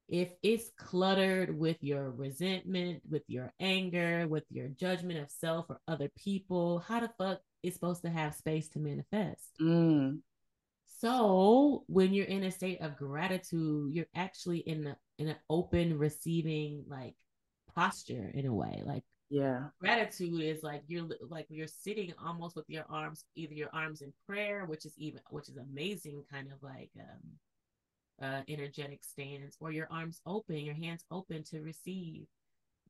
if 0.09 0.31
it's 0.43 0.71
cluttered 0.77 1.57
with 1.57 1.77
your 1.81 2.11
resentment 2.11 3.01
with 3.09 3.23
your 3.27 3.53
anger 3.59 4.27
with 4.27 4.43
your 4.49 4.67
judgment 4.69 5.19
of 5.19 5.29
self 5.29 5.69
or 5.69 5.79
other 5.87 6.09
people 6.17 6.79
how 6.79 6.99
the 6.99 7.09
fuck 7.17 7.39
is 7.63 7.73
supposed 7.73 8.01
to 8.01 8.09
have 8.09 8.33
space 8.35 8.67
to 8.69 8.79
manifest 8.79 9.51
mm. 9.61 10.17
So 10.99 11.85
when 11.87 12.13
you're 12.13 12.25
in 12.25 12.43
a 12.43 12.51
state 12.51 12.81
of 12.81 12.97
gratitude, 12.97 13.93
you're 13.93 14.05
actually 14.15 14.59
in 14.59 14.85
a 14.85 14.97
in 15.17 15.29
an 15.29 15.37
open 15.49 15.97
receiving 15.97 16.83
like 16.87 17.15
posture 17.73 18.31
in 18.33 18.45
a 18.45 18.53
way. 18.53 18.81
Like 18.85 19.03
yeah, 19.29 19.67
gratitude 19.79 20.41
is 20.41 20.61
like 20.61 20.83
you're 20.87 21.07
like 21.29 21.45
you're 21.49 21.67
sitting 21.67 22.13
almost 22.21 22.57
with 22.57 22.65
your 22.67 22.83
arms, 22.89 23.23
either 23.35 23.53
your 23.53 23.69
arms 23.71 24.01
in 24.01 24.11
prayer, 24.27 24.65
which 24.65 24.85
is 24.85 24.93
even 24.97 25.21
which 25.29 25.47
is 25.47 25.55
amazing, 25.55 26.25
kind 26.29 26.51
of 26.51 26.61
like 26.61 26.91
um 26.99 27.21
uh 28.21 28.41
energetic 28.47 29.03
stance, 29.03 29.55
or 29.59 29.71
your 29.71 29.87
arms 29.91 30.21
open, 30.25 30.57
your 30.57 30.75
hands 30.75 31.03
open 31.11 31.43
to 31.45 31.61
receive. 31.61 32.25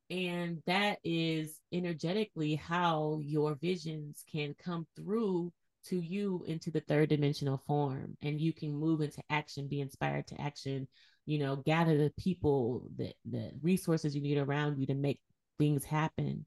And 0.10 0.64
that 0.66 0.98
is 1.04 1.60
energetically 1.72 2.56
how 2.56 3.20
your 3.22 3.56
visions 3.56 4.24
can 4.32 4.56
come 4.64 4.88
through 4.96 5.54
to 5.86 6.00
you 6.00 6.44
into 6.48 6.72
the 6.72 6.82
third 6.82 7.10
dimensional 7.10 7.62
form 7.66 8.18
and 8.22 8.40
you 8.40 8.54
can 8.54 8.74
move 8.74 9.02
into 9.02 9.22
action 9.30 9.68
be 9.68 9.82
inspired 9.82 10.28
to 10.28 10.40
action 10.40 10.88
you 11.26 11.40
know 11.40 11.56
gather 11.56 11.98
the 11.98 12.12
people 12.18 12.84
the 12.98 13.14
the 13.30 13.52
resources 13.62 14.16
you 14.16 14.22
need 14.22 14.38
around 14.38 14.78
you 14.78 14.86
to 14.86 14.94
make 14.94 15.20
things 15.58 15.84
happen 15.86 16.46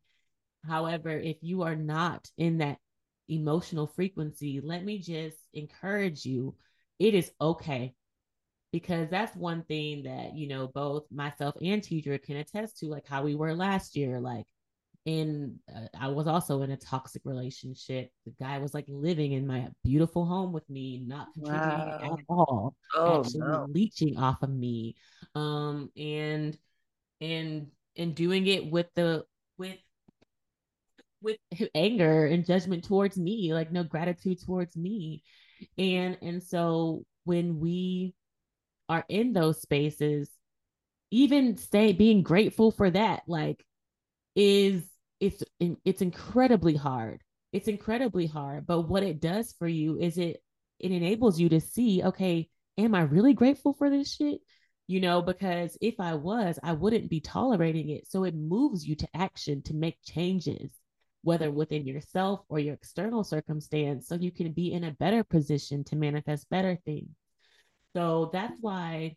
however 0.69 1.11
if 1.11 1.37
you 1.41 1.63
are 1.63 1.77
not 1.77 2.29
in 2.37 2.59
that 2.59 2.79
emotional 3.29 3.87
frequency 3.87 4.61
let 4.63 4.85
me 4.85 4.99
just 4.99 5.39
encourage 5.55 6.27
you 6.27 6.55
it 6.99 7.15
is 7.15 7.31
okay 7.41 7.95
because 8.73 9.09
that's 9.11 9.37
one 9.37 9.63
thing 9.65 10.03
that 10.05 10.35
you 10.35 10.49
know 10.49 10.69
both 10.75 11.05
myself 11.11 11.55
and 11.63 11.83
teacher 11.83 12.19
can 12.19 12.37
attest 12.37 12.79
to 12.79 12.87
like 12.87 13.07
how 13.07 13.23
we 13.23 13.35
were 13.35 13.55
last 13.55 13.97
year 13.97 14.19
like 14.19 14.47
in 15.05 15.59
uh, 15.75 15.87
I 15.99 16.09
was 16.09 16.27
also 16.27 16.63
in 16.63 16.71
a 16.71 16.77
toxic 16.77 17.23
relationship. 17.25 18.11
The 18.25 18.33
guy 18.39 18.59
was 18.59 18.73
like 18.73 18.85
living 18.89 19.33
in 19.33 19.47
my 19.47 19.69
beautiful 19.83 20.25
home 20.25 20.53
with 20.53 20.69
me, 20.71 21.03
not 21.05 21.29
contributing 21.35 21.69
wow. 21.69 22.17
at 22.19 22.25
all, 22.29 22.75
oh, 22.95 23.21
actually 23.21 23.41
no. 23.41 23.67
leeching 23.69 24.17
off 24.17 24.43
of 24.43 24.51
me, 24.51 24.95
um, 25.35 25.91
and 25.97 26.57
and 27.21 27.67
and 27.97 28.15
doing 28.15 28.47
it 28.47 28.71
with 28.71 28.87
the 28.95 29.25
with 29.59 29.77
with 31.21 31.39
anger 31.75 32.27
and 32.27 32.47
judgment 32.47 32.85
towards 32.85 33.19
me, 33.19 33.53
like 33.53 33.73
no 33.73 33.83
gratitude 33.83 34.39
towards 34.45 34.77
me, 34.77 35.25
and 35.77 36.17
and 36.23 36.43
so 36.43 37.05
when 37.25 37.59
we 37.59 38.15
are 38.93 39.05
in 39.09 39.33
those 39.33 39.63
spaces, 39.63 40.29
even 41.11 41.57
stay 41.57 41.93
being 41.93 42.23
grateful 42.23 42.71
for 42.71 42.91
that, 42.91 43.23
like 43.27 43.65
is 44.37 44.85
it's 45.19 45.43
it's 45.85 46.03
incredibly 46.03 46.77
hard. 46.77 47.23
It's 47.53 47.69
incredibly 47.69 48.27
hard, 48.27 48.67
but 48.67 48.83
what 48.83 49.03
it 49.03 49.21
does 49.21 49.55
for 49.59 49.69
you 49.69 49.99
is 49.99 50.19
it 50.19 50.43
it 50.79 50.91
enables 50.91 51.41
you 51.41 51.49
to 51.51 51.61
see, 51.61 52.03
okay, 52.03 52.49
am 52.77 52.95
I 52.95 53.03
really 53.03 53.33
grateful 53.33 53.73
for 53.73 53.89
this 53.89 54.15
shit? 54.15 54.41
You 54.89 55.01
know, 55.01 55.23
because 55.23 55.79
if 55.81 55.95
I 56.01 56.15
was, 56.15 56.59
I 56.63 56.73
wouldn't 56.73 57.09
be 57.09 57.21
tolerating 57.21 57.89
it. 57.91 58.11
So 58.11 58.25
it 58.25 58.35
moves 58.35 58.87
you 58.87 58.97
to 58.97 59.09
action 59.15 59.63
to 59.63 59.75
make 59.75 59.97
changes, 60.05 60.71
whether 61.23 61.51
within 61.51 61.87
yourself 61.87 62.41
or 62.49 62.59
your 62.59 62.75
external 62.75 63.25
circumstance, 63.25 64.09
so 64.09 64.17
you 64.17 64.33
can 64.33 64.53
be 64.53 64.73
in 64.73 64.85
a 64.85 64.91
better 64.91 65.25
position 65.25 65.85
to 65.85 65.97
manifest 65.97 66.51
better 66.51 66.77
things. 66.85 67.09
So 67.95 68.31
that's 68.33 68.57
why 68.61 69.17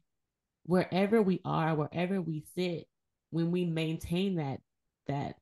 wherever 0.63 1.21
we 1.21 1.41
are, 1.45 1.75
wherever 1.75 2.21
we 2.21 2.43
sit, 2.55 2.87
when 3.31 3.51
we 3.51 3.65
maintain 3.65 4.35
that 4.35 4.59
that 5.07 5.35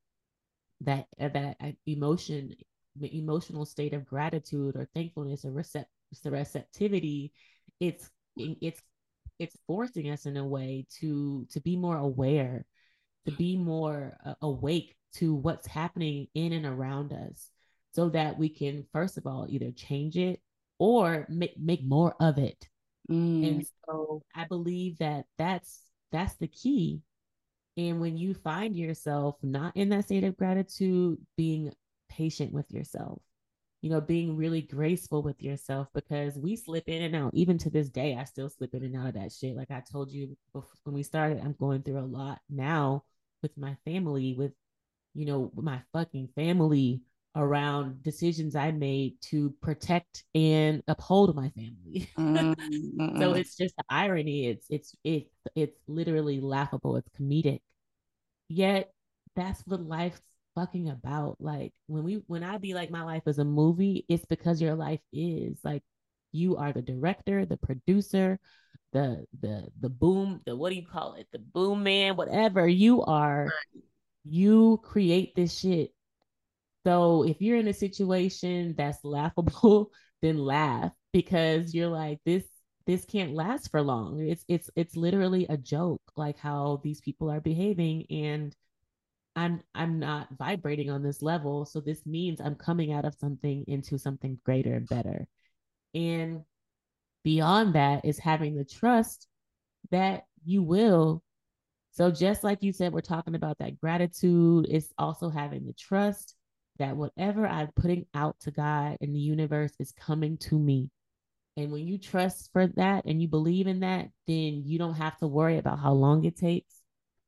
that 0.81 1.07
uh, 1.19 1.29
that 1.29 1.57
uh, 1.61 1.71
emotion 1.85 2.53
emotional 3.01 3.65
state 3.65 3.93
of 3.93 4.05
gratitude 4.05 4.75
or 4.75 4.87
thankfulness 4.93 5.45
or 5.45 5.51
recept- 5.51 5.85
receptivity 6.25 7.31
it's 7.79 8.09
it's 8.37 8.81
it's 9.39 9.57
forcing 9.65 10.11
us 10.11 10.25
in 10.27 10.37
a 10.37 10.45
way 10.45 10.85
to 10.99 11.45
to 11.49 11.59
be 11.61 11.75
more 11.75 11.97
aware 11.97 12.65
to 13.25 13.31
be 13.31 13.57
more 13.57 14.15
uh, 14.25 14.35
awake 14.41 14.95
to 15.13 15.33
what's 15.33 15.65
happening 15.65 16.27
in 16.35 16.53
and 16.53 16.65
around 16.65 17.11
us 17.13 17.49
so 17.91 18.09
that 18.09 18.37
we 18.37 18.47
can 18.47 18.85
first 18.93 19.17
of 19.17 19.25
all 19.25 19.47
either 19.49 19.71
change 19.71 20.15
it 20.17 20.39
or 20.77 21.25
make 21.29 21.57
make 21.57 21.83
more 21.83 22.15
of 22.19 22.37
it 22.37 22.67
mm. 23.09 23.47
and 23.47 23.67
so 23.85 24.21
i 24.35 24.45
believe 24.45 24.97
that 24.97 25.25
that's 25.37 25.81
that's 26.11 26.35
the 26.35 26.47
key 26.47 27.01
and 27.75 27.99
when 27.99 28.17
you 28.17 28.33
find 28.33 28.75
yourself 28.75 29.37
not 29.41 29.75
in 29.75 29.89
that 29.89 30.05
state 30.05 30.23
of 30.23 30.37
gratitude, 30.37 31.17
being 31.37 31.73
patient 32.07 32.53
with 32.53 32.71
yourself, 32.71 33.21
you 33.81 33.89
know, 33.89 33.99
being 33.99 34.37
really 34.37 34.61
graceful 34.61 35.23
with 35.23 35.41
yourself 35.41 35.87
because 35.93 36.37
we 36.37 36.55
slip 36.55 36.87
in 36.87 37.01
and 37.01 37.15
out. 37.15 37.33
Even 37.33 37.57
to 37.59 37.69
this 37.71 37.89
day, 37.89 38.15
I 38.15 38.25
still 38.25 38.49
slip 38.49 38.75
in 38.75 38.83
and 38.83 38.95
out 38.95 39.07
of 39.07 39.13
that 39.15 39.31
shit. 39.31 39.55
Like 39.55 39.71
I 39.71 39.81
told 39.91 40.11
you 40.11 40.37
before, 40.53 40.69
when 40.83 40.95
we 40.95 41.03
started, 41.03 41.39
I'm 41.39 41.55
going 41.59 41.81
through 41.81 41.99
a 41.99 42.05
lot 42.05 42.39
now 42.49 43.03
with 43.41 43.57
my 43.57 43.75
family, 43.85 44.35
with, 44.37 44.53
you 45.15 45.25
know, 45.25 45.51
my 45.55 45.81
fucking 45.93 46.29
family 46.35 47.01
around 47.35 48.03
decisions 48.03 48.55
I 48.55 48.71
made 48.71 49.15
to 49.29 49.53
protect 49.61 50.23
and 50.35 50.83
uphold 50.87 51.35
my 51.35 51.49
family. 51.49 52.09
Mm-hmm. 52.17 53.19
so 53.19 53.33
it's 53.33 53.55
just 53.55 53.75
the 53.75 53.83
irony. 53.89 54.47
It's 54.47 54.65
it's 54.69 54.95
it's 55.03 55.29
it's 55.55 55.77
literally 55.87 56.39
laughable. 56.39 56.95
It's 56.97 57.09
comedic. 57.19 57.61
Yet 58.49 58.91
that's 59.35 59.61
what 59.65 59.81
life's 59.81 60.21
fucking 60.55 60.89
about. 60.89 61.37
Like 61.39 61.73
when 61.87 62.03
we 62.03 62.23
when 62.27 62.43
I 62.43 62.57
be 62.57 62.73
like 62.73 62.91
my 62.91 63.03
life 63.03 63.23
is 63.27 63.39
a 63.39 63.45
movie, 63.45 64.05
it's 64.07 64.25
because 64.25 64.61
your 64.61 64.75
life 64.75 65.01
is 65.11 65.57
like 65.63 65.83
you 66.31 66.57
are 66.57 66.71
the 66.71 66.81
director, 66.81 67.45
the 67.45 67.57
producer, 67.57 68.39
the 68.91 69.25
the 69.39 69.67
the 69.79 69.89
boom, 69.89 70.41
the 70.45 70.55
what 70.55 70.69
do 70.69 70.75
you 70.75 70.85
call 70.85 71.15
it? 71.15 71.27
The 71.31 71.39
boom 71.39 71.83
man, 71.83 72.15
whatever 72.15 72.67
you 72.67 73.03
are, 73.03 73.49
you 74.23 74.79
create 74.83 75.35
this 75.35 75.57
shit. 75.57 75.91
So 76.85 77.23
if 77.23 77.41
you're 77.41 77.57
in 77.57 77.67
a 77.67 77.73
situation 77.73 78.75
that's 78.77 79.03
laughable, 79.03 79.91
then 80.21 80.37
laugh 80.37 80.91
because 81.11 81.73
you're 81.73 81.89
like 81.89 82.19
this 82.25 82.43
this 82.85 83.05
can't 83.05 83.33
last 83.33 83.71
for 83.71 83.81
long. 83.81 84.19
It's 84.19 84.43
it's 84.47 84.69
it's 84.75 84.95
literally 84.95 85.45
a 85.49 85.57
joke 85.57 86.01
like 86.17 86.37
how 86.37 86.81
these 86.83 86.99
people 87.01 87.29
are 87.31 87.39
behaving 87.39 88.05
and 88.09 88.55
I'm 89.35 89.61
I'm 89.73 89.99
not 89.99 90.29
vibrating 90.37 90.89
on 90.89 91.03
this 91.03 91.21
level. 91.21 91.65
So 91.65 91.79
this 91.79 92.05
means 92.05 92.41
I'm 92.41 92.55
coming 92.55 92.91
out 92.93 93.05
of 93.05 93.15
something 93.15 93.63
into 93.67 93.97
something 93.97 94.39
greater 94.45 94.73
and 94.75 94.87
better. 94.87 95.27
And 95.93 96.43
beyond 97.23 97.75
that 97.75 98.05
is 98.05 98.19
having 98.19 98.55
the 98.55 98.65
trust 98.65 99.27
that 99.91 100.25
you 100.45 100.63
will. 100.63 101.23
So 101.91 102.11
just 102.11 102.43
like 102.43 102.63
you 102.63 102.73
said, 102.73 102.93
we're 102.93 103.01
talking 103.01 103.35
about 103.35 103.59
that 103.59 103.79
gratitude. 103.79 104.67
It's 104.69 104.93
also 104.97 105.29
having 105.29 105.65
the 105.65 105.73
trust 105.73 106.35
that 106.83 106.95
whatever 106.95 107.47
I'm 107.47 107.69
putting 107.75 108.05
out 108.13 108.35
to 108.41 108.51
God 108.51 108.97
and 109.01 109.15
the 109.15 109.19
universe 109.19 109.73
is 109.79 109.91
coming 109.91 110.37
to 110.49 110.57
me. 110.57 110.89
And 111.55 111.71
when 111.71 111.87
you 111.87 111.97
trust 111.97 112.49
for 112.51 112.67
that 112.67 113.05
and 113.05 113.21
you 113.21 113.27
believe 113.27 113.67
in 113.67 113.81
that, 113.81 114.09
then 114.27 114.63
you 114.65 114.77
don't 114.77 114.95
have 114.95 115.17
to 115.17 115.27
worry 115.27 115.57
about 115.57 115.79
how 115.79 115.93
long 115.93 116.25
it 116.25 116.37
takes 116.37 116.83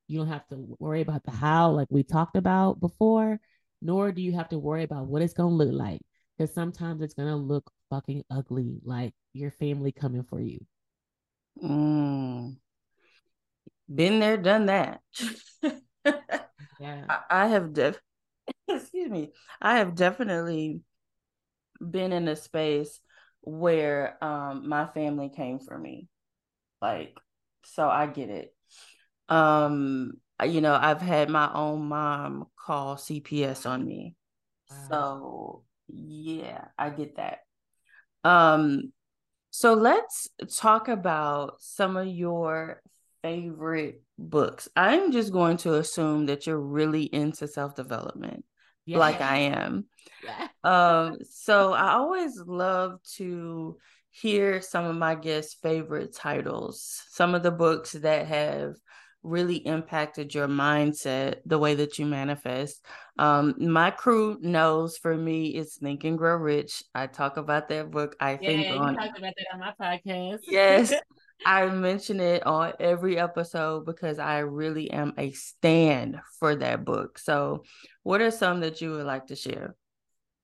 you 0.07 0.19
don't 0.19 0.27
have 0.27 0.47
to 0.49 0.75
worry 0.79 1.01
about 1.01 1.23
the 1.23 1.31
how, 1.31 1.71
like 1.71 1.87
we 1.89 2.03
talked 2.03 2.37
about 2.37 2.79
before, 2.79 3.39
nor 3.81 4.11
do 4.11 4.21
you 4.21 4.33
have 4.33 4.49
to 4.49 4.59
worry 4.59 4.83
about 4.83 5.07
what 5.07 5.21
it's 5.21 5.33
going 5.33 5.49
to 5.49 5.55
look 5.55 5.73
like. 5.73 6.01
Because 6.37 6.53
sometimes 6.53 7.01
it's 7.01 7.13
going 7.13 7.29
to 7.29 7.35
look 7.35 7.71
fucking 7.89 8.23
ugly, 8.29 8.79
like 8.83 9.13
your 9.33 9.51
family 9.51 9.91
coming 9.91 10.23
for 10.23 10.39
you. 10.39 10.59
Mm. 11.63 12.57
Been 13.93 14.19
there, 14.19 14.37
done 14.37 14.65
that. 14.65 15.01
yeah. 16.79 17.05
I, 17.09 17.19
I 17.29 17.47
have 17.47 17.73
def 17.73 17.99
excuse 18.95 19.11
me. 19.11 19.33
I 19.61 19.77
have 19.77 19.95
definitely 19.95 20.81
been 21.79 22.13
in 22.13 22.27
a 22.27 22.35
space 22.35 22.99
where 23.41 24.23
um 24.23 24.67
my 24.69 24.87
family 24.87 25.29
came 25.29 25.59
for 25.59 25.77
me. 25.77 26.07
Like, 26.81 27.15
so 27.63 27.89
I 27.89 28.07
get 28.07 28.29
it 28.29 28.55
um 29.29 30.13
you 30.43 30.61
know 30.61 30.77
i've 30.79 31.01
had 31.01 31.29
my 31.29 31.51
own 31.53 31.87
mom 31.87 32.45
call 32.55 32.95
cps 32.95 33.67
on 33.67 33.85
me 33.85 34.15
wow. 34.69 34.87
so 34.89 35.63
yeah 35.87 36.65
i 36.77 36.89
get 36.89 37.15
that 37.15 37.39
um 38.23 38.91
so 39.49 39.73
let's 39.73 40.29
talk 40.57 40.89
about 40.89 41.55
some 41.59 41.97
of 41.97 42.07
your 42.07 42.81
favorite 43.23 44.03
books 44.19 44.69
i'm 44.75 45.11
just 45.11 45.33
going 45.33 45.57
to 45.57 45.73
assume 45.75 46.27
that 46.27 46.45
you're 46.45 46.59
really 46.59 47.03
into 47.03 47.47
self-development 47.47 48.45
yeah. 48.85 48.97
like 48.97 49.21
i 49.21 49.37
am 49.37 49.85
yeah. 50.23 50.47
um 50.63 51.17
so 51.29 51.73
i 51.73 51.93
always 51.93 52.37
love 52.45 52.99
to 53.03 53.77
hear 54.11 54.61
some 54.61 54.85
of 54.85 54.95
my 54.95 55.15
guests 55.15 55.55
favorite 55.61 56.15
titles 56.15 57.03
some 57.09 57.35
of 57.35 57.43
the 57.43 57.51
books 57.51 57.91
that 57.91 58.25
have 58.27 58.75
really 59.25 59.57
impacted 59.57 60.33
your 60.33 60.47
mindset, 60.47 61.37
the 61.45 61.57
way 61.57 61.73
that 61.75 61.97
you 61.97 62.05
manifest. 62.05 62.85
Um, 63.17 63.55
my 63.57 63.89
crew 63.89 64.37
knows 64.39 64.97
for 64.97 65.17
me 65.17 65.47
it's 65.47 65.77
Think 65.77 66.03
and 66.03 66.17
Grow 66.17 66.35
Rich. 66.35 66.83
I 66.93 67.07
talk 67.07 67.37
about 67.37 67.67
that 67.69 67.91
book. 67.91 68.15
I 68.19 68.31
yeah, 68.33 68.37
think 68.37 68.79
on 68.79 68.95
talk 68.95 69.17
about 69.17 69.33
that 69.35 69.47
on 69.53 69.59
my 69.59 69.73
podcast. 69.79 70.39
yes. 70.47 70.93
I 71.43 71.65
mention 71.67 72.19
it 72.19 72.45
on 72.45 72.73
every 72.79 73.17
episode 73.17 73.85
because 73.85 74.19
I 74.19 74.39
really 74.39 74.91
am 74.91 75.13
a 75.17 75.31
stand 75.31 76.19
for 76.39 76.55
that 76.55 76.85
book. 76.85 77.17
So, 77.17 77.63
what 78.03 78.21
are 78.21 78.31
some 78.31 78.61
that 78.61 78.81
you 78.81 78.91
would 78.91 79.05
like 79.05 79.27
to 79.27 79.35
share? 79.35 79.75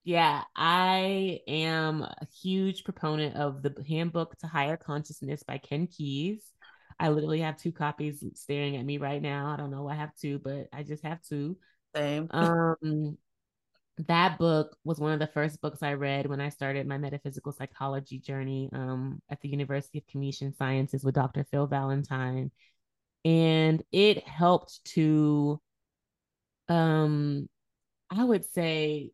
Yeah, 0.03 0.41
I 0.55 1.39
am 1.47 2.01
a 2.01 2.27
huge 2.41 2.83
proponent 2.83 3.35
of 3.35 3.61
the 3.61 3.73
Handbook 3.87 4.35
to 4.39 4.47
Higher 4.47 4.77
Consciousness 4.77 5.43
by 5.43 5.59
Ken 5.59 5.87
Keyes. 5.87 6.43
I 6.99 7.09
literally 7.09 7.41
have 7.41 7.57
two 7.57 7.71
copies 7.71 8.23
staring 8.35 8.77
at 8.77 8.85
me 8.85 8.97
right 8.97 9.21
now. 9.21 9.47
I 9.47 9.57
don't 9.57 9.71
know 9.71 9.87
I 9.87 9.95
have 9.95 10.15
two, 10.15 10.39
but 10.39 10.67
I 10.73 10.83
just 10.83 11.03
have 11.03 11.21
two. 11.21 11.57
Same. 11.95 12.27
Um, 12.31 13.17
that 14.07 14.37
book 14.37 14.75
was 14.83 14.99
one 14.99 15.13
of 15.13 15.19
the 15.19 15.27
first 15.27 15.61
books 15.61 15.83
I 15.83 15.93
read 15.93 16.27
when 16.27 16.41
I 16.41 16.49
started 16.49 16.87
my 16.87 16.97
metaphysical 16.97 17.51
psychology 17.51 18.19
journey 18.19 18.69
um, 18.73 19.21
at 19.29 19.41
the 19.41 19.49
University 19.49 19.99
of 19.99 20.07
Communication 20.07 20.53
Sciences 20.53 21.03
with 21.03 21.15
Dr. 21.15 21.43
Phil 21.43 21.67
Valentine. 21.67 22.51
And 23.25 23.83
it 23.91 24.27
helped 24.27 24.83
to, 24.95 25.61
um, 26.69 27.47
I 28.09 28.23
would 28.23 28.45
say, 28.45 29.11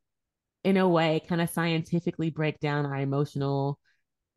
in 0.64 0.78
a 0.78 0.88
way, 0.88 1.22
kind 1.28 1.42
of 1.42 1.50
scientifically 1.50 2.30
break 2.30 2.60
down 2.60 2.86
our 2.86 2.98
emotional 2.98 3.80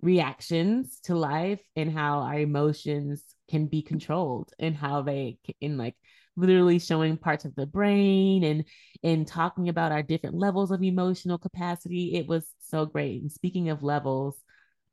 reactions 0.03 1.01
to 1.05 1.14
life 1.14 1.61
and 1.76 1.93
how 1.93 2.20
our 2.20 2.38
emotions 2.38 3.22
can 3.49 3.66
be 3.66 3.82
controlled 3.82 4.53
and 4.59 4.76
how 4.76 5.03
they 5.03 5.38
in 5.61 5.76
like 5.76 5.97
literally 6.37 6.78
showing 6.78 7.16
parts 7.16 7.45
of 7.45 7.55
the 7.55 7.66
brain 7.66 8.45
and 8.45 8.64
and 9.03 9.26
talking 9.26 9.68
about 9.68 9.93
our 9.93 10.03
different 10.03 10.37
levels 10.37 10.70
of 10.70 10.83
emotional 10.83 11.39
capacity. 11.39 12.14
It 12.14 12.26
was 12.26 12.47
so 12.61 12.87
great. 12.87 13.22
And 13.22 13.33
speaking 13.33 13.68
of 13.70 13.83
levels 13.83 14.37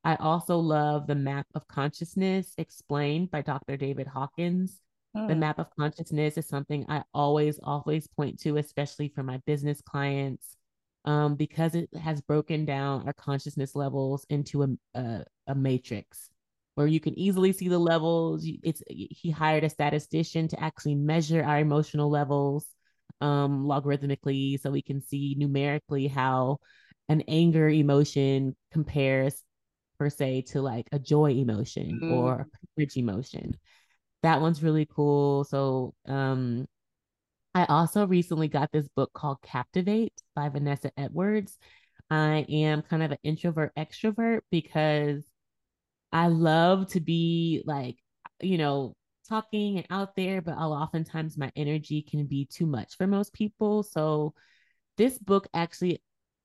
i 0.04 0.16
also 0.16 0.58
love 0.58 1.08
the 1.08 1.16
map 1.16 1.48
of 1.56 1.68
consciousness 1.68 2.54
explained 2.58 3.32
by 3.32 3.42
dr 3.42 3.78
david 3.78 4.08
hawkins. 4.08 4.80
The 5.14 5.34
hmm. 5.34 5.40
map 5.40 5.58
of 5.58 5.70
consciousness 5.76 6.38
is 6.38 6.48
something 6.48 6.86
i 6.88 7.04
always 7.14 7.60
always 7.64 8.08
point 8.08 8.40
to 8.42 8.58
especially 8.58 9.10
for 9.10 9.24
my 9.24 9.42
business 9.46 9.82
clients 9.82 10.56
um, 11.06 11.36
because 11.36 11.74
it 11.74 11.90
has 11.96 12.22
broken 12.22 12.66
down 12.66 13.08
our 13.08 13.14
consciousness 13.14 13.76
levels 13.76 14.26
into 14.30 14.64
a, 14.64 14.68
a, 14.94 15.24
a 15.48 15.56
matrix 15.56 16.30
where 16.78 16.86
you 16.86 17.00
can 17.00 17.18
easily 17.18 17.52
see 17.54 17.70
the 17.70 17.80
levels. 17.80 18.48
It's 18.62 18.84
he 18.88 19.32
hired 19.32 19.64
a 19.64 19.70
statistician 19.70 20.48
to 20.50 20.64
actually 20.64 20.94
measure 20.94 21.44
our 21.44 21.58
emotional 21.58 22.08
levels 22.08 22.68
um, 23.20 23.66
logarithmically, 23.66 24.62
so 24.62 24.70
we 24.70 24.84
can 24.84 25.02
see 25.02 25.34
numerically 25.40 26.06
how 26.06 26.60
an 27.10 27.24
anger 27.28 27.68
emotion 27.68 28.56
compares, 28.72 29.44
per 29.98 30.12
se, 30.12 30.44
to 30.50 30.62
like 30.62 30.88
a 30.92 31.00
joy 31.00 31.32
emotion 31.32 32.00
mm. 32.04 32.12
or 32.12 32.42
a 32.42 32.46
courage 32.76 32.96
emotion. 32.96 33.58
That 34.22 34.40
one's 34.40 34.62
really 34.62 34.86
cool. 34.86 35.46
So 35.46 35.96
um, 36.08 36.68
I 37.56 37.66
also 37.66 38.06
recently 38.06 38.50
got 38.50 38.72
this 38.72 38.88
book 38.96 39.10
called 39.14 39.42
Captivate 39.42 40.14
by 40.36 40.50
Vanessa 40.50 40.92
Edwards. 40.96 41.58
I 42.12 42.46
am 42.50 42.84
kind 42.84 43.02
of 43.02 43.10
an 43.14 43.18
introvert 43.24 43.72
extrovert 43.76 44.42
because 44.52 45.24
I 46.18 46.28
love 46.30 46.88
to 46.90 47.00
be 47.00 47.62
like, 47.66 47.98
you 48.42 48.58
know, 48.58 48.96
talking 49.30 49.78
and 49.78 49.86
out 49.92 50.16
there, 50.16 50.42
but 50.42 50.56
I'll 50.58 50.74
oftentimes 50.74 51.38
my 51.38 51.52
energy 51.56 52.02
can 52.02 52.26
be 52.26 52.48
too 52.48 52.66
much 52.66 52.98
for 52.98 53.06
most 53.06 53.34
people. 53.34 53.84
So 53.84 54.34
this 54.98 55.20
book 55.20 55.48
actually 55.54 56.02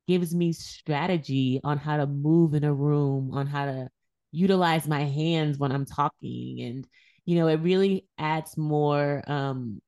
gives 0.06 0.34
me 0.34 0.52
strategy 0.52 1.58
on 1.64 1.78
how 1.78 1.96
to 1.96 2.06
move 2.06 2.52
in 2.52 2.64
a 2.64 2.74
room, 2.74 3.30
on 3.32 3.46
how 3.46 3.64
to 3.64 3.88
utilize 4.30 4.86
my 4.86 5.04
hands 5.04 5.56
when 5.58 5.72
I'm 5.72 5.86
talking. 5.86 6.60
And, 6.60 6.86
you 7.24 7.36
know, 7.36 7.46
it 7.46 7.60
really 7.60 8.06
adds 8.18 8.58
more 8.58 9.22
um 9.26 9.80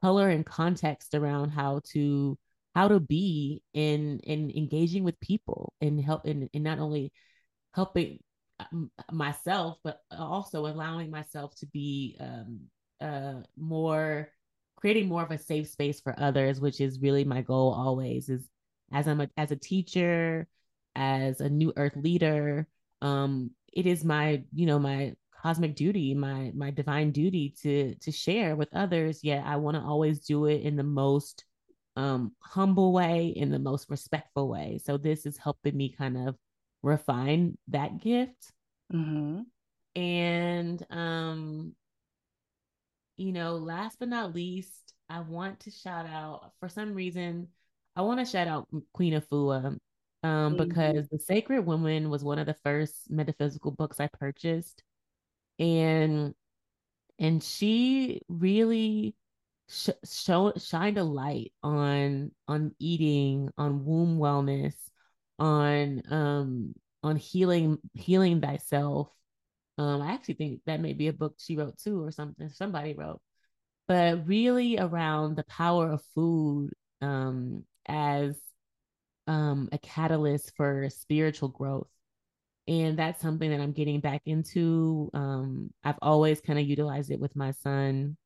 color 0.00 0.28
and 0.28 0.44
context 0.44 1.14
around 1.14 1.50
how 1.50 1.82
to 1.92 2.36
how 2.74 2.88
to 2.88 2.98
be 2.98 3.62
in 3.74 4.18
in 4.20 4.50
engaging 4.56 5.04
with 5.04 5.20
people 5.20 5.72
and 5.80 6.00
help 6.00 6.24
and, 6.24 6.50
and 6.52 6.64
not 6.64 6.80
only 6.80 7.12
helping 7.74 8.18
myself 9.10 9.78
but 9.82 10.00
also 10.16 10.66
allowing 10.66 11.10
myself 11.10 11.54
to 11.54 11.66
be 11.66 12.16
um 12.20 12.60
uh 13.00 13.40
more 13.56 14.28
creating 14.76 15.08
more 15.08 15.22
of 15.22 15.30
a 15.30 15.38
safe 15.38 15.68
space 15.68 16.00
for 16.00 16.14
others 16.18 16.60
which 16.60 16.80
is 16.80 17.00
really 17.00 17.24
my 17.24 17.42
goal 17.42 17.72
always 17.72 18.28
is 18.28 18.48
as 18.92 19.06
i'm 19.06 19.20
a, 19.20 19.28
as 19.36 19.50
a 19.50 19.56
teacher 19.56 20.46
as 20.96 21.40
a 21.40 21.48
new 21.48 21.72
earth 21.76 21.96
leader 21.96 22.66
um 23.02 23.50
it 23.72 23.86
is 23.86 24.04
my 24.04 24.42
you 24.54 24.66
know 24.66 24.78
my 24.78 25.12
cosmic 25.42 25.74
duty 25.74 26.14
my 26.14 26.52
my 26.54 26.70
divine 26.70 27.10
duty 27.10 27.54
to 27.62 27.94
to 27.96 28.12
share 28.12 28.56
with 28.56 28.68
others 28.74 29.20
yet 29.22 29.42
i 29.46 29.56
want 29.56 29.76
to 29.76 29.82
always 29.82 30.20
do 30.20 30.46
it 30.46 30.62
in 30.62 30.76
the 30.76 30.82
most 30.82 31.44
um 31.96 32.32
humble 32.40 32.92
way 32.92 33.28
in 33.36 33.50
the 33.50 33.58
most 33.58 33.90
respectful 33.90 34.48
way. 34.48 34.80
So 34.84 34.96
this 34.96 35.26
is 35.26 35.36
helping 35.36 35.76
me 35.76 35.94
kind 35.96 36.28
of 36.28 36.36
refine 36.82 37.56
that 37.68 38.00
gift 38.00 38.52
mm-hmm. 38.92 39.40
and 40.00 40.86
um 40.90 41.74
you 43.16 43.32
know 43.32 43.56
last 43.56 43.98
but 43.98 44.08
not 44.08 44.34
least 44.34 44.90
I 45.10 45.20
want 45.20 45.60
to 45.60 45.72
shout 45.72 46.06
out 46.06 46.52
for 46.60 46.68
some 46.68 46.94
reason. 46.94 47.48
I 47.96 48.02
want 48.02 48.20
to 48.20 48.24
shout 48.24 48.46
out 48.46 48.68
Queen 48.94 49.12
Afua 49.14 49.66
um, 49.66 49.80
mm-hmm. 50.24 50.56
because 50.56 51.08
The 51.08 51.18
Sacred 51.18 51.66
Woman 51.66 52.10
was 52.10 52.22
one 52.22 52.38
of 52.38 52.46
the 52.46 52.54
first 52.62 53.10
metaphysical 53.10 53.72
books 53.72 53.98
I 53.98 54.06
purchased, 54.06 54.84
and 55.58 56.32
and 57.18 57.42
she 57.42 58.22
really 58.28 59.16
sh- 59.68 59.90
show, 60.08 60.52
shined 60.56 60.98
a 60.98 61.04
light 61.04 61.52
on 61.64 62.30
on 62.46 62.72
eating, 62.78 63.50
on 63.58 63.84
womb 63.84 64.18
wellness, 64.18 64.74
on 65.40 66.02
um 66.10 66.74
on 67.02 67.16
healing 67.16 67.78
healing 67.94 68.40
thyself. 68.40 69.08
Um, 69.78 70.02
I 70.02 70.12
actually 70.12 70.34
think 70.34 70.60
that 70.66 70.80
may 70.80 70.92
be 70.92 71.08
a 71.08 71.12
book 71.12 71.36
she 71.38 71.56
wrote 71.56 71.78
too, 71.78 72.04
or 72.04 72.12
something 72.12 72.50
somebody 72.50 72.94
wrote, 72.94 73.20
but 73.88 74.26
really 74.28 74.78
around 74.78 75.36
the 75.36 75.44
power 75.44 75.92
of 75.92 76.02
food 76.14 76.72
um, 77.02 77.64
as 77.86 78.36
um, 79.26 79.68
a 79.72 79.78
catalyst 79.78 80.52
for 80.56 80.88
spiritual 80.90 81.48
growth 81.48 81.88
and 82.70 82.96
that's 82.98 83.20
something 83.20 83.50
that 83.50 83.60
I'm 83.60 83.72
getting 83.72 84.00
back 84.00 84.22
into. 84.26 85.10
Um, 85.12 85.70
I've 85.82 85.98
always 86.02 86.40
kind 86.40 86.58
of 86.58 86.66
utilized 86.66 87.10
it 87.10 87.18
with 87.18 87.34
my 87.34 87.50
son 87.50 88.16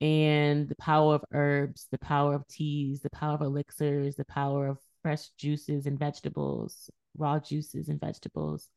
and 0.00 0.68
the 0.68 0.74
power 0.76 1.14
of 1.14 1.24
herbs, 1.32 1.86
the 1.92 1.98
power 1.98 2.34
of 2.34 2.48
teas, 2.48 3.00
the 3.00 3.10
power 3.10 3.34
of 3.34 3.42
elixirs, 3.42 4.16
the 4.16 4.24
power 4.24 4.66
of 4.66 4.78
fresh 5.02 5.28
juices 5.38 5.86
and 5.86 5.98
vegetables, 5.98 6.90
raw 7.16 7.38
juices 7.38 7.88
and 7.88 8.00
vegetables. 8.00 8.68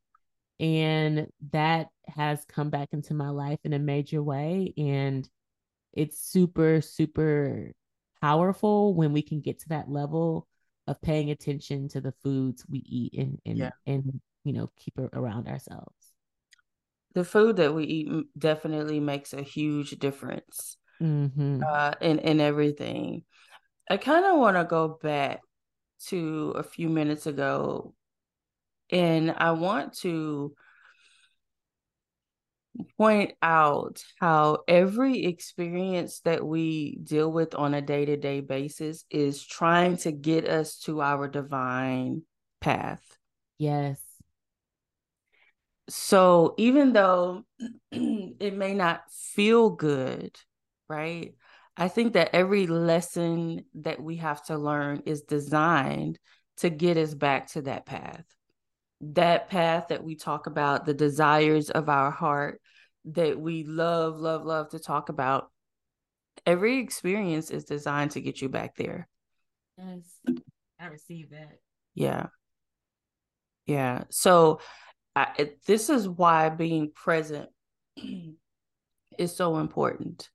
And 0.60 1.28
that 1.52 1.88
has 2.08 2.46
come 2.46 2.70
back 2.70 2.90
into 2.92 3.14
my 3.14 3.30
life 3.30 3.60
in 3.64 3.74
a 3.74 3.80
major 3.80 4.22
way. 4.22 4.74
And 4.78 5.28
it's 5.94 6.20
super, 6.20 6.82
super 6.82 7.72
powerful 8.22 8.94
when 8.94 9.14
we 9.14 9.22
can 9.22 9.42
get 9.42 9.60
to 9.60 9.70
that 9.70 9.90
level 9.90 10.48
of 10.88 11.02
paying 11.02 11.32
attention 11.32 11.88
to 11.90 12.02
the 12.02 12.14
foods 12.24 12.66
we 12.70 12.80
eat 12.80 13.14
and 13.18 13.40
and, 13.46 13.58
yeah. 13.58 13.70
and 13.86 14.22
you 14.44 14.54
know 14.54 14.70
keep 14.78 14.98
it 14.98 15.10
around 15.14 15.48
ourselves 15.48 16.14
the 17.14 17.24
food 17.24 17.58
that 17.58 17.74
we 17.74 17.84
eat 17.84 18.10
definitely 18.38 19.00
makes 19.00 19.34
a 19.34 19.42
huge 19.42 19.92
difference 19.92 20.78
mm-hmm. 21.02 21.62
uh, 21.66 21.92
in 22.02 22.20
in 22.20 22.40
everything. 22.40 23.24
I 23.90 23.98
kind 23.98 24.26
of 24.26 24.40
want 24.40 24.58
to 24.58 24.64
go 24.64 25.00
back 25.02 25.42
to 26.08 26.54
a 26.56 26.64
few 26.64 26.90
minutes 26.90 27.26
ago, 27.26 27.94
and 28.90 29.32
I 29.38 29.52
want 29.52 29.94
to 30.00 30.54
point 32.98 33.34
out 33.42 34.04
how 34.20 34.60
every 34.68 35.26
experience 35.26 36.22
that 36.22 36.46
we 36.46 36.98
deal 37.04 37.32
with 37.32 37.56
on 37.56 37.74
a 37.74 37.82
day 37.82 38.06
to 38.06 38.18
day 38.18 38.42
basis 38.42 39.06
is 39.10 39.46
trying 39.46 39.98
to 39.98 40.12
get 40.12 40.48
us 40.48 40.80
to 40.80 41.02
our 41.02 41.28
divine 41.28 42.24
path. 42.62 43.04
Yes. 43.58 44.00
So 45.90 46.56
even 46.58 46.94
though 46.94 47.44
it 47.92 48.56
may 48.56 48.74
not 48.74 49.04
feel 49.12 49.70
good, 49.70 50.36
right? 50.88 51.36
I 51.76 51.88
think 51.88 52.14
that 52.14 52.36
every 52.36 52.68
lesson 52.68 53.66
that 53.76 54.02
we 54.02 54.18
have 54.18 54.44
to 54.46 54.58
learn 54.58 55.04
is 55.06 55.24
designed 55.24 56.20
to 56.58 56.70
get 56.70 56.98
us 56.98 57.14
back 57.14 57.48
to 57.54 57.64
that 57.64 57.86
path. 57.86 58.26
That 59.02 59.50
path 59.50 59.88
that 59.90 60.04
we 60.04 60.16
talk 60.16 60.46
about, 60.46 60.86
the 60.86 60.94
desires 60.94 61.70
of 61.70 61.90
our 61.90 62.12
heart 62.12 62.62
that 63.06 63.40
we 63.40 63.64
love, 63.64 64.18
love, 64.18 64.46
love 64.46 64.70
to 64.70 64.80
talk 64.80 65.10
about. 65.10 65.50
Every 66.46 66.78
experience 66.78 67.50
is 67.50 67.66
designed 67.66 68.12
to 68.12 68.22
get 68.22 68.42
you 68.42 68.50
back 68.50 68.76
there. 68.76 69.08
Yes, 69.78 70.20
I 70.80 70.86
receive 70.88 71.32
that. 71.32 71.58
Yeah. 71.96 72.28
Yeah. 73.66 74.04
So 74.10 74.60
I, 75.16 75.52
this 75.66 75.90
is 75.90 76.08
why 76.08 76.50
being 76.50 76.92
present 76.94 77.50
is 79.18 79.36
so 79.36 79.58
important 79.58 80.30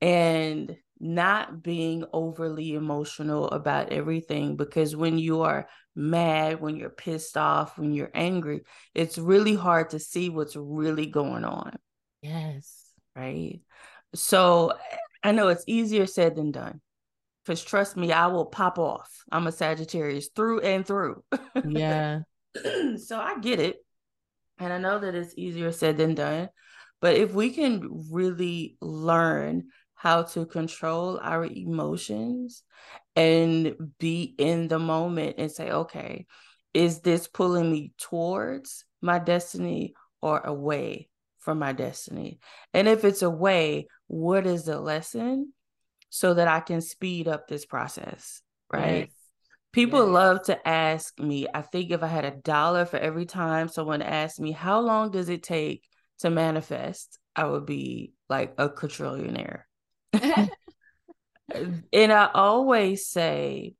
and 0.00 0.76
not 0.98 1.62
being 1.62 2.04
overly 2.12 2.74
emotional 2.74 3.48
about 3.48 3.92
everything 3.92 4.56
because 4.56 4.96
when 4.96 5.18
you 5.18 5.42
are 5.42 5.68
mad, 5.94 6.60
when 6.60 6.76
you're 6.76 6.90
pissed 6.90 7.36
off, 7.36 7.78
when 7.78 7.92
you're 7.92 8.10
angry, 8.14 8.62
it's 8.94 9.18
really 9.18 9.54
hard 9.54 9.90
to 9.90 9.98
see 9.98 10.30
what's 10.30 10.56
really 10.56 11.06
going 11.06 11.44
on. 11.44 11.76
Yes. 12.22 12.84
Right. 13.14 13.60
So 14.14 14.72
I 15.22 15.32
know 15.32 15.48
it's 15.48 15.64
easier 15.66 16.06
said 16.06 16.36
than 16.36 16.50
done. 16.50 16.80
Because 17.44 17.62
trust 17.62 17.96
me, 17.96 18.10
I 18.10 18.26
will 18.26 18.46
pop 18.46 18.78
off. 18.78 19.22
I'm 19.30 19.46
a 19.46 19.52
Sagittarius 19.52 20.30
through 20.34 20.60
and 20.60 20.84
through. 20.84 21.22
Yeah. 21.64 22.20
so 22.96 23.20
I 23.20 23.38
get 23.38 23.60
it. 23.60 23.76
And 24.58 24.72
I 24.72 24.78
know 24.78 24.98
that 24.98 25.14
it's 25.14 25.34
easier 25.36 25.70
said 25.70 25.96
than 25.96 26.14
done. 26.14 26.48
But 27.00 27.16
if 27.16 27.34
we 27.34 27.50
can 27.50 28.06
really 28.10 28.76
learn 28.80 29.68
how 29.96 30.22
to 30.22 30.46
control 30.46 31.18
our 31.20 31.44
emotions 31.44 32.62
and 33.16 33.74
be 33.98 34.34
in 34.38 34.68
the 34.68 34.78
moment 34.78 35.36
and 35.38 35.50
say, 35.50 35.70
okay, 35.70 36.26
is 36.74 37.00
this 37.00 37.26
pulling 37.26 37.72
me 37.72 37.92
towards 37.98 38.84
my 39.00 39.18
destiny 39.18 39.94
or 40.20 40.38
away 40.40 41.08
from 41.38 41.58
my 41.58 41.72
destiny? 41.72 42.38
And 42.74 42.86
if 42.86 43.04
it's 43.04 43.22
away, 43.22 43.88
what 44.06 44.46
is 44.46 44.64
the 44.64 44.78
lesson 44.78 45.54
so 46.10 46.34
that 46.34 46.46
I 46.46 46.60
can 46.60 46.82
speed 46.82 47.26
up 47.26 47.48
this 47.48 47.64
process? 47.64 48.42
Right. 48.70 49.08
Yes. 49.08 49.10
People 49.72 50.06
yes. 50.06 50.12
love 50.12 50.42
to 50.44 50.68
ask 50.68 51.18
me. 51.18 51.46
I 51.52 51.62
think 51.62 51.90
if 51.90 52.02
I 52.02 52.06
had 52.06 52.24
a 52.26 52.30
dollar 52.30 52.84
for 52.84 52.98
every 52.98 53.26
time 53.26 53.68
someone 53.68 54.02
asked 54.02 54.40
me, 54.40 54.52
how 54.52 54.80
long 54.80 55.10
does 55.10 55.30
it 55.30 55.42
take 55.42 55.88
to 56.18 56.30
manifest? 56.30 57.18
I 57.34 57.44
would 57.44 57.66
be 57.66 58.12
like 58.28 58.54
a 58.58 58.68
quadrillionaire. 58.68 59.62
and 61.92 62.12
I 62.12 62.30
always 62.32 63.06
say 63.06 63.74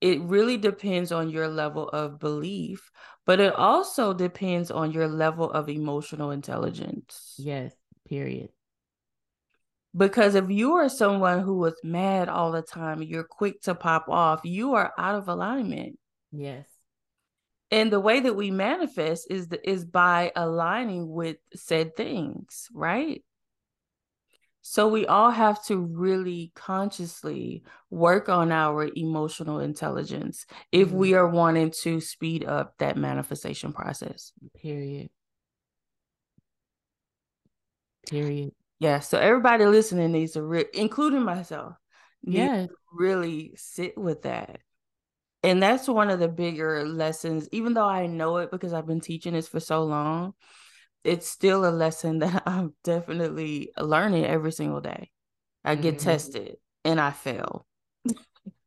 it 0.00 0.20
really 0.22 0.58
depends 0.58 1.12
on 1.12 1.30
your 1.30 1.48
level 1.48 1.88
of 1.88 2.18
belief, 2.18 2.90
but 3.24 3.40
it 3.40 3.54
also 3.54 4.12
depends 4.12 4.70
on 4.70 4.92
your 4.92 5.08
level 5.08 5.50
of 5.50 5.68
emotional 5.68 6.30
intelligence. 6.30 7.34
Yes, 7.38 7.74
period. 8.08 8.50
Because 9.96 10.34
if 10.34 10.50
you 10.50 10.74
are 10.74 10.90
someone 10.90 11.40
who 11.40 11.64
is 11.64 11.74
mad 11.82 12.28
all 12.28 12.52
the 12.52 12.60
time, 12.60 13.02
you're 13.02 13.24
quick 13.24 13.62
to 13.62 13.74
pop 13.74 14.08
off, 14.08 14.40
you 14.44 14.74
are 14.74 14.92
out 14.98 15.14
of 15.14 15.28
alignment. 15.28 15.98
Yes. 16.30 16.68
And 17.70 17.90
the 17.90 18.00
way 18.00 18.20
that 18.20 18.36
we 18.36 18.50
manifest 18.50 19.26
is 19.30 19.48
the, 19.48 19.68
is 19.68 19.84
by 19.84 20.32
aligning 20.36 21.08
with 21.08 21.38
said 21.54 21.96
things, 21.96 22.68
right? 22.72 23.24
So 24.68 24.88
we 24.88 25.06
all 25.06 25.30
have 25.30 25.64
to 25.66 25.76
really 25.76 26.50
consciously 26.56 27.62
work 27.88 28.28
on 28.28 28.50
our 28.50 28.90
emotional 28.96 29.60
intelligence 29.60 30.44
if 30.72 30.88
mm-hmm. 30.88 30.96
we 30.96 31.14
are 31.14 31.28
wanting 31.28 31.70
to 31.82 32.00
speed 32.00 32.44
up 32.44 32.74
that 32.78 32.96
manifestation 32.96 33.72
process. 33.72 34.32
Period. 34.60 35.08
Period. 38.10 38.50
Yeah. 38.80 38.98
So 38.98 39.18
everybody 39.18 39.64
listening 39.66 40.10
needs 40.10 40.32
to, 40.32 40.42
re- 40.42 40.66
including 40.74 41.22
myself, 41.22 41.74
yeah, 42.22 42.66
really 42.92 43.52
sit 43.54 43.96
with 43.96 44.22
that. 44.22 44.58
And 45.44 45.62
that's 45.62 45.86
one 45.86 46.10
of 46.10 46.18
the 46.18 46.26
bigger 46.26 46.84
lessons, 46.84 47.48
even 47.52 47.74
though 47.74 47.88
I 47.88 48.08
know 48.08 48.38
it 48.38 48.50
because 48.50 48.72
I've 48.72 48.88
been 48.88 49.00
teaching 49.00 49.34
this 49.34 49.46
for 49.46 49.60
so 49.60 49.84
long 49.84 50.34
it's 51.06 51.28
still 51.28 51.66
a 51.66 51.70
lesson 51.70 52.18
that 52.20 52.42
I'm 52.46 52.74
definitely 52.84 53.70
learning 53.78 54.24
every 54.24 54.52
single 54.52 54.80
day. 54.80 55.10
I 55.64 55.74
get 55.74 55.96
mm-hmm. 55.96 56.04
tested 56.04 56.56
and 56.84 57.00
I 57.00 57.10
fail. 57.10 57.66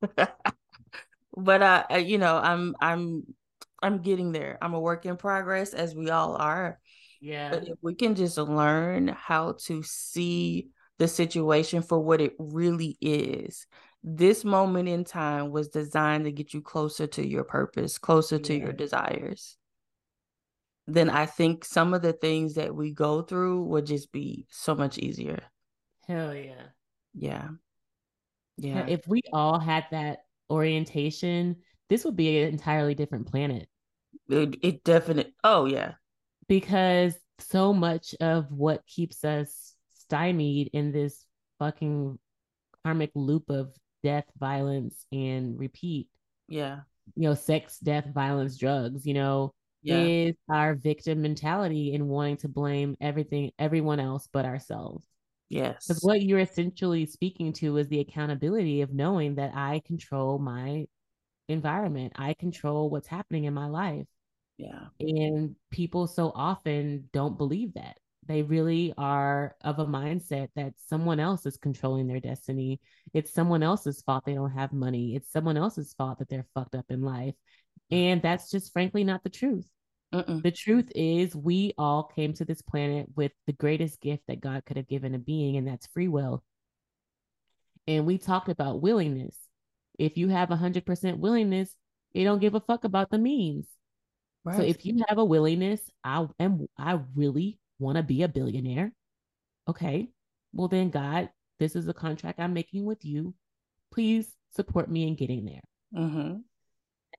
but 0.15 1.63
I, 1.63 1.85
I, 1.89 1.97
you 1.97 2.17
know, 2.17 2.37
I'm 2.37 2.75
I'm 2.81 3.23
I'm 3.81 4.01
getting 4.01 4.31
there. 4.31 4.57
I'm 4.61 4.73
a 4.73 4.79
work 4.79 5.05
in 5.05 5.15
progress 5.15 5.73
as 5.73 5.95
we 5.95 6.09
all 6.09 6.35
are. 6.35 6.79
Yeah. 7.21 7.51
But 7.51 7.67
if 7.67 7.77
we 7.81 7.95
can 7.95 8.15
just 8.15 8.37
learn 8.37 9.07
how 9.07 9.53
to 9.65 9.83
see 9.83 10.69
the 10.97 11.07
situation 11.07 11.81
for 11.81 11.99
what 11.99 12.19
it 12.19 12.33
really 12.37 12.97
is. 12.99 13.65
This 14.03 14.43
moment 14.43 14.89
in 14.89 15.05
time 15.05 15.51
was 15.51 15.69
designed 15.69 16.25
to 16.25 16.31
get 16.31 16.53
you 16.53 16.61
closer 16.61 17.07
to 17.07 17.25
your 17.25 17.45
purpose, 17.45 17.97
closer 17.97 18.35
yeah. 18.35 18.43
to 18.43 18.57
your 18.57 18.73
desires 18.73 19.57
then 20.93 21.09
I 21.09 21.25
think 21.25 21.65
some 21.65 21.93
of 21.93 22.01
the 22.01 22.13
things 22.13 22.55
that 22.55 22.73
we 22.73 22.93
go 22.93 23.21
through 23.21 23.63
would 23.63 23.85
just 23.85 24.11
be 24.11 24.47
so 24.49 24.75
much 24.75 24.97
easier. 24.97 25.41
Hell 26.07 26.33
yeah. 26.33 26.67
Yeah. 27.13 27.49
Yeah. 28.57 28.85
If 28.87 29.07
we 29.07 29.21
all 29.31 29.59
had 29.59 29.85
that 29.91 30.19
orientation, 30.49 31.57
this 31.89 32.05
would 32.05 32.15
be 32.15 32.41
an 32.41 32.49
entirely 32.49 32.95
different 32.95 33.31
planet. 33.31 33.67
It, 34.27 34.57
it 34.61 34.83
definitely, 34.83 35.33
oh, 35.43 35.65
yeah. 35.65 35.93
Because 36.47 37.15
so 37.39 37.73
much 37.73 38.15
of 38.19 38.51
what 38.51 38.85
keeps 38.85 39.23
us 39.23 39.75
stymied 39.95 40.69
in 40.73 40.91
this 40.91 41.25
fucking 41.57 42.19
karmic 42.83 43.11
loop 43.15 43.49
of 43.49 43.73
death, 44.03 44.25
violence, 44.39 45.05
and 45.11 45.59
repeat. 45.59 46.07
Yeah. 46.47 46.81
You 47.15 47.29
know, 47.29 47.33
sex, 47.33 47.79
death, 47.79 48.07
violence, 48.13 48.57
drugs, 48.57 49.05
you 49.05 49.13
know, 49.13 49.53
yeah. 49.81 49.99
is 49.99 50.35
our 50.49 50.75
victim 50.75 51.21
mentality 51.21 51.93
in 51.93 52.07
wanting 52.07 52.37
to 52.37 52.47
blame 52.47 52.95
everything, 52.99 53.51
everyone 53.57 53.99
else 53.99 54.27
but 54.31 54.45
ourselves. 54.45 55.05
Yes. 55.49 55.87
Because 55.87 56.03
what 56.03 56.21
you're 56.21 56.39
essentially 56.39 57.05
speaking 57.05 57.53
to 57.53 57.77
is 57.77 57.87
the 57.87 57.99
accountability 57.99 58.81
of 58.81 58.93
knowing 58.93 59.35
that 59.35 59.51
I 59.55 59.81
control 59.85 60.37
my 60.37 60.85
environment, 61.47 62.13
I 62.15 62.33
control 62.33 62.89
what's 62.89 63.07
happening 63.07 63.45
in 63.45 63.53
my 63.53 63.67
life. 63.67 64.05
Yeah. 64.57 64.87
And 64.99 65.55
people 65.71 66.07
so 66.07 66.31
often 66.35 67.09
don't 67.13 67.37
believe 67.37 67.73
that. 67.73 67.97
They 68.27 68.43
really 68.43 68.93
are 68.95 69.55
of 69.61 69.79
a 69.79 69.85
mindset 69.85 70.49
that 70.55 70.73
someone 70.85 71.19
else 71.19 71.47
is 71.47 71.57
controlling 71.57 72.05
their 72.05 72.19
destiny. 72.19 72.79
It's 73.13 73.33
someone 73.33 73.63
else's 73.63 74.03
fault 74.03 74.25
they 74.25 74.35
don't 74.35 74.51
have 74.51 74.71
money. 74.71 75.15
It's 75.15 75.31
someone 75.31 75.57
else's 75.57 75.93
fault 75.93 76.19
that 76.19 76.29
they're 76.29 76.45
fucked 76.53 76.75
up 76.75 76.85
in 76.89 77.01
life. 77.01 77.33
And 77.91 78.21
that's 78.21 78.51
just 78.51 78.71
frankly 78.71 79.03
not 79.03 79.23
the 79.23 79.29
truth. 79.29 79.67
Mm-mm. 80.13 80.41
The 80.41 80.51
truth 80.51 80.91
is, 80.95 81.35
we 81.35 81.73
all 81.77 82.03
came 82.03 82.33
to 82.33 82.45
this 82.45 82.61
planet 82.61 83.07
with 83.15 83.31
the 83.45 83.53
greatest 83.53 84.01
gift 84.01 84.23
that 84.27 84.41
God 84.41 84.65
could 84.65 84.77
have 84.77 84.87
given 84.87 85.13
a 85.13 85.19
being, 85.19 85.57
and 85.57 85.67
that's 85.67 85.87
free 85.87 86.07
will. 86.07 86.43
And 87.87 88.05
we 88.05 88.17
talked 88.17 88.49
about 88.49 88.81
willingness. 88.81 89.35
If 89.97 90.17
you 90.17 90.29
have 90.29 90.49
100% 90.49 91.17
willingness, 91.17 91.75
you 92.13 92.23
don't 92.23 92.39
give 92.39 92.55
a 92.55 92.59
fuck 92.59 92.85
about 92.85 93.11
the 93.11 93.17
means. 93.17 93.67
Right. 94.43 94.57
So 94.57 94.63
if 94.63 94.85
you 94.85 95.03
have 95.07 95.17
a 95.17 95.25
willingness, 95.25 95.81
I 96.03 96.27
am 96.39 96.67
I 96.77 96.99
really 97.15 97.59
want 97.77 97.97
to 97.97 98.03
be 98.03 98.23
a 98.23 98.27
billionaire. 98.27 98.91
Okay. 99.67 100.09
Well 100.53 100.69
then 100.69 100.89
God, 100.89 101.29
this 101.59 101.75
is 101.75 101.87
a 101.87 101.93
contract 101.93 102.39
I'm 102.39 102.53
making 102.53 102.85
with 102.85 103.03
you. 103.03 103.35
Please 103.91 104.33
support 104.55 104.89
me 104.89 105.07
in 105.07 105.15
getting 105.15 105.45
there. 105.45 105.61
Mm-hmm. 106.01 106.37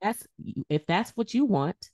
That's 0.01 0.25
if 0.69 0.85
that's 0.87 1.11
what 1.11 1.33
you 1.33 1.45
want, 1.45 1.89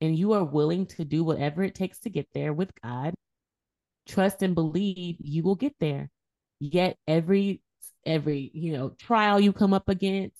and 0.00 0.16
you 0.16 0.32
are 0.32 0.44
willing 0.44 0.86
to 0.86 1.04
do 1.04 1.24
whatever 1.24 1.62
it 1.62 1.74
takes 1.74 1.98
to 2.00 2.10
get 2.10 2.28
there 2.32 2.52
with 2.52 2.70
God, 2.82 3.14
trust 4.06 4.42
and 4.42 4.54
believe 4.54 5.16
you 5.20 5.42
will 5.42 5.56
get 5.56 5.74
there. 5.80 6.10
Yet 6.60 6.96
every 7.06 7.62
every 8.06 8.50
you 8.54 8.72
know 8.72 8.90
trial 8.90 9.40
you 9.40 9.52
come 9.52 9.74
up 9.74 9.88
against, 9.88 10.36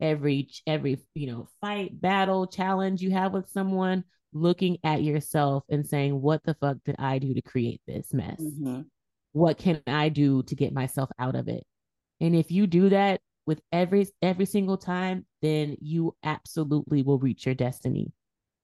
every 0.00 0.50
every 0.66 0.98
you 1.14 1.26
know 1.26 1.48
fight, 1.60 2.00
battle, 2.00 2.46
challenge 2.46 3.02
you 3.02 3.10
have 3.10 3.32
with 3.32 3.48
someone, 3.50 4.04
looking 4.32 4.78
at 4.84 5.02
yourself 5.02 5.64
and 5.68 5.86
saying, 5.86 6.20
"What 6.20 6.42
the 6.44 6.54
fuck 6.54 6.78
did 6.84 6.96
I 6.98 7.18
do 7.18 7.34
to 7.34 7.42
create 7.42 7.80
this 7.86 8.12
mess? 8.12 8.40
Mm-hmm. 8.40 8.82
What 9.32 9.58
can 9.58 9.82
I 9.86 10.08
do 10.08 10.42
to 10.44 10.54
get 10.54 10.72
myself 10.72 11.10
out 11.18 11.34
of 11.34 11.48
it?" 11.48 11.64
And 12.20 12.34
if 12.34 12.50
you 12.50 12.66
do 12.66 12.88
that 12.90 13.20
with 13.46 13.60
every 13.72 14.06
every 14.20 14.46
single 14.46 14.76
time, 14.76 15.26
then 15.40 15.76
you 15.80 16.14
absolutely 16.22 17.02
will 17.02 17.18
reach 17.18 17.46
your 17.46 17.54
destiny 17.54 18.12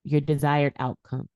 your 0.03 0.21
desired 0.21 0.73
outcome. 0.79 1.27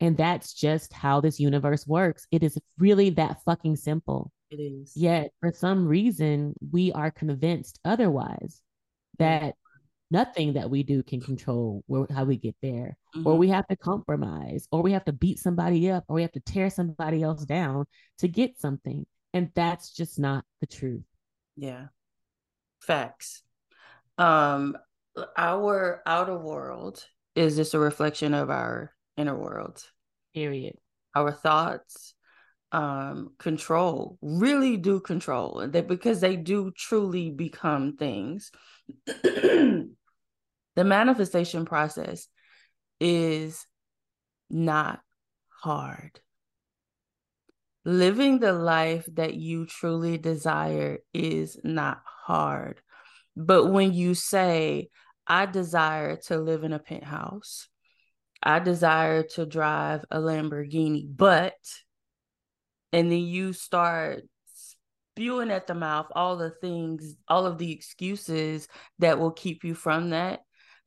And 0.00 0.16
that's 0.16 0.52
just 0.52 0.92
how 0.92 1.20
this 1.20 1.40
universe 1.40 1.86
works. 1.86 2.26
It 2.30 2.42
is 2.42 2.58
really 2.78 3.10
that 3.10 3.38
fucking 3.44 3.76
simple. 3.76 4.30
It 4.50 4.56
is. 4.56 4.92
Yet, 4.94 5.30
for 5.40 5.52
some 5.52 5.86
reason, 5.86 6.54
we 6.70 6.92
are 6.92 7.10
convinced 7.10 7.80
otherwise 7.84 8.60
that 9.18 9.54
nothing 10.10 10.52
that 10.52 10.70
we 10.70 10.82
do 10.82 11.02
can 11.02 11.20
control 11.20 11.82
where, 11.86 12.06
how 12.14 12.24
we 12.24 12.36
get 12.36 12.54
there, 12.62 12.96
mm-hmm. 13.16 13.26
or 13.26 13.36
we 13.36 13.48
have 13.48 13.66
to 13.68 13.76
compromise, 13.76 14.68
or 14.70 14.82
we 14.82 14.92
have 14.92 15.04
to 15.06 15.12
beat 15.12 15.38
somebody 15.38 15.90
up, 15.90 16.04
or 16.08 16.16
we 16.16 16.22
have 16.22 16.32
to 16.32 16.40
tear 16.40 16.68
somebody 16.68 17.22
else 17.22 17.44
down 17.44 17.86
to 18.18 18.28
get 18.28 18.60
something. 18.60 19.06
And 19.32 19.50
that's 19.54 19.92
just 19.92 20.18
not 20.18 20.44
the 20.60 20.66
truth. 20.66 21.04
Yeah. 21.56 21.86
Facts. 22.86 23.42
Um, 24.16 24.76
our 25.36 26.02
outer 26.06 26.38
world 26.38 27.04
is 27.34 27.56
just 27.56 27.74
a 27.74 27.78
reflection 27.78 28.32
of 28.32 28.48
our 28.48 28.92
inner 29.16 29.36
world. 29.36 29.82
Period. 30.34 30.76
Our 31.14 31.32
thoughts 31.32 32.14
um 32.72 33.30
control 33.38 34.18
really 34.20 34.76
do 34.76 34.98
control 34.98 35.68
that 35.70 35.86
because 35.86 36.20
they 36.20 36.34
do 36.34 36.72
truly 36.76 37.30
become 37.30 37.96
things 37.96 38.50
the 39.06 39.88
manifestation 40.76 41.64
process 41.64 42.26
is 42.98 43.64
not 44.50 45.00
hard 45.48 46.20
living 47.86 48.40
the 48.40 48.52
life 48.52 49.08
that 49.14 49.34
you 49.34 49.64
truly 49.64 50.18
desire 50.18 50.98
is 51.14 51.58
not 51.64 52.02
hard 52.26 52.82
but 53.36 53.66
when 53.66 53.94
you 53.94 54.14
say 54.14 54.88
I 55.26 55.46
desire 55.46 56.16
to 56.26 56.38
live 56.38 56.62
in 56.64 56.72
a 56.72 56.78
penthouse. 56.78 57.68
I 58.42 58.60
desire 58.60 59.24
to 59.34 59.46
drive 59.46 60.04
a 60.10 60.18
Lamborghini, 60.18 61.04
but, 61.08 61.54
and 62.92 63.10
then 63.10 63.22
you 63.22 63.52
start 63.52 64.22
spewing 64.54 65.50
at 65.50 65.66
the 65.66 65.74
mouth 65.74 66.06
all 66.14 66.36
the 66.36 66.50
things, 66.50 67.16
all 67.26 67.46
of 67.46 67.58
the 67.58 67.72
excuses 67.72 68.68
that 69.00 69.18
will 69.18 69.32
keep 69.32 69.64
you 69.64 69.74
from 69.74 70.10
that. 70.10 70.40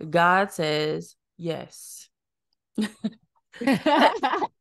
God 0.09 0.51
says, 0.51 1.15
yes. 1.37 2.07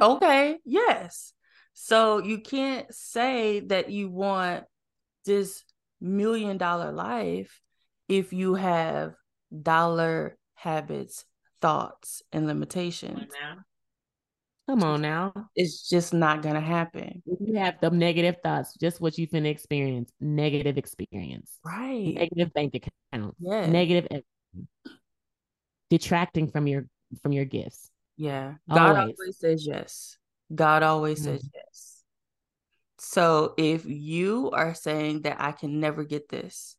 okay, 0.00 0.58
yes. 0.64 1.32
So 1.72 2.22
you 2.22 2.40
can't 2.40 2.92
say 2.94 3.60
that 3.60 3.90
you 3.90 4.08
want 4.10 4.64
this 5.24 5.64
million 6.00 6.56
dollar 6.56 6.92
life 6.92 7.60
if 8.08 8.32
you 8.32 8.54
have 8.54 9.14
dollar 9.62 10.36
habits, 10.54 11.24
thoughts, 11.60 12.22
and 12.32 12.46
limitations. 12.46 13.32
Come 14.68 14.84
on 14.84 15.02
now. 15.02 15.32
It's 15.56 15.88
just 15.88 16.14
not 16.14 16.42
gonna 16.42 16.60
happen. 16.60 17.22
If 17.26 17.38
you 17.40 17.58
have 17.58 17.80
the 17.80 17.90
negative 17.90 18.36
thoughts, 18.42 18.76
just 18.80 19.00
what 19.00 19.18
you've 19.18 19.30
been 19.30 19.46
experience, 19.46 20.12
negative 20.20 20.78
experience. 20.78 21.58
Right. 21.64 22.14
Negative 22.14 22.52
bank 22.52 22.74
account. 22.74 23.34
Yeah. 23.40 23.66
Negative 23.66 24.22
detracting 25.88 26.50
from 26.50 26.68
your 26.68 26.86
from 27.22 27.32
your 27.32 27.44
gifts. 27.44 27.90
Yeah. 28.20 28.56
God 28.68 28.96
always, 28.96 29.16
always 29.18 29.38
says 29.38 29.66
yes. 29.66 30.18
God 30.54 30.82
always 30.82 31.22
mm-hmm. 31.22 31.36
says 31.36 31.48
yes. 31.54 32.02
So 32.98 33.54
if 33.56 33.86
you 33.86 34.50
are 34.52 34.74
saying 34.74 35.22
that 35.22 35.40
I 35.40 35.52
can 35.52 35.80
never 35.80 36.04
get 36.04 36.28
this, 36.28 36.76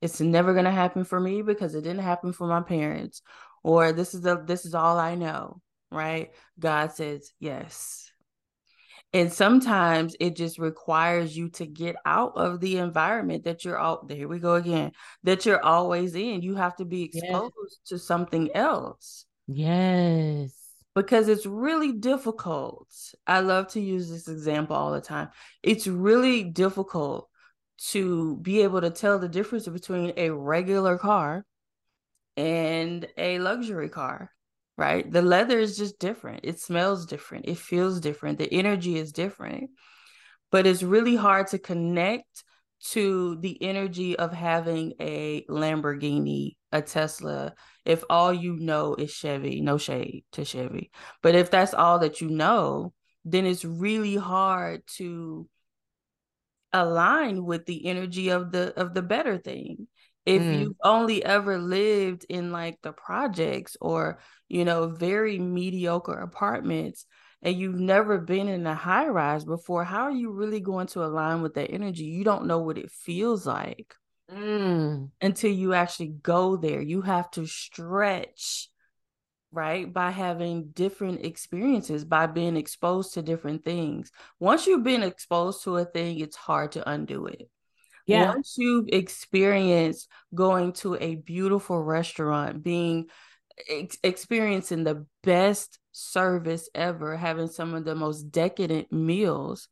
it's 0.00 0.20
never 0.20 0.52
going 0.52 0.66
to 0.66 0.70
happen 0.70 1.02
for 1.02 1.18
me 1.18 1.42
because 1.42 1.74
it 1.74 1.82
didn't 1.82 2.04
happen 2.04 2.32
for 2.32 2.46
my 2.46 2.60
parents 2.60 3.22
or 3.64 3.90
this 3.90 4.14
is 4.14 4.20
the 4.20 4.40
this 4.46 4.64
is 4.64 4.72
all 4.72 4.96
I 4.96 5.16
know, 5.16 5.60
right? 5.90 6.30
God 6.60 6.92
says 6.92 7.32
yes. 7.40 8.12
And 9.12 9.32
sometimes 9.32 10.14
it 10.20 10.36
just 10.36 10.60
requires 10.60 11.36
you 11.36 11.48
to 11.50 11.66
get 11.66 11.96
out 12.06 12.36
of 12.36 12.60
the 12.60 12.76
environment 12.76 13.44
that 13.44 13.64
you're 13.64 13.78
all 13.78 14.06
there 14.06 14.28
we 14.28 14.38
go 14.38 14.54
again 14.54 14.92
that 15.24 15.44
you're 15.44 15.64
always 15.64 16.14
in. 16.14 16.42
You 16.42 16.54
have 16.54 16.76
to 16.76 16.84
be 16.84 17.02
exposed 17.02 17.52
yes. 17.60 17.78
to 17.86 17.98
something 17.98 18.54
else. 18.54 19.24
Yes. 19.48 20.63
Because 20.94 21.28
it's 21.28 21.46
really 21.46 21.92
difficult. 21.92 22.88
I 23.26 23.40
love 23.40 23.68
to 23.68 23.80
use 23.80 24.08
this 24.08 24.28
example 24.28 24.76
all 24.76 24.92
the 24.92 25.00
time. 25.00 25.30
It's 25.62 25.86
really 25.86 26.44
difficult 26.44 27.28
to 27.88 28.36
be 28.36 28.62
able 28.62 28.80
to 28.80 28.90
tell 28.90 29.18
the 29.18 29.28
difference 29.28 29.66
between 29.66 30.12
a 30.16 30.30
regular 30.30 30.96
car 30.96 31.44
and 32.36 33.06
a 33.16 33.40
luxury 33.40 33.88
car, 33.88 34.30
right? 34.76 35.10
The 35.10 35.22
leather 35.22 35.58
is 35.58 35.76
just 35.76 35.98
different. 35.98 36.40
It 36.44 36.60
smells 36.60 37.06
different. 37.06 37.46
It 37.46 37.58
feels 37.58 38.00
different. 38.00 38.38
The 38.38 38.52
energy 38.52 38.96
is 38.96 39.12
different. 39.12 39.70
But 40.52 40.66
it's 40.66 40.84
really 40.84 41.16
hard 41.16 41.48
to 41.48 41.58
connect 41.58 42.44
to 42.90 43.36
the 43.36 43.60
energy 43.62 44.16
of 44.16 44.32
having 44.32 44.92
a 45.00 45.44
Lamborghini, 45.48 46.56
a 46.74 46.82
Tesla, 46.82 47.54
if 47.84 48.02
all 48.10 48.34
you 48.34 48.56
know 48.56 48.96
is 48.96 49.12
Chevy, 49.12 49.60
no 49.60 49.78
shade 49.78 50.24
to 50.32 50.44
Chevy. 50.44 50.90
But 51.22 51.36
if 51.36 51.50
that's 51.50 51.72
all 51.72 52.00
that 52.00 52.20
you 52.20 52.28
know, 52.28 52.92
then 53.24 53.46
it's 53.46 53.64
really 53.64 54.16
hard 54.16 54.82
to 54.96 55.48
align 56.72 57.44
with 57.44 57.64
the 57.66 57.86
energy 57.86 58.30
of 58.30 58.50
the 58.50 58.78
of 58.78 58.92
the 58.92 59.02
better 59.02 59.38
thing 59.38 59.86
if 60.26 60.42
mm. 60.42 60.60
you've 60.60 60.76
only 60.82 61.24
ever 61.24 61.56
lived 61.58 62.26
in 62.28 62.50
like 62.50 62.80
the 62.82 62.92
projects 62.92 63.76
or 63.80 64.18
you 64.48 64.64
know 64.64 64.88
very 64.88 65.38
mediocre 65.38 66.18
apartments 66.18 67.06
and 67.42 67.56
you've 67.56 67.78
never 67.78 68.18
been 68.18 68.48
in 68.48 68.66
a 68.66 68.74
high 68.74 69.06
rise 69.06 69.44
before 69.44 69.84
how 69.84 70.02
are 70.02 70.10
you 70.10 70.32
really 70.32 70.58
going 70.58 70.88
to 70.88 71.04
align 71.04 71.42
with 71.42 71.54
that 71.54 71.70
energy 71.70 72.04
you 72.04 72.24
don't 72.24 72.46
know 72.46 72.58
what 72.58 72.76
it 72.76 72.90
feels 72.90 73.46
like 73.46 73.94
mm. 74.30 75.10
until 75.20 75.50
you 75.50 75.74
actually 75.74 76.08
go 76.08 76.56
there 76.56 76.80
you 76.80 77.02
have 77.02 77.30
to 77.30 77.46
stretch 77.46 78.68
right? 79.54 79.90
By 79.90 80.10
having 80.10 80.70
different 80.74 81.24
experiences, 81.24 82.04
by 82.04 82.26
being 82.26 82.56
exposed 82.56 83.14
to 83.14 83.22
different 83.22 83.64
things. 83.64 84.10
Once 84.40 84.66
you've 84.66 84.82
been 84.82 85.02
exposed 85.02 85.62
to 85.64 85.76
a 85.76 85.84
thing, 85.84 86.18
it's 86.18 86.36
hard 86.36 86.72
to 86.72 86.88
undo 86.88 87.26
it. 87.26 87.48
Yeah. 88.06 88.34
Once 88.34 88.56
you've 88.58 88.88
experienced 88.88 90.08
going 90.34 90.72
to 90.74 90.96
a 90.96 91.14
beautiful 91.14 91.82
restaurant, 91.82 92.62
being 92.62 93.06
ex- 93.70 93.98
experiencing 94.02 94.84
the 94.84 95.06
best 95.22 95.78
service 95.92 96.68
ever, 96.74 97.16
having 97.16 97.48
some 97.48 97.74
of 97.74 97.84
the 97.84 97.94
most 97.94 98.24
decadent 98.24 98.92
meals, 98.92 99.68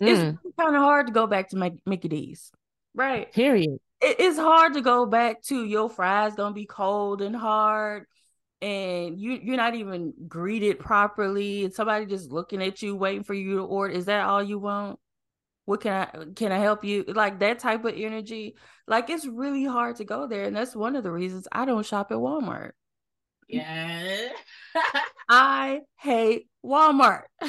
mm. 0.00 0.08
it's 0.08 0.56
kind 0.60 0.76
of 0.76 0.82
hard 0.82 1.08
to 1.08 1.12
go 1.12 1.26
back 1.26 1.48
to 1.48 1.72
Mickey 1.86 2.08
D's. 2.08 2.52
Right. 2.94 3.32
Period. 3.32 3.78
It, 4.02 4.16
it's 4.18 4.38
hard 4.38 4.74
to 4.74 4.80
go 4.80 5.06
back 5.06 5.42
to 5.44 5.64
your 5.64 5.88
fries 5.88 6.34
gonna 6.34 6.54
be 6.54 6.66
cold 6.66 7.22
and 7.22 7.34
hard 7.34 8.06
and 8.60 9.20
you 9.20 9.38
you're 9.42 9.56
not 9.56 9.74
even 9.74 10.14
greeted 10.28 10.78
properly 10.78 11.64
and 11.64 11.74
somebody 11.74 12.06
just 12.06 12.30
looking 12.30 12.62
at 12.62 12.82
you 12.82 12.94
waiting 12.94 13.24
for 13.24 13.34
you 13.34 13.56
to 13.56 13.62
order. 13.62 13.94
Is 13.94 14.06
that 14.06 14.24
all 14.24 14.42
you 14.42 14.58
want? 14.58 14.98
What 15.64 15.80
can 15.80 15.92
i 15.92 16.24
can 16.34 16.52
i 16.52 16.58
help 16.58 16.84
you? 16.84 17.04
Like 17.06 17.40
that 17.40 17.58
type 17.58 17.84
of 17.84 17.94
energy. 17.96 18.56
Like 18.86 19.10
it's 19.10 19.26
really 19.26 19.64
hard 19.64 19.96
to 19.96 20.04
go 20.04 20.26
there 20.26 20.44
and 20.44 20.56
that's 20.56 20.76
one 20.76 20.96
of 20.96 21.04
the 21.04 21.12
reasons 21.12 21.48
i 21.52 21.64
don't 21.64 21.86
shop 21.86 22.12
at 22.12 22.18
walmart. 22.18 22.72
Yeah. 23.48 24.28
I 25.28 25.80
hate 25.98 26.48
walmart 26.64 27.22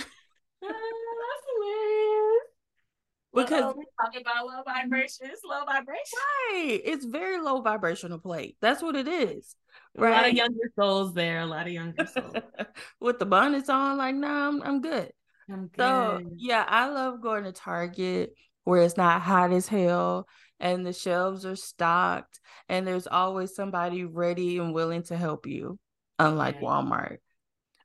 because 3.34 3.64
uh, 3.64 3.74
we're 3.76 4.06
talking 4.06 4.22
about 4.22 4.46
low 4.46 4.62
vibration, 4.64 5.28
it's 5.32 5.42
low 5.44 5.66
vibration. 5.66 6.20
Right. 6.52 6.82
It's 6.84 7.06
very 7.06 7.40
low 7.40 7.62
vibrational 7.62 8.20
plate. 8.20 8.58
That's 8.62 8.82
what 8.82 8.96
it 8.96 9.08
is. 9.08 9.56
Right. 9.96 10.12
A 10.12 10.16
lot 10.16 10.30
of 10.30 10.34
younger 10.34 10.72
souls 10.78 11.14
there, 11.14 11.40
a 11.40 11.46
lot 11.46 11.66
of 11.66 11.74
younger 11.74 12.06
souls. 12.06 12.36
With 13.00 13.20
the 13.20 13.26
bonnets 13.26 13.70
on, 13.70 13.98
like, 13.98 14.16
no, 14.16 14.28
nah, 14.28 14.48
I'm 14.48 14.62
I'm 14.62 14.82
good. 14.82 15.12
I'm 15.50 15.68
good. 15.68 15.78
So 15.78 16.22
yeah, 16.36 16.66
I 16.68 16.88
love 16.90 17.22
going 17.22 17.44
to 17.46 17.52
Target 17.52 18.34
where 18.64 18.82
it's 18.82 18.98
not 18.98 19.22
hot 19.22 19.52
as 19.52 19.68
hell 19.68 20.28
and 20.60 20.86
the 20.86 20.94
shelves 20.94 21.46
are 21.46 21.56
stocked 21.56 22.40
and 22.70 22.88
there's 22.88 23.08
always 23.08 23.54
somebody 23.54 24.06
ready 24.06 24.58
and 24.58 24.74
willing 24.74 25.04
to 25.04 25.18
help 25.18 25.46
you, 25.46 25.78
unlike 26.20 26.56
yeah. 26.56 26.68
Walmart. 26.68 27.18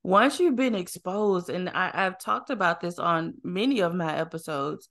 Once 0.05 0.39
you've 0.39 0.57
been 0.57 0.77
exposed, 0.77 1.51
and 1.51 1.69
I, 1.69 1.91
I've 1.93 2.19
talked 2.19 2.51
about 2.51 2.81
this 2.81 2.99
on 2.99 3.35
many 3.43 3.81
of 3.81 3.95
my 3.95 4.17
episodes, 4.17 4.89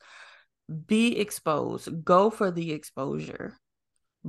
be 0.85 1.19
exposed, 1.19 2.03
go 2.03 2.29
for 2.29 2.51
the 2.51 2.71
exposure 2.71 3.57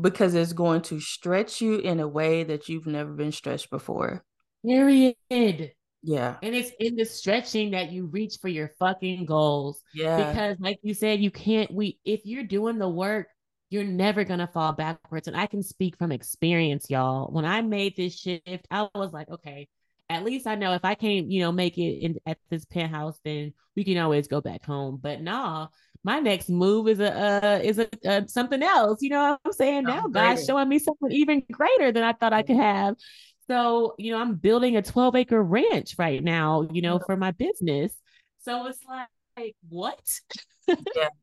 because 0.00 0.34
it's 0.34 0.52
going 0.52 0.82
to 0.82 1.00
stretch 1.00 1.60
you 1.60 1.78
in 1.78 2.00
a 2.00 2.08
way 2.08 2.44
that 2.44 2.68
you've 2.68 2.86
never 2.86 3.12
been 3.12 3.32
stretched 3.32 3.70
before. 3.70 4.24
Period. 4.64 5.72
Yeah. 6.02 6.36
And 6.42 6.54
it's 6.54 6.70
in 6.78 6.96
the 6.96 7.04
stretching 7.04 7.72
that 7.72 7.90
you 7.90 8.06
reach 8.06 8.38
for 8.40 8.48
your 8.48 8.72
fucking 8.78 9.26
goals. 9.26 9.80
Yeah. 9.94 10.16
Because 10.16 10.56
like 10.60 10.78
you 10.82 10.94
said, 10.94 11.20
you 11.20 11.30
can't 11.30 11.72
we 11.72 11.98
if 12.04 12.20
you're 12.24 12.44
doing 12.44 12.78
the 12.78 12.88
work, 12.88 13.28
you're 13.70 13.84
never 13.84 14.24
gonna 14.24 14.46
fall 14.46 14.72
backwards. 14.72 15.28
And 15.28 15.36
I 15.36 15.46
can 15.46 15.62
speak 15.62 15.98
from 15.98 16.12
experience, 16.12 16.86
y'all. 16.88 17.32
When 17.32 17.44
I 17.44 17.62
made 17.62 17.96
this 17.96 18.16
shift, 18.16 18.66
I 18.70 18.88
was 18.94 19.12
like, 19.12 19.28
okay, 19.28 19.68
at 20.08 20.24
least 20.24 20.46
I 20.46 20.54
know 20.54 20.72
if 20.72 20.84
I 20.84 20.94
can't, 20.94 21.30
you 21.30 21.40
know, 21.40 21.52
make 21.52 21.76
it 21.76 21.98
in 21.98 22.16
at 22.26 22.38
this 22.48 22.64
penthouse, 22.64 23.18
then 23.24 23.52
we 23.76 23.84
can 23.84 23.98
always 23.98 24.28
go 24.28 24.40
back 24.40 24.64
home. 24.64 24.98
But 25.02 25.20
nah, 25.20 25.68
my 26.04 26.20
next 26.20 26.48
move 26.48 26.88
is 26.88 27.00
a 27.00 27.12
uh, 27.12 27.60
is 27.62 27.78
a 27.78 27.88
uh, 28.08 28.26
something 28.26 28.62
else. 28.62 29.02
You 29.02 29.10
know 29.10 29.30
what 29.30 29.40
I'm 29.44 29.52
saying? 29.52 29.84
Now 29.84 30.06
God's 30.06 30.44
showing 30.44 30.68
me 30.68 30.78
something 30.78 31.10
even 31.12 31.42
greater 31.50 31.92
than 31.92 32.04
I 32.04 32.12
thought 32.12 32.32
I 32.32 32.42
could 32.42 32.56
have. 32.56 32.96
So, 33.48 33.94
you 33.98 34.12
know, 34.12 34.20
I'm 34.20 34.34
building 34.34 34.76
a 34.76 34.82
12 34.82 35.16
acre 35.16 35.42
ranch 35.42 35.94
right 35.98 36.22
now, 36.22 36.68
you 36.70 36.82
know, 36.82 36.98
for 36.98 37.16
my 37.16 37.30
business. 37.30 37.92
So 38.42 38.66
it's 38.66 38.80
like, 38.86 39.56
what? 39.68 40.00
yeah. 40.68 41.08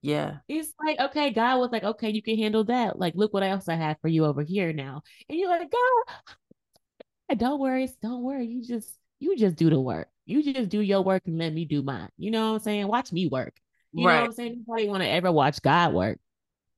Yeah. 0.00 0.36
It's 0.46 0.72
like, 0.82 1.00
okay, 1.10 1.32
God 1.32 1.58
was 1.58 1.70
like, 1.72 1.82
okay, 1.82 2.10
you 2.10 2.22
can 2.22 2.38
handle 2.38 2.62
that. 2.64 3.00
Like, 3.00 3.14
look 3.16 3.34
what 3.34 3.42
else 3.42 3.68
I 3.68 3.74
have 3.74 3.96
for 4.00 4.06
you 4.06 4.26
over 4.26 4.42
here 4.44 4.72
now. 4.72 5.02
And 5.28 5.36
you're 5.36 5.48
like, 5.48 5.72
God, 5.72 7.36
don't 7.36 7.58
worry, 7.60 7.88
don't 8.00 8.22
worry. 8.22 8.46
You 8.46 8.62
just 8.62 8.96
you 9.18 9.36
just 9.36 9.56
do 9.56 9.70
the 9.70 9.80
work. 9.80 10.08
You 10.24 10.42
just 10.42 10.68
do 10.68 10.80
your 10.80 11.02
work 11.02 11.24
and 11.26 11.38
let 11.38 11.52
me 11.52 11.64
do 11.64 11.82
mine. 11.82 12.10
You 12.16 12.30
know 12.30 12.50
what 12.50 12.54
I'm 12.54 12.60
saying? 12.60 12.86
Watch 12.86 13.12
me 13.12 13.26
work. 13.26 13.54
You 13.98 14.06
right. 14.06 14.14
know 14.14 14.20
what 14.20 14.26
I'm 14.26 14.32
saying? 14.32 14.64
Nobody 14.66 14.88
want 14.88 15.02
to 15.02 15.08
ever 15.08 15.32
watch 15.32 15.60
God 15.62 15.92
work. 15.92 16.18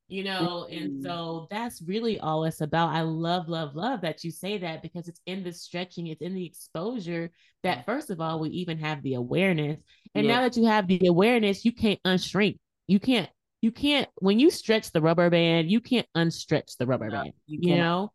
You 0.08 0.24
know, 0.24 0.66
mm-hmm. 0.68 0.76
and 0.76 1.02
so 1.04 1.46
that's 1.52 1.80
really 1.82 2.18
all 2.18 2.44
it's 2.44 2.60
about. 2.62 2.88
I 2.88 3.02
love, 3.02 3.48
love, 3.48 3.76
love 3.76 4.00
that 4.00 4.24
you 4.24 4.32
say 4.32 4.58
that 4.58 4.82
because 4.82 5.06
it's 5.06 5.20
in 5.24 5.44
the 5.44 5.52
stretching, 5.52 6.08
it's 6.08 6.20
in 6.20 6.34
the 6.34 6.44
exposure 6.44 7.30
that 7.62 7.86
first 7.86 8.10
of 8.10 8.20
all, 8.20 8.40
we 8.40 8.48
even 8.50 8.78
have 8.78 9.04
the 9.04 9.14
awareness. 9.14 9.78
And 10.16 10.26
yeah. 10.26 10.34
now 10.34 10.40
that 10.42 10.56
you 10.56 10.64
have 10.64 10.88
the 10.88 11.06
awareness, 11.06 11.64
you 11.64 11.70
can't 11.70 12.02
unshrink. 12.04 12.58
You 12.88 12.98
can't, 12.98 13.30
you 13.60 13.70
can't, 13.70 14.08
when 14.16 14.40
you 14.40 14.50
stretch 14.50 14.90
the 14.90 15.00
rubber 15.00 15.30
band, 15.30 15.70
you 15.70 15.80
can't 15.80 16.08
unstretch 16.16 16.76
the 16.76 16.86
rubber 16.86 17.08
no, 17.08 17.22
band. 17.22 17.32
You, 17.46 17.70
you 17.70 17.76
know? 17.76 18.10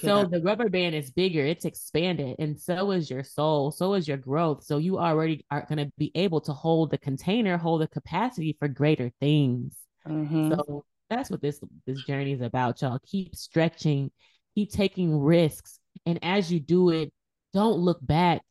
So 0.00 0.24
the 0.24 0.42
rubber 0.42 0.68
band 0.68 0.94
is 0.94 1.10
bigger, 1.10 1.44
it's 1.44 1.64
expanded, 1.64 2.36
and 2.38 2.58
so 2.58 2.90
is 2.90 3.08
your 3.10 3.22
soul, 3.22 3.70
so 3.70 3.94
is 3.94 4.08
your 4.08 4.16
growth. 4.16 4.64
So 4.64 4.78
you 4.78 4.98
already 4.98 5.44
are 5.50 5.64
going 5.68 5.78
to 5.78 5.92
be 5.96 6.10
able 6.14 6.40
to 6.42 6.52
hold 6.52 6.90
the 6.90 6.98
container, 6.98 7.56
hold 7.56 7.82
the 7.82 7.88
capacity 7.88 8.56
for 8.58 8.68
greater 8.68 9.12
things. 9.20 9.76
Mm-hmm. 10.06 10.52
So 10.54 10.84
that's 11.08 11.30
what 11.30 11.40
this 11.40 11.60
this 11.86 12.02
journey 12.04 12.32
is 12.32 12.40
about, 12.40 12.82
y'all. 12.82 12.98
Keep 13.06 13.36
stretching, 13.36 14.10
keep 14.54 14.72
taking 14.72 15.18
risks, 15.18 15.78
and 16.04 16.18
as 16.22 16.50
you 16.50 16.58
do 16.58 16.90
it, 16.90 17.12
don't 17.52 17.78
look 17.78 18.04
back. 18.04 18.42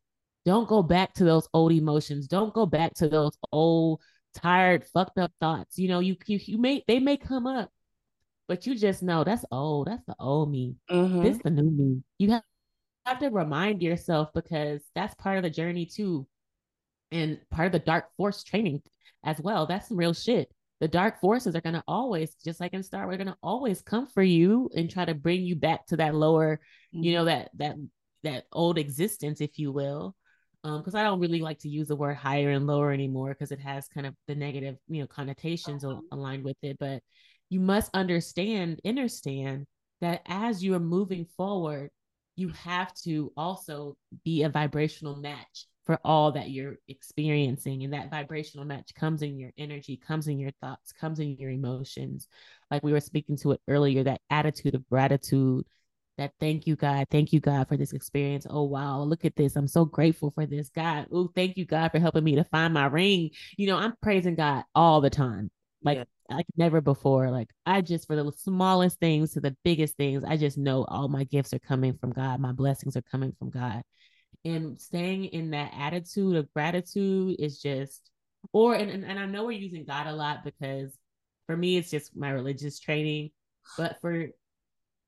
Don't 0.46 0.70
go 0.70 0.82
back 0.82 1.14
to 1.16 1.26
those 1.26 1.48
old 1.54 1.72
emotions. 1.72 2.28
Don't 2.28 2.54
go 2.54 2.66
back 2.66 2.94
to 2.96 3.10
those 3.10 3.38
old 3.52 4.02
tired, 4.34 4.86
fucked 4.86 5.18
up 5.18 5.32
thoughts. 5.40 5.78
You 5.78 5.90
know, 5.90 6.00
you 6.00 6.16
you, 6.28 6.40
you 6.42 6.58
may 6.58 6.84
they 6.88 7.00
may 7.00 7.18
come 7.18 7.46
up, 7.46 7.72
but 8.50 8.66
you 8.66 8.76
just 8.76 9.04
know 9.04 9.24
that's 9.24 9.46
old. 9.52 9.88
That's 9.88 10.04
the 10.08 10.16
old 10.20 10.52
me. 10.52 10.76
Mm-hmm. 10.90 11.22
This 11.22 11.38
the 11.44 11.52
new 11.52 11.70
me. 11.70 12.04
You 12.18 12.32
have, 12.32 12.42
have 13.06 13.20
to 13.20 13.30
remind 13.30 13.84
yourself 13.84 14.30
because 14.34 14.82
that's 14.96 15.14
part 15.16 15.38
of 15.38 15.44
the 15.44 15.52
journey 15.52 15.86
too. 15.86 16.28
And 17.12 17.40
part 17.52 17.68
of 17.68 17.72
the 17.72 17.80
dark 17.80 18.06
force 18.18 18.44
training 18.44 18.82
as 19.24 19.40
well. 19.40 19.68
That's 19.68 19.88
some 19.88 19.98
real 19.98 20.14
shit. 20.14 20.52
The 20.80 20.88
dark 20.88 21.22
forces 21.22 21.56
are 21.56 21.62
gonna 21.62 21.84
always, 21.88 22.34
just 22.44 22.60
like 22.60 22.74
in 22.74 22.82
Star, 22.82 23.08
we're 23.08 23.18
gonna 23.18 23.38
always 23.44 23.84
come 23.84 24.08
for 24.08 24.24
you 24.24 24.70
and 24.76 24.90
try 24.90 25.06
to 25.06 25.14
bring 25.14 25.44
you 25.44 25.56
back 25.56 25.86
to 25.88 25.98
that 25.98 26.16
lower, 26.16 26.60
mm-hmm. 26.94 27.04
you 27.04 27.14
know, 27.14 27.26
that 27.26 27.52
that 27.58 27.76
that 28.24 28.46
old 28.52 28.80
existence, 28.80 29.42
if 29.42 29.60
you 29.60 29.72
will 29.72 30.16
um 30.66 30.80
because 30.80 30.94
i 30.94 31.04
don't 31.04 31.22
really 31.22 31.40
like 31.40 31.58
to 31.58 31.70
use 31.70 31.88
the 31.88 31.96
word 31.96 32.18
higher 32.18 32.50
and 32.50 32.68
lower 32.68 32.92
anymore 32.92 33.30
because 33.30 33.54
it 33.54 33.62
has 33.62 33.88
kind 33.88 34.06
of 34.06 34.14
the 34.28 34.36
negative 34.36 34.76
you 34.90 35.00
know 35.00 35.08
connotations 35.08 35.86
uh-huh. 35.86 36.02
aligned 36.12 36.44
with 36.44 36.58
it 36.62 36.76
but 36.82 37.02
you 37.50 37.60
must 37.60 37.90
understand, 37.94 38.80
understand 38.86 39.66
that 40.02 40.22
as 40.28 40.64
you 40.64 40.76
are 40.76 40.80
moving 40.80 41.26
forward, 41.36 41.90
you 42.36 42.50
have 42.50 42.94
to 42.94 43.34
also 43.36 43.98
be 44.24 44.44
a 44.44 44.50
vibrational 44.50 45.16
match 45.16 45.66
for 45.86 46.00
all 46.06 46.32
that 46.32 46.52
you're 46.52 46.78
experiencing. 46.88 47.84
And 47.84 47.94
that 47.94 48.12
vibrational 48.12 48.66
match 48.66 48.94
comes 48.94 49.24
in 49.24 49.38
your 49.38 49.52
energy, 49.58 49.98
comes 49.98 50.28
in 50.28 50.40
your 50.40 50.52
thoughts, 50.62 50.94
comes 50.94 51.20
in 51.20 51.36
your 51.38 51.50
emotions. 51.50 52.28
Like 52.72 52.84
we 52.84 52.94
were 52.94 53.02
speaking 53.02 53.36
to 53.38 53.52
it 53.52 53.62
earlier, 53.68 54.04
that 54.04 54.22
attitude 54.30 54.76
of 54.76 54.88
gratitude, 54.88 55.66
that 56.18 56.34
thank 56.40 56.68
you, 56.68 56.76
God. 56.76 57.08
Thank 57.10 57.34
you, 57.34 57.40
God, 57.40 57.68
for 57.68 57.76
this 57.76 57.94
experience. 57.94 58.46
Oh, 58.50 58.64
wow. 58.64 59.02
Look 59.02 59.26
at 59.26 59.36
this. 59.36 59.56
I'm 59.56 59.68
so 59.68 59.84
grateful 59.84 60.32
for 60.32 60.46
this, 60.46 60.70
God. 60.70 61.08
Oh, 61.12 61.32
thank 61.34 61.58
you, 61.58 61.66
God, 61.66 61.90
for 61.92 62.00
helping 62.00 62.24
me 62.24 62.36
to 62.36 62.44
find 62.44 62.74
my 62.74 62.86
ring. 62.86 63.32
You 63.58 63.68
know, 63.68 63.78
I'm 63.78 63.96
praising 64.02 64.36
God 64.36 64.64
all 64.76 65.02
the 65.02 65.10
time. 65.10 65.50
Like, 65.82 65.98
yeah 65.98 66.04
like 66.30 66.46
never 66.56 66.82
before. 66.82 67.32
Like 67.32 67.50
I 67.66 67.82
just 67.82 68.08
for 68.08 68.16
the 68.16 68.32
smallest 68.32 69.00
things 69.00 69.34
to 69.34 69.42
the 69.42 69.56
biggest 69.64 69.96
things, 69.98 70.24
I 70.24 70.38
just 70.38 70.58
know 70.58 70.86
all 70.86 71.08
my 71.08 71.24
gifts 71.24 71.54
are 71.54 71.60
coming 71.60 71.98
from 71.98 72.12
God. 72.12 72.40
My 72.40 72.52
blessings 72.52 72.96
are 72.96 73.02
coming 73.02 73.34
from 73.38 73.50
God. 73.50 73.82
And 74.46 74.80
staying 74.80 75.26
in 75.26 75.52
that 75.52 75.74
attitude 75.78 76.36
of 76.36 76.52
gratitude 76.54 77.36
is 77.40 77.62
just 77.62 78.10
or 78.54 78.76
and, 78.76 78.90
and, 78.90 79.04
and 79.04 79.20
I 79.20 79.26
know 79.26 79.46
we're 79.46 79.52
using 79.60 79.86
God 79.86 80.08
a 80.08 80.14
lot 80.14 80.44
because 80.44 80.98
for 81.46 81.58
me 81.58 81.78
it's 81.78 81.92
just 81.92 82.16
my 82.16 82.30
religious 82.30 82.80
training. 82.80 83.32
But 83.78 83.98
for 84.02 84.28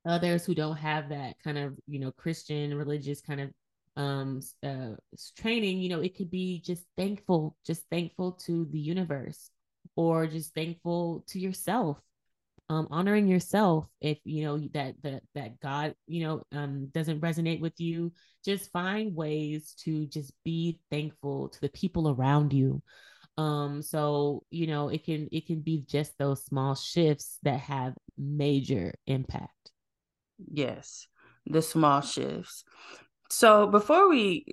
others 0.06 0.46
who 0.46 0.56
don't 0.56 0.78
have 0.78 1.10
that 1.10 1.36
kind 1.44 1.58
of, 1.58 1.76
you 1.88 2.00
know, 2.00 2.12
Christian 2.12 2.76
religious 2.76 3.22
kind 3.22 3.42
of 3.42 3.50
um 3.98 4.42
uh 4.64 4.96
training, 5.38 5.80
you 5.80 5.90
know, 5.90 6.02
it 6.02 6.16
could 6.16 6.32
be 6.32 6.62
just 6.66 6.84
thankful, 6.98 7.56
just 7.66 7.84
thankful 7.92 8.34
to 8.34 8.68
the 8.72 8.80
universe 8.80 9.50
or 9.96 10.28
just 10.28 10.54
thankful 10.54 11.24
to 11.28 11.40
yourself 11.40 11.98
um, 12.72 12.88
honoring 12.90 13.28
yourself 13.28 13.86
if 14.00 14.18
you 14.24 14.46
know 14.46 14.58
that 14.74 14.96
that 15.04 15.24
that 15.36 15.60
god 15.60 15.94
you 16.08 16.24
know 16.24 16.44
um, 16.54 16.88
doesn't 16.94 17.20
resonate 17.20 17.60
with 17.60 17.78
you. 17.82 18.14
Just 18.46 18.72
find 18.72 19.14
ways 19.14 19.76
to 19.84 20.06
just 20.06 20.32
be 20.46 20.80
thankful 20.90 21.50
to 21.50 21.60
the 21.60 21.70
people 21.70 22.10
around 22.10 22.54
you. 22.54 22.82
Um 23.38 23.82
so 23.82 24.44
you 24.52 24.68
know 24.68 24.88
it 24.88 25.04
can 25.04 25.28
it 25.34 25.48
can 25.48 25.60
be 25.60 25.84
just 25.86 26.18
those 26.18 26.46
small 26.46 26.76
shifts 26.76 27.40
that 27.44 27.60
have 27.60 27.94
major 28.18 28.94
impact. 29.06 29.72
Yes 30.38 31.08
the 31.46 31.62
small 31.62 32.00
shifts. 32.00 32.64
So 33.30 33.68
before 33.68 34.08
we 34.08 34.46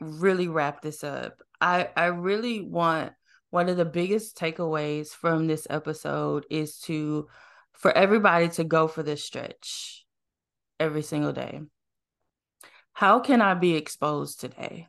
really 0.00 0.48
wrap 0.48 0.80
this 0.80 1.04
up 1.04 1.42
i 1.60 1.86
i 1.94 2.06
really 2.06 2.62
want 2.62 3.12
one 3.50 3.68
of 3.68 3.76
the 3.76 3.84
biggest 3.84 4.36
takeaways 4.36 5.08
from 5.08 5.46
this 5.46 5.66
episode 5.68 6.46
is 6.50 6.78
to 6.80 7.28
for 7.72 7.92
everybody 7.92 8.48
to 8.48 8.64
go 8.64 8.88
for 8.88 9.02
this 9.02 9.24
stretch 9.24 10.04
every 10.78 11.02
single 11.02 11.32
day. 11.32 11.60
How 12.92 13.20
can 13.20 13.40
I 13.40 13.54
be 13.54 13.76
exposed 13.76 14.40
today? 14.40 14.88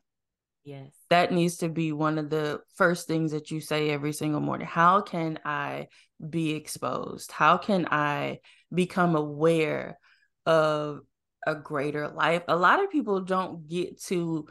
Yes. 0.64 0.92
That 1.10 1.32
needs 1.32 1.58
to 1.58 1.70
be 1.70 1.92
one 1.92 2.18
of 2.18 2.30
the 2.30 2.62
first 2.76 3.08
things 3.08 3.32
that 3.32 3.50
you 3.50 3.62
say 3.62 3.90
every 3.90 4.14
single 4.14 4.42
morning. 4.42 4.68
How 4.68 5.02
can 5.02 5.40
I 5.44 5.88
be 6.30 6.52
exposed? 6.52 7.32
How 7.32 7.58
can 7.58 7.88
I 7.90 8.40
become 8.74 9.16
aware 9.16 9.98
of 10.46 11.02
a 11.48 11.56
greater 11.56 12.10
life? 12.10 12.44
A 12.48 12.56
lot 12.56 12.84
of 12.84 12.92
people 12.92 13.22
don't 13.22 13.68
get 13.68 14.02
to 14.04 14.48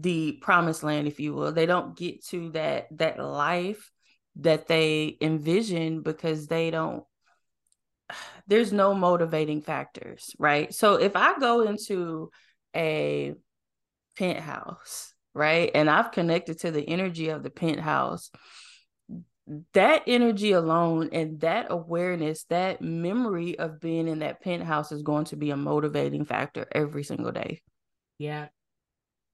the 0.00 0.32
promised 0.42 0.82
land 0.82 1.06
if 1.06 1.20
you 1.20 1.34
will. 1.34 1.52
They 1.52 1.66
don't 1.66 1.96
get 1.96 2.24
to 2.26 2.50
that 2.50 2.88
that 2.98 3.18
life 3.18 3.90
that 4.36 4.66
they 4.66 5.16
envision 5.20 6.02
because 6.02 6.46
they 6.46 6.70
don't 6.70 7.04
there's 8.46 8.72
no 8.72 8.94
motivating 8.94 9.62
factors, 9.62 10.34
right? 10.38 10.74
So 10.74 10.94
if 10.94 11.16
I 11.16 11.38
go 11.38 11.62
into 11.62 12.30
a 12.74 13.34
penthouse 14.16 15.14
right? 15.34 15.70
And 15.74 15.90
I've 15.90 16.12
connected 16.12 16.60
to 16.60 16.70
the 16.70 16.88
energy 16.88 17.28
of 17.28 17.42
the 17.42 17.50
penthouse. 17.50 18.30
That 19.74 20.04
energy 20.06 20.52
alone 20.52 21.10
and 21.12 21.40
that 21.40 21.66
awareness, 21.68 22.44
that 22.44 22.80
memory 22.80 23.58
of 23.58 23.78
being 23.78 24.08
in 24.08 24.20
that 24.20 24.40
penthouse 24.40 24.90
is 24.90 25.02
going 25.02 25.26
to 25.26 25.36
be 25.36 25.50
a 25.50 25.56
motivating 25.56 26.24
factor 26.24 26.66
every 26.72 27.04
single 27.04 27.32
day. 27.32 27.60
Yeah. 28.16 28.46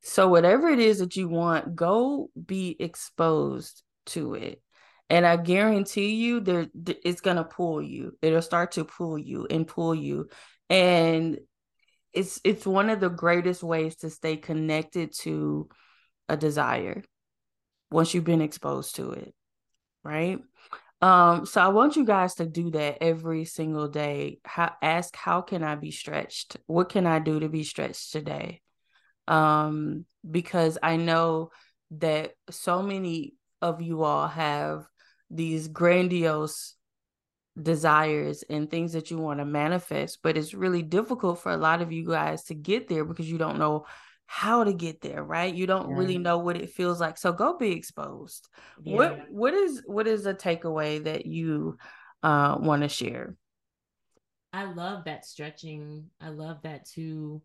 So, 0.02 0.28
whatever 0.28 0.68
it 0.68 0.78
is 0.78 0.98
that 1.00 1.16
you 1.16 1.28
want, 1.28 1.76
go 1.76 2.30
be 2.46 2.76
exposed 2.78 3.82
to 4.06 4.34
it. 4.34 4.62
And 5.10 5.26
I 5.26 5.36
guarantee 5.36 6.14
you, 6.14 6.40
there 6.40 6.68
it's 7.04 7.20
gonna 7.20 7.44
pull 7.44 7.82
you. 7.82 8.16
It'll 8.22 8.42
start 8.42 8.72
to 8.72 8.84
pull 8.84 9.18
you 9.18 9.46
and 9.50 9.66
pull 9.66 9.94
you. 9.94 10.28
And 10.68 11.38
it's 12.12 12.40
it's 12.44 12.66
one 12.66 12.90
of 12.90 13.00
the 13.00 13.08
greatest 13.10 13.62
ways 13.62 13.96
to 13.96 14.10
stay 14.10 14.36
connected 14.36 15.12
to 15.20 15.68
a 16.28 16.36
desire 16.36 17.02
once 17.90 18.14
you've 18.14 18.24
been 18.24 18.40
exposed 18.40 18.96
to 18.96 19.12
it, 19.12 19.34
right? 20.04 20.38
Um, 21.02 21.46
so 21.46 21.60
I 21.60 21.68
want 21.68 21.96
you 21.96 22.04
guys 22.04 22.34
to 22.36 22.46
do 22.46 22.70
that 22.72 22.98
every 23.02 23.44
single 23.46 23.88
day. 23.88 24.38
How, 24.44 24.72
ask 24.82 25.16
how 25.16 25.40
can 25.40 25.64
I 25.64 25.74
be 25.74 25.90
stretched? 25.90 26.56
What 26.66 26.88
can 26.90 27.06
I 27.06 27.18
do 27.18 27.40
to 27.40 27.48
be 27.48 27.64
stretched 27.64 28.12
today? 28.12 28.60
Um, 29.30 30.04
because 30.28 30.76
I 30.82 30.96
know 30.96 31.50
that 31.92 32.32
so 32.50 32.82
many 32.82 33.34
of 33.62 33.80
you 33.80 34.02
all 34.02 34.28
have 34.28 34.86
these 35.30 35.68
grandiose 35.68 36.74
desires 37.60 38.42
and 38.48 38.70
things 38.70 38.92
that 38.92 39.10
you 39.10 39.18
want 39.18 39.38
to 39.38 39.44
manifest, 39.44 40.18
but 40.22 40.36
it's 40.36 40.54
really 40.54 40.82
difficult 40.82 41.40
for 41.40 41.52
a 41.52 41.56
lot 41.56 41.80
of 41.80 41.92
you 41.92 42.06
guys 42.06 42.44
to 42.44 42.54
get 42.54 42.88
there 42.88 43.04
because 43.04 43.30
you 43.30 43.38
don't 43.38 43.58
know 43.58 43.86
how 44.26 44.62
to 44.62 44.72
get 44.72 45.00
there 45.00 45.24
right? 45.24 45.52
You 45.52 45.66
don't 45.66 45.90
yeah. 45.90 45.96
really 45.96 46.18
know 46.18 46.38
what 46.38 46.56
it 46.56 46.70
feels 46.70 47.00
like. 47.00 47.18
So 47.18 47.32
go 47.32 47.58
be 47.58 47.72
exposed. 47.72 48.48
Yeah. 48.80 48.96
what 48.96 49.30
what 49.30 49.54
is 49.54 49.82
what 49.86 50.06
is 50.06 50.24
a 50.24 50.34
takeaway 50.34 51.02
that 51.02 51.26
you 51.26 51.76
uh 52.22 52.56
want 52.60 52.82
to 52.82 52.88
share? 52.88 53.34
I 54.52 54.72
love 54.72 55.04
that 55.06 55.24
stretching. 55.24 56.10
I 56.20 56.28
love 56.28 56.58
that 56.62 56.86
too 56.86 57.42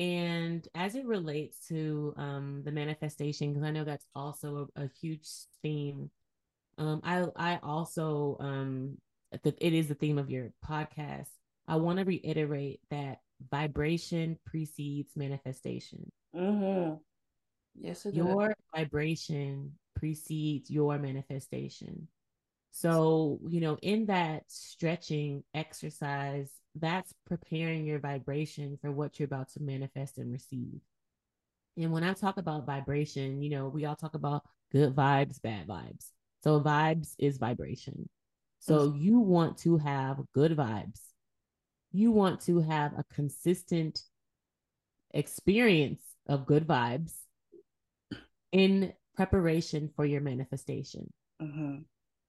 and 0.00 0.66
as 0.74 0.94
it 0.96 1.06
relates 1.06 1.68
to 1.68 2.12
um 2.16 2.62
the 2.64 2.72
manifestation 2.72 3.52
because 3.52 3.66
i 3.66 3.70
know 3.70 3.84
that's 3.84 4.06
also 4.14 4.68
a, 4.76 4.82
a 4.84 4.90
huge 5.00 5.26
theme 5.62 6.10
um 6.78 7.00
i 7.04 7.24
i 7.36 7.58
also 7.62 8.36
um 8.40 8.96
it 9.42 9.72
is 9.72 9.88
the 9.88 9.94
theme 9.94 10.18
of 10.18 10.30
your 10.30 10.52
podcast 10.68 11.28
i 11.68 11.76
want 11.76 11.98
to 11.98 12.04
reiterate 12.04 12.80
that 12.90 13.18
vibration 13.50 14.38
precedes 14.44 15.12
manifestation 15.16 16.10
Mm-hmm. 16.34 16.94
Yes, 17.80 18.06
your 18.10 18.48
does. 18.48 18.56
vibration 18.74 19.72
precedes 19.96 20.70
your 20.70 20.98
manifestation. 20.98 22.08
So, 22.76 23.38
you 23.46 23.60
know, 23.60 23.78
in 23.82 24.06
that 24.06 24.42
stretching 24.48 25.44
exercise, 25.54 26.50
that's 26.74 27.14
preparing 27.24 27.86
your 27.86 28.00
vibration 28.00 28.78
for 28.82 28.90
what 28.90 29.16
you're 29.16 29.28
about 29.28 29.48
to 29.50 29.62
manifest 29.62 30.18
and 30.18 30.32
receive. 30.32 30.80
And 31.76 31.92
when 31.92 32.02
I 32.02 32.14
talk 32.14 32.36
about 32.36 32.66
vibration, 32.66 33.40
you 33.40 33.50
know, 33.50 33.68
we 33.68 33.84
all 33.84 33.94
talk 33.94 34.16
about 34.16 34.42
good 34.72 34.92
vibes, 34.92 35.40
bad 35.40 35.68
vibes. 35.68 36.10
So, 36.42 36.60
vibes 36.60 37.14
is 37.16 37.38
vibration. 37.38 38.08
So, 38.58 38.92
you 38.96 39.20
want 39.20 39.58
to 39.58 39.78
have 39.78 40.18
good 40.34 40.56
vibes. 40.56 41.00
You 41.92 42.10
want 42.10 42.40
to 42.46 42.58
have 42.58 42.90
a 42.98 43.04
consistent 43.14 44.02
experience 45.12 46.02
of 46.26 46.44
good 46.44 46.66
vibes 46.66 47.12
in 48.50 48.92
preparation 49.14 49.90
for 49.94 50.04
your 50.04 50.22
manifestation. 50.22 51.12
Mm-hmm. 51.40 51.82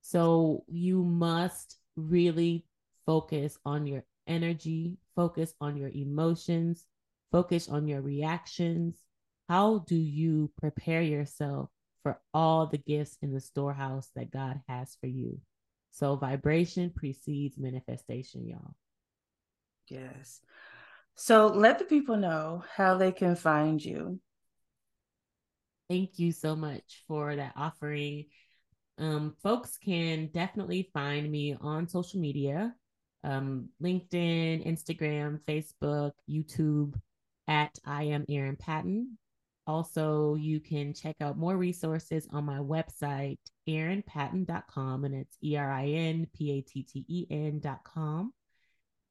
So 0.07 0.65
you 0.67 1.03
must 1.03 1.77
really 1.95 2.63
focus 3.07 3.57
on 3.65 3.87
your 3.87 4.03
energy, 4.27 4.99
focus 5.15 5.55
on 5.59 5.77
your 5.77 5.89
emotions, 5.89 6.85
focus 7.31 7.67
on 7.69 7.87
your 7.87 8.01
reactions. 8.01 9.01
How 9.49 9.79
do 9.79 9.95
you 9.95 10.51
prepare 10.61 11.01
yourself 11.01 11.71
for 12.03 12.21
all 12.35 12.67
the 12.67 12.77
gifts 12.77 13.17
in 13.23 13.33
the 13.33 13.41
storehouse 13.41 14.11
that 14.15 14.29
God 14.29 14.61
has 14.67 14.95
for 15.01 15.07
you? 15.07 15.39
So 15.89 16.15
vibration 16.17 16.91
precedes 16.95 17.57
manifestation, 17.57 18.47
y'all. 18.47 18.75
Yes. 19.87 20.39
So 21.15 21.47
let 21.47 21.79
the 21.79 21.85
people 21.85 22.17
know 22.17 22.63
how 22.75 22.95
they 22.95 23.11
can 23.11 23.35
find 23.35 23.83
you. 23.83 24.19
Thank 25.89 26.19
you 26.19 26.31
so 26.31 26.55
much 26.55 27.03
for 27.07 27.35
that 27.35 27.53
offering. 27.55 28.25
Um, 28.97 29.35
folks 29.43 29.77
can 29.77 30.27
definitely 30.27 30.89
find 30.93 31.29
me 31.29 31.55
on 31.59 31.87
social 31.87 32.19
media 32.19 32.73
um, 33.25 33.69
LinkedIn, 33.81 34.65
Instagram, 34.65 35.39
Facebook, 35.47 36.11
YouTube 36.29 36.93
at 37.47 37.77
I 37.83 38.03
am 38.03 38.25
Erin 38.29 38.55
Patten. 38.55 39.17
Also, 39.67 40.35
you 40.35 40.59
can 40.59 40.93
check 40.93 41.15
out 41.21 41.37
more 41.37 41.57
resources 41.57 42.27
on 42.31 42.45
my 42.45 42.59
website, 42.59 43.39
erinpatten.com, 43.67 45.05
and 45.05 45.15
it's 45.15 45.37
E 45.43 45.57
R 45.57 45.71
I 45.71 45.87
N 45.87 46.27
P 46.37 46.51
A 46.51 46.61
T 46.61 46.83
T 46.83 47.03
E 47.07 47.25
N.com. 47.31 48.31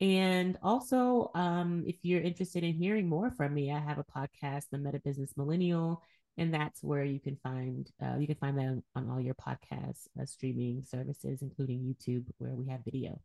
And 0.00 0.56
also, 0.62 1.30
um, 1.34 1.82
if 1.86 1.96
you're 2.02 2.20
interested 2.20 2.62
in 2.62 2.74
hearing 2.74 3.08
more 3.08 3.32
from 3.32 3.52
me, 3.52 3.72
I 3.72 3.80
have 3.80 3.98
a 3.98 4.04
podcast, 4.04 4.64
The 4.70 4.78
Meta 4.78 5.00
Business 5.00 5.32
Millennial, 5.36 6.02
and 6.36 6.52
that's 6.52 6.82
where 6.82 7.04
you 7.04 7.20
can 7.20 7.36
find 7.42 7.90
uh, 8.02 8.16
you 8.18 8.26
can 8.26 8.36
find 8.36 8.58
that 8.58 8.66
on, 8.66 8.82
on 8.96 9.10
all 9.10 9.20
your 9.20 9.34
podcast 9.34 10.06
uh, 10.20 10.24
streaming 10.26 10.84
services, 10.84 11.42
including 11.42 11.80
YouTube, 11.80 12.24
where 12.38 12.54
we 12.54 12.68
have 12.68 12.80
video. 12.84 13.20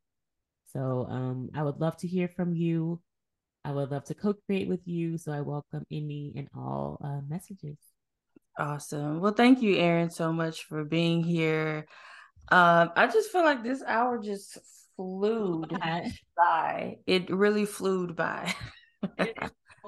So 0.68 1.08
um, 1.10 1.50
I 1.56 1.64
would 1.64 1.80
love 1.80 1.98
to 1.98 2.08
hear 2.08 2.28
from 2.28 2.54
you. 2.54 3.02
I 3.66 3.72
would 3.72 3.92
love 3.92 4.06
to 4.06 4.14
co-create 4.14 4.68
with 4.68 4.88
you. 4.88 5.18
So 5.18 5.32
I 5.32 5.42
welcome 5.42 5.86
any 5.92 6.34
and 6.36 6.48
all 6.56 7.00
uh, 7.04 7.22
messages. 7.28 7.78
Awesome. 8.58 9.20
Well, 9.20 9.34
thank 9.34 9.62
you, 9.62 9.78
Erin, 9.78 10.10
so 10.10 10.32
much 10.32 10.66
for 10.66 10.84
being 10.84 11.24
here. 11.24 11.88
Um, 12.52 12.92
I 12.96 13.08
just 13.08 13.32
feel 13.32 13.44
like 13.44 13.64
this 13.64 13.82
hour 13.86 14.20
just 14.20 14.58
flew 14.96 15.66
by. 16.38 16.98
It 17.08 17.30
really 17.30 17.66
flew 17.66 18.14
by. 18.14 18.54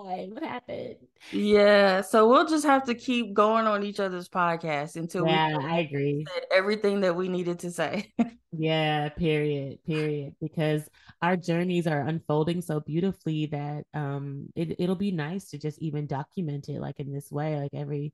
What 0.04 0.43
happened? 0.43 0.95
Yeah, 1.32 2.02
so 2.02 2.28
we'll 2.28 2.47
just 2.47 2.66
have 2.66 2.84
to 2.86 2.95
keep 2.95 3.34
going 3.34 3.68
on 3.68 3.84
each 3.84 3.99
other's 3.99 4.28
podcast 4.28 4.95
until 4.95 5.28
yeah, 5.28 5.58
we 5.58 5.64
I 5.66 5.78
agree. 5.80 6.26
Said 6.34 6.43
everything 6.52 7.02
that 7.02 7.16
we 7.16 7.30
needed 7.30 7.60
to 7.60 7.72
say. 7.72 8.12
yeah, 8.52 9.10
period, 9.10 9.84
period. 9.86 10.36
Because 10.41 10.89
our 11.22 11.38
journeys 11.38 11.88
are 11.88 12.02
unfolding 12.02 12.62
so 12.62 12.80
beautifully 12.80 13.47
that 13.47 13.86
um 13.93 14.49
it, 14.56 14.76
it'll 14.80 14.95
be 14.95 15.12
nice 15.12 15.49
to 15.49 15.58
just 15.58 15.80
even 15.80 16.08
document 16.08 16.70
it 16.70 16.82
like 16.82 16.99
in 16.99 17.14
this 17.14 17.32
way, 17.32 17.56
like 17.58 17.74
every 17.74 18.14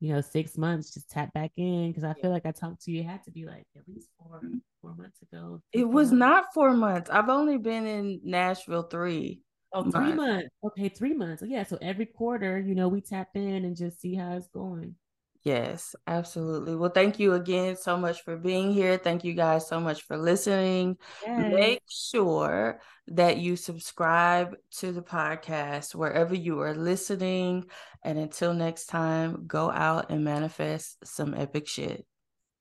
you 0.00 0.14
know, 0.14 0.22
six 0.22 0.56
months, 0.56 0.94
just 0.94 1.10
tap 1.10 1.32
back 1.34 1.52
in 1.58 1.90
because 1.90 2.04
I 2.04 2.14
feel 2.14 2.30
like 2.30 2.46
I 2.46 2.52
talked 2.52 2.82
to 2.84 2.90
you. 2.90 3.00
It 3.00 3.06
had 3.06 3.22
to 3.24 3.30
be 3.30 3.44
like 3.44 3.66
at 3.76 3.82
least 3.86 4.08
four 4.18 4.40
four 4.80 4.94
months 4.94 5.20
ago. 5.20 5.60
It 5.72 5.86
was 5.86 6.10
months. 6.10 6.18
not 6.18 6.44
four 6.54 6.72
months. 6.72 7.10
I've 7.10 7.28
only 7.28 7.58
been 7.58 7.86
in 7.86 8.20
Nashville 8.24 8.84
three. 8.84 9.42
Oh, 9.72 9.84
months. 9.84 10.16
months. 10.16 10.48
Okay, 10.64 10.88
three 10.88 11.14
months. 11.14 11.42
Yeah. 11.46 11.62
So 11.62 11.78
every 11.80 12.06
quarter, 12.06 12.58
you 12.58 12.74
know, 12.74 12.88
we 12.88 13.00
tap 13.00 13.28
in 13.34 13.64
and 13.64 13.76
just 13.76 14.00
see 14.00 14.14
how 14.14 14.36
it's 14.36 14.48
going. 14.48 14.96
Yes, 15.42 15.94
absolutely. 16.06 16.76
Well, 16.76 16.90
thank 16.90 17.18
you 17.18 17.32
again 17.32 17.76
so 17.76 17.96
much 17.96 18.22
for 18.24 18.36
being 18.36 18.72
here. 18.72 18.98
Thank 18.98 19.24
you 19.24 19.32
guys 19.32 19.66
so 19.66 19.80
much 19.80 20.02
for 20.02 20.18
listening. 20.18 20.98
Yes. 21.24 21.52
Make 21.54 21.82
sure 21.88 22.80
that 23.06 23.38
you 23.38 23.56
subscribe 23.56 24.54
to 24.78 24.92
the 24.92 25.00
podcast 25.00 25.94
wherever 25.94 26.34
you 26.34 26.60
are 26.60 26.74
listening. 26.74 27.64
And 28.04 28.18
until 28.18 28.52
next 28.52 28.86
time, 28.86 29.44
go 29.46 29.70
out 29.70 30.10
and 30.10 30.24
manifest 30.24 30.98
some 31.04 31.32
epic 31.34 31.66
shit. 31.66 32.04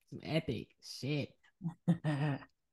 some 0.10 0.20
epic 0.24 0.70
shit. 0.82 1.30